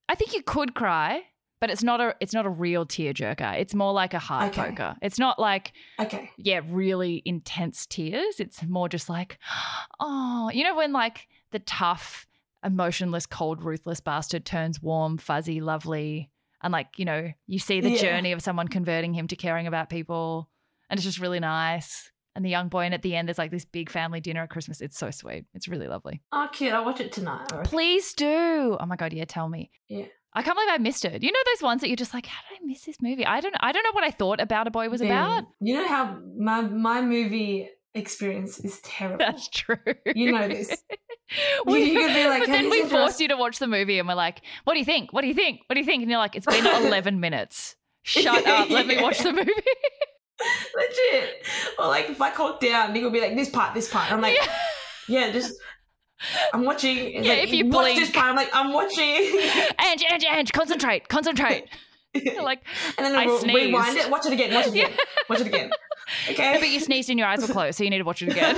I 0.09 0.15
think 0.15 0.33
you 0.33 0.41
could 0.41 0.73
cry, 0.73 1.23
but 1.61 1.69
it's 1.69 1.83
not 1.83 1.99
a 2.01 2.15
it's 2.21 2.33
not 2.33 2.45
a 2.45 2.49
real 2.49 2.85
tearjerker. 2.85 3.59
It's 3.59 3.75
more 3.75 3.91
like 3.93 4.13
a 4.13 4.19
heart 4.19 4.49
Okay. 4.57 4.69
poker. 4.71 4.95
It's 5.01 5.19
not 5.19 5.37
like 5.37 5.73
Okay. 5.99 6.31
yeah, 6.37 6.61
really 6.65 7.21
intense 7.25 7.85
tears. 7.85 8.39
It's 8.39 8.63
more 8.63 8.87
just 8.89 9.09
like, 9.09 9.37
oh, 9.99 10.49
you 10.53 10.63
know, 10.63 10.75
when 10.75 10.93
like 10.93 11.27
the 11.51 11.59
tough, 11.59 12.25
emotionless, 12.63 13.25
cold, 13.25 13.61
ruthless 13.63 13.99
bastard 13.99 14.45
turns 14.45 14.81
warm, 14.81 15.17
fuzzy, 15.17 15.59
lovely, 15.61 16.29
and 16.63 16.71
like, 16.71 16.87
you 16.97 17.05
know, 17.05 17.31
you 17.47 17.59
see 17.59 17.81
the 17.81 17.91
Yeah. 17.91 18.01
journey 18.01 18.31
of 18.31 18.41
someone 18.41 18.67
converting 18.69 19.13
him 19.13 19.27
to 19.27 19.35
caring 19.35 19.67
about 19.67 19.89
people, 19.89 20.49
and 20.89 20.97
it's 20.97 21.05
just 21.05 21.19
really 21.19 21.39
nice. 21.41 22.11
And 22.35 22.43
the 22.43 22.49
young 22.49 22.67
boy, 22.67 22.81
and 22.83 22.93
at 22.93 23.01
the 23.01 23.15
end, 23.15 23.27
there's 23.29 23.37
like 23.37 23.51
this 23.51 23.63
big 23.65 23.89
family 23.89 24.19
dinner 24.19 24.43
at 24.43 24.49
Christmas. 24.49 24.81
It's 24.81 24.97
so 24.97 25.09
sweet. 25.09 25.45
It's 25.53 25.67
really 25.69 25.87
lovely. 25.87 26.21
Oh, 26.33 26.47
cute. 26.51 26.73
I'll 26.73 26.83
watch 26.83 26.99
it 26.99 27.11
tonight. 27.13 27.47
Please 27.63 28.13
do. 28.13 28.75
Oh 28.79 28.85
my 28.85 28.97
god, 28.97 29.13
yeah, 29.13 29.23
tell 29.25 29.47
me. 29.47 29.71
Yeah. 29.87 30.05
I 30.33 30.41
can't 30.41 30.57
believe 30.57 30.69
I 30.69 30.77
missed 30.79 31.05
it. 31.05 31.23
You 31.23 31.31
know 31.31 31.39
those 31.53 31.63
ones 31.63 31.79
that 31.79 31.87
you're 31.87 31.95
just 31.95 32.13
like, 32.13 32.25
how 32.25 32.41
did 32.49 32.61
I 32.61 32.65
miss 32.65 32.81
this 32.83 32.97
movie? 33.01 33.25
I 33.25 33.39
don't 33.39 33.55
I 33.61 33.71
don't 33.71 33.83
know 33.83 33.93
what 33.93 34.03
I 34.03 34.11
thought 34.11 34.41
about 34.41 34.67
a 34.67 34.71
boy 34.71 34.89
was 34.89 34.99
about. 34.99 35.45
You 35.61 35.75
know 35.75 35.87
how 35.87 36.19
my 36.37 36.59
my 36.61 37.01
movie 37.01 37.69
experience 37.93 38.59
is 38.59 38.81
terrible. 38.81 39.19
That's 39.19 39.47
true. 39.47 39.77
You 40.13 40.33
know 40.33 40.47
this. 40.49 40.75
We- 41.65 41.91
You 41.93 41.99
could 42.05 42.13
be 42.13 42.27
like, 42.27 42.41
but 42.41 42.47
then 42.51 42.69
we 42.69 42.81
force 42.81 42.91
just-" 43.11 43.19
you 43.21 43.29
to 43.29 43.37
watch 43.37 43.57
the 43.59 43.67
movie, 43.67 43.97
and 43.97 44.07
we're 44.09 44.13
like, 44.13 44.41
"What 44.65 44.73
do 44.73 44.79
you 44.79 44.85
think? 44.85 45.13
What 45.13 45.21
do 45.21 45.27
you 45.27 45.33
think? 45.33 45.61
What 45.67 45.73
do 45.75 45.79
you 45.79 45.85
think?" 45.85 46.01
And 46.03 46.11
you're 46.11 46.19
like, 46.19 46.35
"It's 46.35 46.45
been 46.45 46.65
11 46.85 47.19
minutes. 47.21 47.75
Shut 48.03 48.45
up. 48.45 48.69
Let 48.69 48.85
me 48.87 49.01
watch 49.01 49.19
the 49.19 49.31
movie." 49.33 49.51
Legit. 50.75 51.45
Or 51.79 51.87
like 51.87 52.09
if 52.09 52.21
I 52.21 52.31
call 52.31 52.57
down, 52.59 52.93
Nick 52.93 53.03
will 53.03 53.11
be 53.11 53.21
like, 53.21 53.35
this 53.35 53.49
part, 53.49 53.73
this 53.73 53.89
part. 53.89 54.11
I'm 54.11 54.21
like, 54.21 54.35
Yeah. 54.35 54.47
yeah, 55.27 55.31
just 55.31 55.53
I'm 56.53 56.63
watching. 56.65 56.97
It's 56.97 57.27
Yeah, 57.27 57.33
like, 57.33 57.43
if 57.43 57.53
you 57.53 57.67
watch 57.67 57.95
this 57.95 58.11
part, 58.11 58.27
I'm 58.27 58.35
like, 58.35 58.49
I'm 58.53 58.73
watching. 58.73 59.05
Ange, 59.79 60.03
Ange, 60.09 60.25
Ange, 60.29 60.51
concentrate, 60.53 61.07
concentrate. 61.07 61.65
Like, 62.41 62.61
and 62.97 63.05
then 63.05 63.13
I 63.13 63.25
sneezed. 63.39 63.53
rewind 63.53 63.97
it, 63.97 64.09
watch 64.09 64.25
it 64.25 64.31
again, 64.31 64.53
watch 64.53 64.67
it 64.67 64.71
again, 64.73 64.91
watch 65.29 65.41
it 65.41 65.47
again. 65.47 65.69
Okay. 66.29 66.55
But 66.61 66.69
you 66.69 66.79
sneezed 66.79 67.09
and 67.09 67.19
your 67.19 67.27
eyes 67.27 67.41
were 67.41 67.51
closed, 67.53 67.77
so 67.77 67.83
you 67.83 67.89
need 67.89 67.97
to 67.97 68.05
watch 68.05 68.21
it 68.21 68.29
again. 68.29 68.55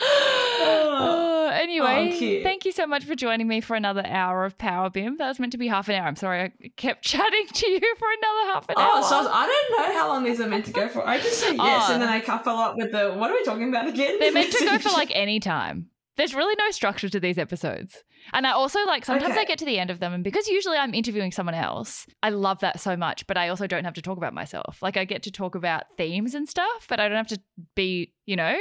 Oh, 0.00 1.50
anyway, 1.54 2.12
oh, 2.12 2.18
cute. 2.18 2.42
thank 2.42 2.64
you 2.64 2.72
so 2.72 2.86
much 2.86 3.04
for 3.04 3.14
joining 3.14 3.48
me 3.48 3.60
for 3.60 3.76
another 3.76 4.06
hour 4.06 4.44
of 4.44 4.56
Power 4.58 4.90
Bim. 4.90 5.16
That 5.18 5.28
was 5.28 5.38
meant 5.38 5.52
to 5.52 5.58
be 5.58 5.68
half 5.68 5.88
an 5.88 5.96
hour. 5.96 6.06
I'm 6.06 6.16
sorry 6.16 6.40
I 6.40 6.68
kept 6.76 7.04
chatting 7.04 7.46
to 7.46 7.70
you 7.70 7.94
for 7.98 8.08
another 8.08 8.52
half 8.52 8.68
an 8.68 8.74
oh, 8.78 8.80
hour. 8.80 8.90
Oh, 8.94 9.08
so 9.08 9.16
I, 9.16 9.20
was- 9.20 9.30
I 9.32 9.46
don't 9.46 9.78
know 9.78 9.98
how 10.00 10.08
long 10.08 10.24
these 10.24 10.40
are 10.40 10.48
meant 10.48 10.66
to 10.66 10.72
go 10.72 10.88
for. 10.88 11.06
I 11.06 11.18
just 11.18 11.40
say 11.40 11.54
yes, 11.54 11.84
Oh. 11.88 11.92
and 11.92 12.02
then 12.02 12.08
I 12.08 12.20
can't 12.20 12.44
follow 12.44 12.62
up 12.62 12.76
with 12.76 12.92
the 12.92 13.12
what 13.12 13.30
are 13.30 13.34
we 13.34 13.44
talking 13.44 13.68
about 13.68 13.88
again? 13.88 14.18
They're 14.18 14.32
meant 14.32 14.52
to 14.52 14.64
go 14.64 14.78
for 14.88 14.90
like 14.90 15.10
any 15.14 15.40
time. 15.40 15.90
There's 16.16 16.34
really 16.34 16.56
no 16.58 16.72
structure 16.72 17.08
to 17.08 17.20
these 17.20 17.38
episodes. 17.38 18.02
And 18.32 18.44
I 18.44 18.50
also 18.50 18.84
like 18.86 19.04
sometimes 19.04 19.36
I 19.36 19.44
get 19.44 19.58
to 19.60 19.64
the 19.64 19.78
end 19.78 19.90
of 19.90 20.00
them, 20.00 20.12
and 20.12 20.24
because 20.24 20.48
usually 20.48 20.76
I'm 20.76 20.92
interviewing 20.92 21.30
someone 21.30 21.54
else, 21.54 22.06
I 22.24 22.30
love 22.30 22.58
that 22.60 22.80
so 22.80 22.96
much, 22.96 23.24
but 23.28 23.36
I 23.36 23.48
also 23.48 23.68
don't 23.68 23.84
have 23.84 23.94
to 23.94 24.02
talk 24.02 24.16
about 24.18 24.34
myself. 24.34 24.82
Like 24.82 24.96
I 24.96 25.04
get 25.04 25.22
to 25.22 25.30
talk 25.30 25.54
about 25.54 25.84
themes 25.96 26.34
and 26.34 26.48
stuff, 26.48 26.86
but 26.88 26.98
I 26.98 27.06
don't 27.08 27.16
have 27.16 27.28
to 27.28 27.40
be, 27.76 28.12
you 28.26 28.34
know? 28.34 28.58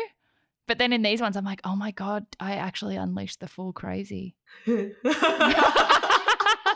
But 0.67 0.77
then 0.79 0.91
in 0.93 1.01
these 1.01 1.21
ones, 1.21 1.37
I'm 1.37 1.45
like, 1.45 1.61
oh 1.63 1.75
my 1.75 1.91
God, 1.91 2.25
I 2.39 2.53
actually 2.55 2.95
unleashed 2.97 3.39
the 3.39 3.47
full 3.47 3.71
crazy. 3.73 4.35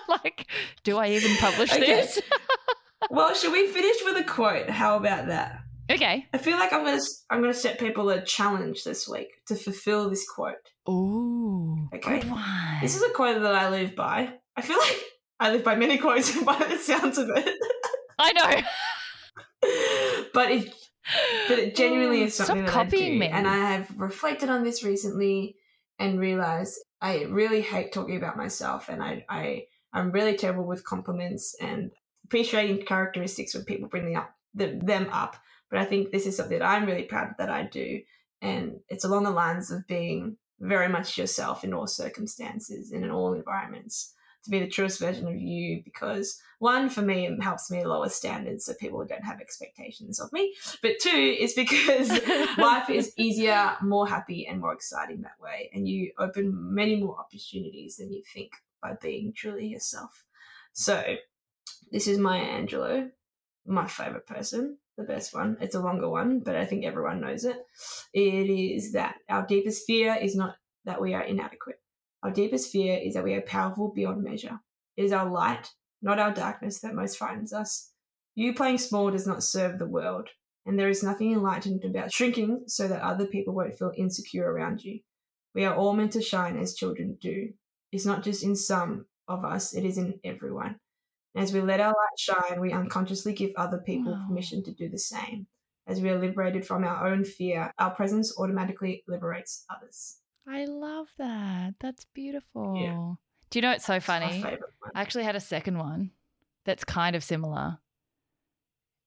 like, 0.07 0.47
do 0.83 0.97
I 0.97 1.09
even 1.09 1.35
publish 1.37 1.71
Okay. 1.73 1.85
this? 1.85 2.21
well, 3.09 3.33
should 3.33 3.51
we 3.51 3.67
finish 3.67 3.97
with 4.05 4.17
a 4.17 4.23
quote? 4.23 4.69
How 4.69 4.95
about 4.97 5.27
that? 5.27 5.59
okay. 5.91 6.25
I 6.33 6.37
feel 6.37 6.57
like 6.57 6.71
I'm 6.71 6.85
gonna 6.85 7.01
I'm 7.29 7.41
gonna 7.41 7.53
set 7.53 7.79
people 7.79 8.09
a 8.09 8.23
challenge 8.23 8.83
this 8.85 9.07
week 9.09 9.27
to 9.47 9.55
fulfill 9.55 10.09
this 10.09 10.25
quote. 10.29 10.55
Ooh, 10.89 11.89
Okay. 11.93 12.19
good 12.19 12.29
one. 12.31 12.79
This 12.81 12.95
is 12.95 13.01
a 13.03 13.09
quote 13.11 13.41
that 13.41 13.55
I 13.55 13.69
live 13.69 13.95
by. 13.95 14.33
I 14.55 14.61
feel 14.61 14.77
like 14.79 14.97
I 15.39 15.51
live 15.51 15.63
by 15.65 15.75
many 15.75 15.97
quotes 15.97 16.31
by 16.43 16.55
the 16.57 16.77
sounds 16.77 17.17
of 17.17 17.29
it, 17.35 17.55
I 18.17 18.31
know. 18.33 18.61
but 20.33 20.51
it 20.51 20.73
but 21.47 21.59
it 21.59 21.75
genuinely 21.75 22.21
mm. 22.21 22.25
is 22.25 22.35
Stop 22.35 22.47
something 22.47 22.65
that 22.65 22.71
copying 22.71 23.03
I 23.03 23.13
do, 23.13 23.19
me. 23.19 23.27
and 23.27 23.47
I 23.47 23.57
have 23.57 23.99
reflected 23.99 24.49
on 24.49 24.63
this 24.63 24.83
recently 24.83 25.55
and 25.99 26.19
realized 26.19 26.79
I 27.01 27.23
really 27.23 27.61
hate 27.61 27.91
talking 27.91 28.17
about 28.17 28.37
myself, 28.37 28.89
and 28.89 29.01
I 29.01 29.25
I 29.29 29.65
I'm 29.93 30.11
really 30.11 30.35
terrible 30.35 30.65
with 30.65 30.85
compliments 30.85 31.55
and 31.59 31.91
appreciating 32.25 32.85
characteristics 32.85 33.53
when 33.53 33.65
people 33.65 33.89
bring 33.89 34.05
them 34.05 34.21
up 34.21 34.35
the, 34.53 34.79
them 34.83 35.07
up. 35.11 35.37
But 35.69 35.79
I 35.79 35.85
think 35.85 36.11
this 36.11 36.25
is 36.25 36.35
something 36.35 36.59
that 36.59 36.65
I'm 36.65 36.85
really 36.85 37.03
proud 37.03 37.35
that 37.37 37.49
I 37.49 37.63
do, 37.63 38.01
and 38.41 38.79
it's 38.89 39.05
along 39.05 39.23
the 39.23 39.31
lines 39.31 39.71
of 39.71 39.87
being 39.87 40.37
very 40.59 40.87
much 40.87 41.17
yourself 41.17 41.63
in 41.63 41.73
all 41.73 41.87
circumstances 41.87 42.91
and 42.91 43.03
in 43.03 43.09
all 43.09 43.33
environments 43.33 44.13
to 44.43 44.49
be 44.49 44.59
the 44.59 44.67
truest 44.67 44.99
version 44.99 45.27
of 45.27 45.35
you 45.39 45.81
because 45.83 46.39
one 46.59 46.89
for 46.89 47.01
me 47.01 47.27
it 47.27 47.41
helps 47.41 47.69
me 47.69 47.83
lower 47.83 48.09
standards 48.09 48.65
so 48.65 48.73
people 48.73 49.03
don't 49.05 49.23
have 49.23 49.39
expectations 49.39 50.19
of 50.19 50.31
me. 50.33 50.53
But 50.81 50.99
two 50.99 51.35
is 51.39 51.53
because 51.53 52.09
life 52.57 52.89
is 52.89 53.13
easier 53.17 53.75
more 53.81 54.07
happy 54.07 54.47
and 54.47 54.59
more 54.59 54.73
exciting 54.73 55.21
that 55.21 55.39
way. 55.41 55.69
And 55.73 55.87
you 55.87 56.11
open 56.17 56.73
many 56.73 56.95
more 56.95 57.17
opportunities 57.19 57.97
than 57.97 58.11
you 58.11 58.23
think 58.33 58.51
by 58.81 58.93
being 59.01 59.33
truly 59.33 59.67
yourself. 59.67 60.25
So 60.73 61.03
this 61.91 62.07
is 62.07 62.17
maya 62.17 62.45
angelou 62.45 63.11
my 63.65 63.87
favorite 63.87 64.25
person 64.25 64.77
the 64.97 65.03
best 65.03 65.33
one. 65.33 65.57
It's 65.61 65.75
a 65.75 65.81
longer 65.81 66.09
one 66.09 66.39
but 66.39 66.55
i 66.55 66.65
think 66.65 66.85
everyone 66.85 67.21
knows 67.21 67.45
it. 67.45 67.57
It 68.13 68.49
is 68.49 68.93
that 68.93 69.15
our 69.29 69.45
deepest 69.45 69.85
fear 69.85 70.15
is 70.15 70.35
not 70.35 70.55
that 70.85 71.01
we 71.01 71.13
are 71.13 71.21
inadequate 71.21 71.80
our 72.23 72.31
deepest 72.31 72.71
fear 72.71 72.99
is 73.01 73.13
that 73.13 73.23
we 73.23 73.33
are 73.33 73.41
powerful 73.41 73.91
beyond 73.93 74.23
measure. 74.23 74.59
It 74.97 75.03
is 75.05 75.11
our 75.11 75.29
light, 75.29 75.69
not 76.01 76.19
our 76.19 76.33
darkness, 76.33 76.79
that 76.81 76.93
most 76.95 77.17
frightens 77.17 77.53
us. 77.53 77.91
You 78.35 78.53
playing 78.53 78.77
small 78.77 79.11
does 79.11 79.27
not 79.27 79.43
serve 79.43 79.77
the 79.79 79.85
world, 79.87 80.29
and 80.65 80.77
there 80.77 80.89
is 80.89 81.03
nothing 81.03 81.31
enlightened 81.33 81.83
about 81.83 82.13
shrinking 82.13 82.63
so 82.67 82.87
that 82.87 83.01
other 83.01 83.25
people 83.25 83.53
won't 83.53 83.77
feel 83.77 83.91
insecure 83.97 84.49
around 84.51 84.83
you. 84.83 84.99
We 85.53 85.65
are 85.65 85.75
all 85.75 85.93
meant 85.93 86.13
to 86.13 86.21
shine 86.21 86.57
as 86.57 86.75
children 86.75 87.17
do. 87.19 87.49
It's 87.91 88.05
not 88.05 88.23
just 88.23 88.43
in 88.43 88.55
some 88.55 89.05
of 89.27 89.43
us, 89.43 89.73
it 89.73 89.83
is 89.83 89.97
in 89.97 90.19
everyone. 90.23 90.77
As 91.35 91.53
we 91.53 91.61
let 91.61 91.79
our 91.79 91.89
light 91.93 92.19
shine, 92.19 92.59
we 92.59 92.71
unconsciously 92.71 93.33
give 93.33 93.51
other 93.55 93.79
people 93.79 94.13
Wow. 94.13 94.25
permission 94.27 94.63
to 94.63 94.73
do 94.73 94.89
the 94.89 94.99
same. 94.99 95.47
As 95.87 95.99
we 96.01 96.09
are 96.09 96.19
liberated 96.19 96.65
from 96.65 96.83
our 96.83 97.07
own 97.07 97.23
fear, 97.25 97.73
our 97.79 97.91
presence 97.95 98.37
automatically 98.37 99.03
liberates 99.07 99.65
others. 99.69 100.17
I 100.47 100.65
love 100.65 101.07
that. 101.17 101.75
That's 101.79 102.05
beautiful. 102.13 103.17
Do 103.49 103.59
you 103.59 103.61
know 103.61 103.71
it's 103.71 103.85
so 103.85 103.99
funny? 103.99 104.43
I 104.45 105.01
actually 105.01 105.23
had 105.25 105.35
a 105.35 105.41
second 105.41 105.77
one 105.77 106.11
that's 106.65 106.83
kind 106.83 107.15
of 107.15 107.23
similar. 107.23 107.79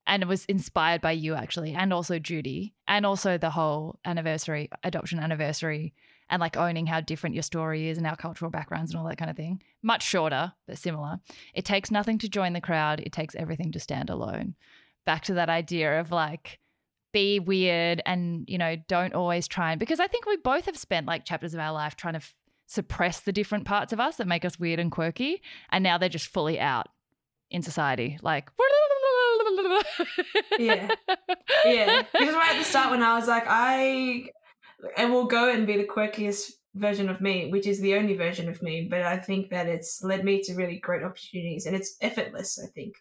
And 0.07 0.23
it 0.23 0.29
was 0.29 0.45
inspired 0.45 1.01
by 1.01 1.13
you 1.13 1.35
actually, 1.35 1.73
and 1.73 1.93
also 1.93 2.19
Judy, 2.19 2.75
and 2.87 3.07
also 3.07 3.39
the 3.39 3.51
whole 3.51 3.99
anniversary, 4.05 4.69
adoption 4.83 5.19
anniversary, 5.19 5.95
and 6.29 6.41
like 6.41 6.59
owning 6.59 6.87
how 6.87 7.01
different 7.01 7.35
your 7.35 7.43
story 7.43 7.89
is 7.89 7.97
and 7.97 8.07
our 8.07 8.17
cultural 8.17 8.51
backgrounds 8.51 8.91
and 8.91 9.01
all 9.01 9.09
that 9.09 9.17
kind 9.17 9.31
of 9.31 9.37
thing. 9.37 9.63
Much 9.83 10.03
shorter, 10.03 10.53
but 10.67 10.77
similar. 10.77 11.21
It 11.55 11.65
takes 11.65 11.91
nothing 11.91 12.19
to 12.19 12.29
join 12.29 12.53
the 12.53 12.61
crowd, 12.61 13.01
it 13.01 13.13
takes 13.13 13.35
everything 13.35 13.73
to 13.73 13.81
stand 13.81 14.11
alone. 14.11 14.57
Back 15.07 15.23
to 15.25 15.35
that 15.35 15.49
idea 15.49 15.99
of 15.99 16.13
like, 16.13 16.59
be 17.15 17.41
weird 17.41 18.03
and, 18.05 18.45
you 18.47 18.59
know, 18.59 18.77
don't 18.89 19.15
always 19.15 19.49
try 19.49 19.71
and, 19.73 19.81
because 19.81 20.01
I 20.01 20.07
think 20.07 20.27
we 20.27 20.37
both 20.37 20.67
have 20.67 20.77
spent 20.77 21.07
like 21.07 21.25
chapters 21.25 21.55
of 21.55 21.61
our 21.61 21.73
life 21.73 21.97
trying 21.97 22.13
to 22.15 22.19
f- 22.19 22.35
suppress 22.67 23.21
the 23.21 23.33
different 23.33 23.65
parts 23.65 23.95
of 23.95 24.01
us 24.01 24.17
that 24.17 24.27
make 24.27 24.45
us 24.45 24.59
weird 24.59 24.81
and 24.81 24.93
quirky. 24.93 25.41
And 25.71 25.83
now 25.83 25.97
they're 25.97 26.11
just 26.11 26.27
fully 26.29 26.61
out 26.61 26.89
in 27.51 27.63
society. 27.63 28.19
Like, 28.21 28.51
Yeah. 30.59 30.89
yeah, 31.65 32.03
because 32.13 32.35
right 32.35 32.53
at 32.55 32.59
the 32.59 32.65
start 32.65 32.91
when 32.91 33.03
I 33.03 33.19
was 33.19 33.29
like, 33.29 33.45
I, 33.47 34.27
I 34.97 35.07
will 35.07 35.27
go 35.27 35.51
and 35.51 35.67
be 35.67 35.77
the 35.77 35.85
quirkiest 35.85 36.53
version 36.75 37.09
of 37.09 37.21
me, 37.21 37.51
which 37.51 37.67
is 37.67 37.81
the 37.81 37.95
only 37.95 38.17
version 38.17 38.49
of 38.49 38.63
me. 38.63 38.87
But 38.91 39.03
I 39.03 39.19
think 39.19 39.51
that 39.51 39.67
it's 39.67 40.03
led 40.03 40.25
me 40.25 40.41
to 40.43 40.55
really 40.55 40.79
great 40.79 41.03
opportunities, 41.03 41.67
and 41.67 41.77
it's 41.77 41.97
effortless. 42.01 42.59
I 42.63 42.69
think 42.75 42.95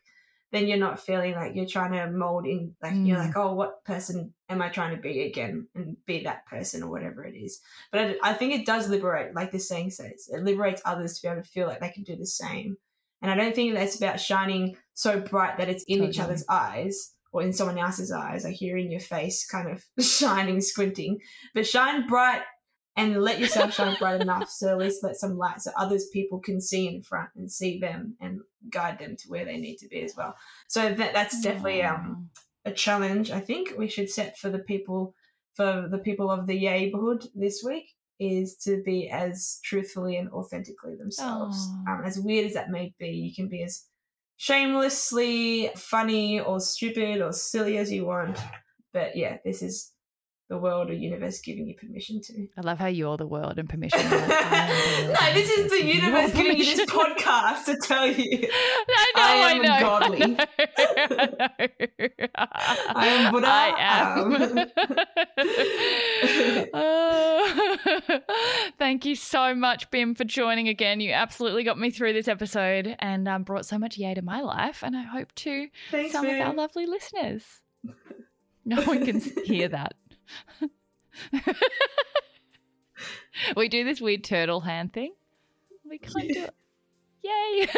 then 0.53 0.67
you're 0.67 0.77
not 0.77 0.99
feeling 1.01 1.33
like 1.33 1.55
you're 1.55 1.65
trying 1.65 1.91
to 1.91 2.09
mold 2.09 2.45
in, 2.45 2.75
like 2.81 2.93
you're 2.95 3.17
Mm. 3.17 3.25
like, 3.27 3.35
oh, 3.37 3.53
what 3.53 3.83
person 3.83 4.33
am 4.47 4.61
I 4.61 4.69
trying 4.69 4.95
to 4.95 5.01
be 5.01 5.23
again, 5.23 5.67
and 5.75 5.97
be 6.05 6.23
that 6.23 6.45
person 6.45 6.83
or 6.83 6.89
whatever 6.89 7.25
it 7.25 7.35
is. 7.35 7.59
But 7.91 8.01
I, 8.01 8.15
I 8.31 8.33
think 8.33 8.53
it 8.53 8.65
does 8.65 8.87
liberate, 8.87 9.33
like 9.35 9.51
this 9.51 9.67
saying 9.67 9.89
says, 9.89 10.29
it 10.31 10.43
liberates 10.43 10.81
others 10.85 11.15
to 11.15 11.21
be 11.23 11.31
able 11.31 11.41
to 11.41 11.49
feel 11.49 11.67
like 11.67 11.79
they 11.81 11.89
can 11.89 12.03
do 12.03 12.15
the 12.15 12.25
same. 12.27 12.77
And 13.21 13.31
I 13.31 13.35
don't 13.35 13.55
think 13.55 13.73
that's 13.73 13.97
about 13.97 14.19
shining 14.19 14.77
so 14.93 15.19
bright 15.19 15.57
that 15.57 15.69
it's 15.69 15.83
in 15.87 16.03
each 16.03 16.19
other's 16.19 16.45
eyes 16.49 17.13
or 17.31 17.41
in 17.41 17.51
someone 17.51 17.79
else's 17.79 18.11
eyes, 18.11 18.43
like 18.43 18.61
you're 18.61 18.77
in 18.77 18.91
your 18.91 18.99
face, 18.99 19.47
kind 19.47 19.67
of 19.69 19.83
shining, 20.05 20.61
squinting. 20.61 21.19
But 21.55 21.65
shine 21.65 22.05
bright 22.07 22.43
and 22.95 23.21
let 23.21 23.39
yourself 23.39 23.73
shine 23.73 23.95
bright 23.99 24.21
enough 24.21 24.49
so 24.49 24.69
at 24.69 24.77
least 24.77 25.03
let 25.03 25.15
some 25.15 25.37
light 25.37 25.61
so 25.61 25.71
others 25.77 26.07
people 26.13 26.39
can 26.39 26.61
see 26.61 26.87
in 26.87 27.01
front 27.01 27.29
and 27.35 27.51
see 27.51 27.79
them 27.79 28.15
and 28.21 28.41
guide 28.69 28.99
them 28.99 29.15
to 29.15 29.29
where 29.29 29.45
they 29.45 29.57
need 29.57 29.77
to 29.77 29.87
be 29.87 30.01
as 30.03 30.15
well. 30.15 30.35
So 30.67 30.93
that 30.93 31.13
that's 31.13 31.41
definitely 31.41 31.83
um 31.83 32.29
a 32.65 32.71
challenge 32.71 33.31
I 33.31 33.39
think 33.39 33.73
we 33.77 33.87
should 33.87 34.09
set 34.09 34.37
for 34.37 34.49
the 34.49 34.59
people 34.59 35.15
for 35.55 35.87
the 35.89 35.97
people 35.97 36.31
of 36.31 36.47
the 36.47 36.59
neighborhood 36.59 37.27
this 37.35 37.63
week 37.63 37.91
is 38.19 38.55
to 38.57 38.81
be 38.83 39.09
as 39.09 39.59
truthfully 39.63 40.17
and 40.17 40.29
authentically 40.29 40.95
themselves. 40.95 41.67
Um, 41.87 42.03
as 42.05 42.19
weird 42.19 42.45
as 42.45 42.53
that 42.53 42.69
may 42.69 42.93
be, 42.99 43.09
you 43.09 43.35
can 43.35 43.49
be 43.49 43.63
as 43.63 43.85
shamelessly 44.37 45.69
funny 45.75 46.39
or 46.39 46.59
stupid 46.59 47.21
or 47.21 47.31
silly 47.31 47.77
as 47.77 47.91
you 47.91 48.05
want. 48.05 48.37
But 48.93 49.15
yeah, 49.15 49.37
this 49.43 49.61
is 49.61 49.91
the 50.49 50.57
world 50.57 50.89
or 50.89 50.93
universe 50.93 51.39
giving 51.39 51.67
you 51.67 51.75
permission 51.75 52.21
to. 52.21 52.47
I 52.57 52.61
love 52.61 52.77
how 52.77 52.87
you're 52.87 53.17
the 53.17 53.25
world 53.25 53.57
and 53.57 53.69
permission. 53.69 53.99
no, 54.09 55.33
this 55.33 55.49
is 55.49 55.71
the 55.71 55.83
universe 55.83 56.33
giving 56.33 56.57
you 56.57 56.75
this 56.75 56.89
podcast. 56.89 57.65
to 57.65 57.77
tell 57.81 58.07
you. 58.07 58.47
I 58.89 59.11
know, 59.15 59.21
I 59.23 59.47
I, 59.47 59.51
am 59.51 59.61
know. 59.61 59.79
godly. 59.79 60.37
I 62.35 63.07
am 63.07 63.31
Buddha, 63.31 63.47
I 63.47 63.73
am. 63.79 64.69
Oh. 66.73 68.19
thank 68.77 69.05
you 69.05 69.15
so 69.15 69.55
much, 69.55 69.89
Bim, 69.91 70.13
for 70.13 70.25
joining 70.25 70.67
again. 70.67 70.99
You 70.99 71.13
absolutely 71.13 71.63
got 71.63 71.79
me 71.79 71.89
through 71.89 72.13
this 72.13 72.27
episode 72.27 72.95
and 72.99 73.27
um, 73.27 73.43
brought 73.43 73.65
so 73.65 73.77
much 73.77 73.97
yay 73.97 74.13
to 74.13 74.21
my 74.21 74.41
life, 74.41 74.83
and 74.83 74.95
I 74.95 75.03
hope 75.03 75.33
to 75.35 75.67
Thanks, 75.91 76.11
some 76.11 76.25
of 76.25 76.39
our 76.39 76.53
lovely 76.53 76.85
listeners. 76.85 77.43
No 78.65 78.81
one 78.83 79.05
can 79.05 79.19
hear 79.45 79.67
that. 79.69 79.93
we 83.55 83.69
do 83.69 83.83
this 83.83 84.01
weird 84.01 84.23
turtle 84.23 84.61
hand 84.61 84.93
thing. 84.93 85.13
We 85.87 85.97
can't 85.97 86.27
do 86.27 86.45
it. 86.45 86.53
Yay! 87.23 87.67